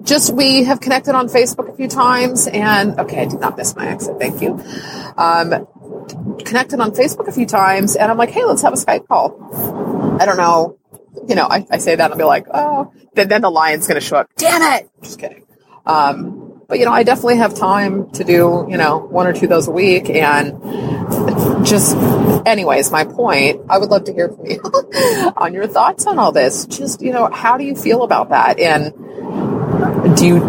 Just 0.01 0.33
we 0.33 0.63
have 0.63 0.79
connected 0.79 1.13
on 1.13 1.27
Facebook 1.27 1.71
a 1.71 1.75
few 1.75 1.87
times 1.87 2.47
and 2.47 2.99
okay, 2.99 3.21
I 3.21 3.25
did 3.25 3.39
not 3.39 3.55
miss 3.55 3.75
my 3.75 3.87
exit. 3.87 4.17
Thank 4.19 4.41
you. 4.41 4.53
Um, 5.15 5.67
connected 6.43 6.79
on 6.79 6.91
Facebook 6.91 7.27
a 7.27 7.31
few 7.31 7.45
times 7.45 7.95
and 7.95 8.09
I'm 8.09 8.17
like, 8.17 8.31
hey, 8.31 8.45
let's 8.45 8.63
have 8.63 8.73
a 8.73 8.77
Skype 8.77 9.07
call. 9.07 10.17
I 10.19 10.25
don't 10.25 10.37
know. 10.37 10.79
You 11.27 11.35
know, 11.35 11.47
I, 11.47 11.65
I 11.69 11.77
say 11.77 11.95
that 11.95 12.05
and 12.05 12.13
I'll 12.13 12.17
be 12.17 12.23
like, 12.23 12.47
oh, 12.51 12.91
then, 13.13 13.27
then 13.27 13.41
the 13.41 13.51
lion's 13.51 13.87
going 13.87 13.99
to 13.99 14.05
show 14.05 14.17
up. 14.17 14.29
Damn 14.37 14.61
it. 14.61 14.89
Just 15.03 15.19
kidding. 15.19 15.43
Um, 15.85 16.63
but 16.67 16.79
you 16.79 16.85
know, 16.85 16.91
I 16.91 17.03
definitely 17.03 17.37
have 17.37 17.53
time 17.53 18.09
to 18.11 18.23
do, 18.23 18.65
you 18.69 18.77
know, 18.77 18.97
one 18.97 19.27
or 19.27 19.33
two 19.33 19.45
of 19.45 19.49
those 19.49 19.67
a 19.67 19.71
week 19.71 20.09
and 20.09 20.51
just 21.63 21.95
anyways, 22.45 22.91
my 22.91 23.05
point, 23.05 23.61
I 23.69 23.77
would 23.77 23.89
love 23.89 24.05
to 24.05 24.13
hear 24.13 24.29
from 24.29 24.45
you 24.45 24.61
on 25.37 25.53
your 25.53 25.67
thoughts 25.67 26.05
on 26.07 26.19
all 26.19 26.31
this. 26.31 26.65
Just, 26.65 27.01
you 27.01 27.11
know, 27.11 27.29
how 27.31 27.57
do 27.57 27.63
you 27.63 27.75
feel 27.75 28.03
about 28.03 28.29
that? 28.29 28.59
And 28.59 28.93
do 30.17 30.25
you 30.25 30.43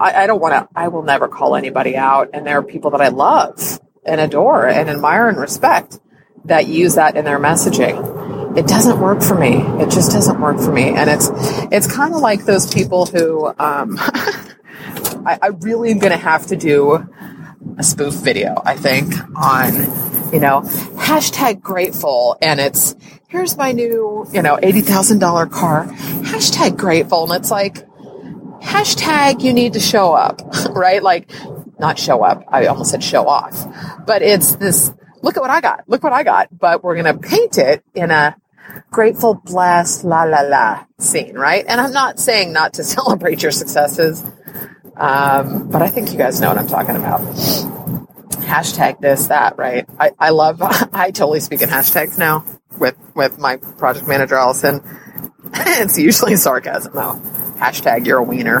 I, 0.00 0.24
I 0.24 0.26
don't 0.26 0.40
want 0.40 0.54
to 0.54 0.68
I 0.74 0.88
will 0.88 1.02
never 1.02 1.28
call 1.28 1.56
anybody 1.56 1.96
out 1.96 2.30
and 2.32 2.46
there 2.46 2.58
are 2.58 2.62
people 2.62 2.90
that 2.90 3.00
I 3.00 3.08
love 3.08 3.80
and 4.04 4.20
adore 4.20 4.68
and 4.68 4.90
admire 4.90 5.28
and 5.28 5.38
respect 5.38 6.00
that 6.44 6.66
use 6.66 6.96
that 6.96 7.16
in 7.16 7.24
their 7.24 7.38
messaging. 7.38 8.56
It 8.56 8.66
doesn't 8.66 9.00
work 9.00 9.22
for 9.22 9.36
me. 9.36 9.58
It 9.80 9.90
just 9.90 10.10
doesn't 10.10 10.40
work 10.40 10.58
for 10.58 10.72
me. 10.72 10.90
And 10.94 11.08
it's 11.08 11.30
it's 11.70 11.86
kind 11.86 12.14
of 12.14 12.20
like 12.20 12.44
those 12.44 12.72
people 12.72 13.06
who 13.06 13.46
um, 13.46 13.96
I, 15.24 15.38
I 15.40 15.46
really 15.60 15.90
am 15.90 15.98
going 15.98 16.12
to 16.12 16.18
have 16.18 16.46
to 16.48 16.56
do 16.56 17.08
a 17.78 17.82
spoof 17.82 18.14
video, 18.14 18.60
I 18.64 18.76
think, 18.76 19.14
on, 19.36 19.74
you 20.32 20.40
know, 20.40 20.62
hashtag 20.96 21.60
grateful. 21.60 22.36
And 22.40 22.60
it's, 22.60 22.94
here's 23.28 23.56
my 23.56 23.72
new, 23.72 24.26
you 24.32 24.42
know, 24.42 24.56
$80,000 24.56 25.50
car, 25.50 25.86
hashtag 25.86 26.76
grateful. 26.76 27.24
And 27.24 27.40
it's 27.40 27.50
like, 27.50 27.86
hashtag 28.60 29.42
you 29.42 29.52
need 29.52 29.72
to 29.74 29.80
show 29.80 30.12
up, 30.12 30.42
right? 30.70 31.02
Like, 31.02 31.30
not 31.78 31.98
show 31.98 32.22
up. 32.22 32.44
I 32.48 32.66
almost 32.66 32.90
said 32.90 33.02
show 33.02 33.26
off, 33.26 33.66
but 34.06 34.22
it's 34.22 34.56
this, 34.56 34.92
look 35.22 35.36
at 35.36 35.40
what 35.40 35.50
I 35.50 35.60
got. 35.60 35.88
Look 35.88 36.04
what 36.04 36.12
I 36.12 36.22
got. 36.22 36.48
But 36.56 36.84
we're 36.84 36.94
going 36.94 37.12
to 37.12 37.28
paint 37.28 37.58
it 37.58 37.82
in 37.94 38.10
a 38.10 38.36
grateful, 38.90 39.34
blessed, 39.34 40.04
la 40.04 40.22
la 40.24 40.40
la 40.40 40.84
scene, 40.98 41.34
right? 41.34 41.64
And 41.66 41.80
I'm 41.80 41.92
not 41.92 42.18
saying 42.18 42.52
not 42.52 42.74
to 42.74 42.84
celebrate 42.84 43.42
your 43.42 43.52
successes. 43.52 44.22
Um, 44.96 45.68
but 45.70 45.82
I 45.82 45.88
think 45.88 46.12
you 46.12 46.18
guys 46.18 46.40
know 46.40 46.48
what 46.48 46.58
I'm 46.58 46.66
talking 46.66 46.96
about. 46.96 47.20
Hashtag 48.42 49.00
this, 49.00 49.28
that, 49.28 49.56
right? 49.56 49.86
I, 49.98 50.12
I 50.18 50.30
love, 50.30 50.60
I 50.62 51.10
totally 51.10 51.40
speak 51.40 51.62
in 51.62 51.68
hashtags 51.68 52.18
now 52.18 52.44
with, 52.78 52.96
with 53.14 53.38
my 53.38 53.56
project 53.56 54.06
manager, 54.08 54.34
Allison. 54.36 54.82
it's 55.54 55.98
usually 55.98 56.36
sarcasm 56.36 56.92
though. 56.94 57.20
Hashtag 57.56 58.06
you're 58.06 58.18
a 58.18 58.22
wiener. 58.22 58.60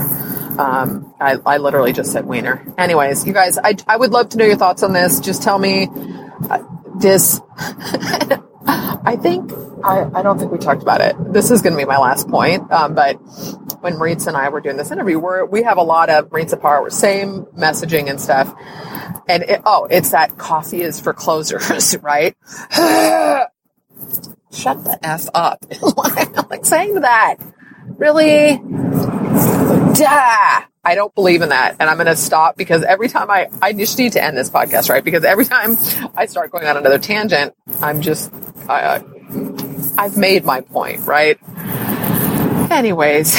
Um, 0.58 1.14
I, 1.18 1.38
I 1.46 1.56
literally 1.56 1.92
just 1.92 2.12
said 2.12 2.26
wiener. 2.26 2.74
Anyways, 2.76 3.26
you 3.26 3.32
guys, 3.32 3.58
I, 3.58 3.74
I 3.86 3.96
would 3.96 4.10
love 4.10 4.30
to 4.30 4.38
know 4.38 4.44
your 4.44 4.56
thoughts 4.56 4.82
on 4.82 4.92
this. 4.92 5.20
Just 5.20 5.42
tell 5.42 5.58
me 5.58 5.88
uh, 6.50 6.62
this. 6.98 7.40
I 8.64 9.16
think 9.20 9.50
I, 9.82 10.08
I 10.14 10.22
don't 10.22 10.38
think 10.38 10.52
we 10.52 10.58
talked 10.58 10.82
about 10.82 11.00
it. 11.00 11.16
This 11.32 11.50
is 11.50 11.62
going 11.62 11.72
to 11.72 11.78
be 11.78 11.84
my 11.84 11.98
last 11.98 12.28
point. 12.28 12.70
Um, 12.70 12.94
but 12.94 13.18
when 13.82 13.98
Maritza 13.98 14.28
and 14.28 14.36
I 14.36 14.48
were 14.48 14.60
doing 14.60 14.76
this 14.76 14.90
interview, 14.90 15.18
we 15.18 15.42
we 15.42 15.62
have 15.64 15.76
a 15.76 15.82
lot 15.82 16.08
of 16.08 16.30
Maritza 16.30 16.56
Parra, 16.56 16.90
same 16.90 17.44
messaging 17.56 18.08
and 18.08 18.20
stuff. 18.20 18.54
And 19.28 19.42
it, 19.42 19.60
oh, 19.66 19.86
it's 19.90 20.10
that 20.10 20.38
coffee 20.38 20.82
is 20.82 21.00
for 21.00 21.12
closers, 21.12 21.96
right? 22.02 22.36
Shut 24.52 24.84
the 24.84 24.98
f 25.02 25.26
up! 25.34 25.64
Like 26.50 26.66
saying 26.66 27.00
that. 27.00 27.36
Really? 27.96 28.58
Duh. 29.94 30.62
I 30.84 30.94
don't 30.94 31.14
believe 31.14 31.42
in 31.42 31.50
that. 31.50 31.76
And 31.80 31.88
I'm 31.88 31.96
going 31.96 32.08
to 32.08 32.16
stop 32.16 32.56
because 32.56 32.82
every 32.82 33.08
time 33.08 33.30
I, 33.30 33.48
I 33.62 33.72
just 33.72 33.96
need 33.98 34.12
to 34.12 34.22
end 34.22 34.36
this 34.36 34.50
podcast, 34.50 34.90
right? 34.90 35.02
Because 35.02 35.24
every 35.24 35.44
time 35.44 35.76
I 36.16 36.26
start 36.26 36.50
going 36.50 36.66
on 36.66 36.76
another 36.76 36.98
tangent, 36.98 37.54
I'm 37.80 38.02
just, 38.02 38.32
I, 38.68 39.02
I've 39.96 40.16
made 40.18 40.44
my 40.44 40.60
point, 40.60 41.06
right? 41.06 41.38
Anyways, 42.70 43.34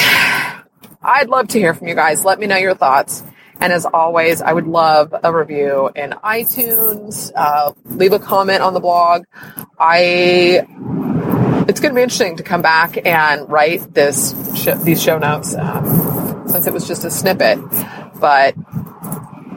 I'd 1.04 1.28
love 1.28 1.48
to 1.48 1.58
hear 1.58 1.74
from 1.74 1.88
you 1.88 1.94
guys. 1.94 2.24
Let 2.24 2.38
me 2.38 2.46
know 2.46 2.56
your 2.56 2.74
thoughts. 2.74 3.22
And 3.60 3.72
as 3.72 3.84
always, 3.86 4.40
I 4.40 4.52
would 4.52 4.66
love 4.66 5.14
a 5.22 5.32
review 5.32 5.90
in 5.94 6.10
iTunes. 6.10 7.30
Uh, 7.34 7.72
leave 7.84 8.12
a 8.12 8.18
comment 8.18 8.62
on 8.62 8.74
the 8.74 8.80
blog. 8.80 9.24
I 9.78 10.66
it's 11.68 11.80
going 11.80 11.92
to 11.92 11.96
be 11.96 12.02
interesting 12.02 12.36
to 12.36 12.42
come 12.42 12.62
back 12.62 13.06
and 13.06 13.48
write 13.48 13.92
this 13.94 14.34
sh- 14.56 14.82
these 14.82 15.02
show 15.02 15.18
notes 15.18 15.54
um, 15.54 16.44
since 16.46 16.66
it 16.66 16.72
was 16.72 16.86
just 16.88 17.04
a 17.04 17.10
snippet. 17.10 17.58
But 18.18 18.54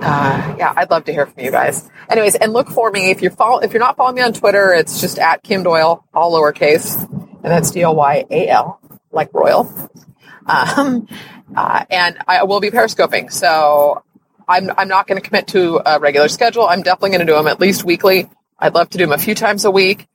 uh, 0.02 0.56
yeah, 0.58 0.74
I'd 0.76 0.91
love 0.91 1.06
to 1.06 1.14
hear 1.14 1.26
from 1.26 1.43
you 1.43 1.52
guys. 1.52 1.89
Anyways, 2.10 2.36
and 2.36 2.54
look 2.54 2.70
for 2.70 2.91
me 2.91 3.10
if 3.10 3.22
you're 3.22 3.32
follow 3.32 3.60
if 3.60 3.74
you're 3.74 3.82
not 3.82 3.98
following 3.98 4.16
me 4.16 4.22
on 4.22 4.34
Twitter, 4.34 4.74
it's 4.74 5.02
just 5.02 5.18
at 5.18 5.43
Kim 5.43 5.64
Doyal, 5.64 6.04
all 6.14 6.34
lowercase, 6.34 7.02
and 7.10 7.43
that's 7.43 7.72
D 7.72 7.84
O 7.84 7.91
Y 7.93 8.26
A 8.30 8.48
L, 8.50 8.80
like 9.12 9.34
royal. 9.34 9.72
Um, 10.45 11.08
uh, 11.56 11.86
and 11.89 12.18
I 12.28 12.43
will 12.43 12.60
be 12.60 12.72
periscoping, 12.72 13.30
so 13.30 14.04
I'm 14.48 14.72
I'm 14.78 14.88
not 14.88 15.08
going 15.08 15.22
to 15.22 15.28
commit 15.28 15.48
to 15.48 15.82
a 15.86 16.00
regular 16.00 16.28
schedule. 16.30 16.68
I'm 16.68 16.82
definitely 16.82 17.12
going 17.12 17.26
to 17.26 17.26
do 17.26 17.36
them 17.36 17.48
at 17.48 17.60
least 17.60 17.84
weekly. 17.84 18.30
I'd 18.60 18.74
love 18.74 18.89
to 18.91 18.98
do 18.98 19.06
them 19.06 19.14
a 19.14 19.18
few 19.18 19.36
times 19.36 19.66
a 19.66 19.72
week. 19.72 20.08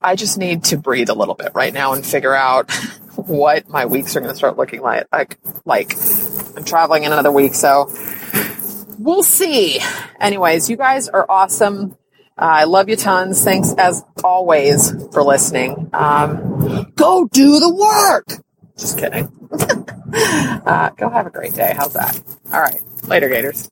I 0.00 0.14
just 0.14 0.38
need 0.38 0.64
to 0.64 0.76
breathe 0.76 1.08
a 1.08 1.14
little 1.14 1.34
bit 1.34 1.52
right 1.54 1.72
now 1.72 1.92
and 1.92 2.04
figure 2.04 2.34
out 2.34 2.70
what 3.16 3.68
my 3.68 3.86
weeks 3.86 4.14
are 4.14 4.20
going 4.20 4.32
to 4.32 4.36
start 4.36 4.56
looking 4.56 4.82
like. 4.82 5.06
Like, 5.10 5.38
like 5.64 5.94
I'm 6.56 6.64
traveling 6.64 7.04
in 7.04 7.12
another 7.12 7.32
week, 7.32 7.54
so 7.54 7.90
we'll 8.98 9.22
see. 9.22 9.80
Anyways, 10.20 10.70
you 10.70 10.76
guys 10.76 11.08
are 11.08 11.26
awesome. 11.28 11.96
Uh, 12.38 12.44
I 12.44 12.64
love 12.64 12.88
you 12.90 12.96
tons. 12.96 13.42
Thanks 13.42 13.72
as 13.78 14.04
always 14.22 14.90
for 15.12 15.22
listening. 15.22 15.88
Um, 15.94 16.92
go 16.94 17.26
do 17.32 17.58
the 17.58 17.74
work. 17.74 18.42
Just 18.76 18.98
kidding. 18.98 19.32
uh, 20.66 20.90
go 20.96 21.08
have 21.10 21.26
a 21.26 21.30
great 21.30 21.54
day. 21.54 21.72
How's 21.76 21.92
that? 21.92 22.20
All 22.52 22.60
right. 22.60 22.80
Later, 23.04 23.28
Gators. 23.28 23.68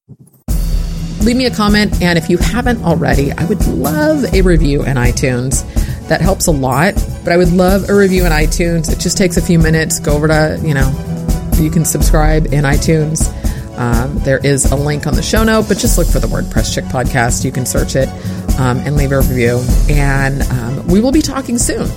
Leave 1.23 1.37
me 1.37 1.47
a 1.47 1.51
comment, 1.55 2.03
and 2.03 2.19
if 2.19 2.29
you 2.29 2.37
haven't 2.37 2.83
already, 2.85 3.33
I 3.33 3.45
would 3.47 3.67
love 3.67 4.25
a 4.35 4.43
review 4.43 4.83
in 4.85 4.97
iTunes. 4.99 5.65
That 6.09 6.21
helps 6.21 6.47
a 6.49 6.51
lot, 6.51 6.95
but 7.25 7.33
I 7.33 7.39
would 7.39 7.51
love 7.53 7.89
a 7.89 7.95
review 7.95 8.27
in 8.27 8.33
iTunes. 8.33 8.93
It 8.93 8.99
just 8.99 9.17
takes 9.17 9.39
a 9.39 9.43
few 9.43 9.59
minutes. 9.59 9.99
Go 10.01 10.15
over 10.15 10.29
to, 10.29 10.61
you 10.63 10.75
know, 10.75 10.91
you 11.57 11.71
can 11.71 11.85
subscribe 11.87 12.47
in 12.53 12.65
iTunes 12.65 13.33
Um, 13.79 14.19
there 14.21 14.39
is 14.39 14.71
a 14.71 14.77
link 14.77 15.07
on 15.07 15.15
the 15.15 15.23
show 15.23 15.43
note, 15.45 15.67
but 15.67 15.79
just 15.79 15.99
look 15.99 16.07
for 16.07 16.21
the 16.21 16.29
WordPress 16.29 16.73
Chick 16.75 16.85
podcast. 16.85 17.45
You 17.45 17.51
can 17.53 17.67
search 17.67 17.97
it 17.97 18.09
um, 18.59 18.79
and 18.79 18.97
leave 18.97 19.11
a 19.11 19.19
review. 19.19 19.65
And 19.89 20.43
um, 20.43 20.87
we 20.87 21.01
will 21.01 21.11
be 21.13 21.23
talking 21.23 21.59
soon. 21.59 21.89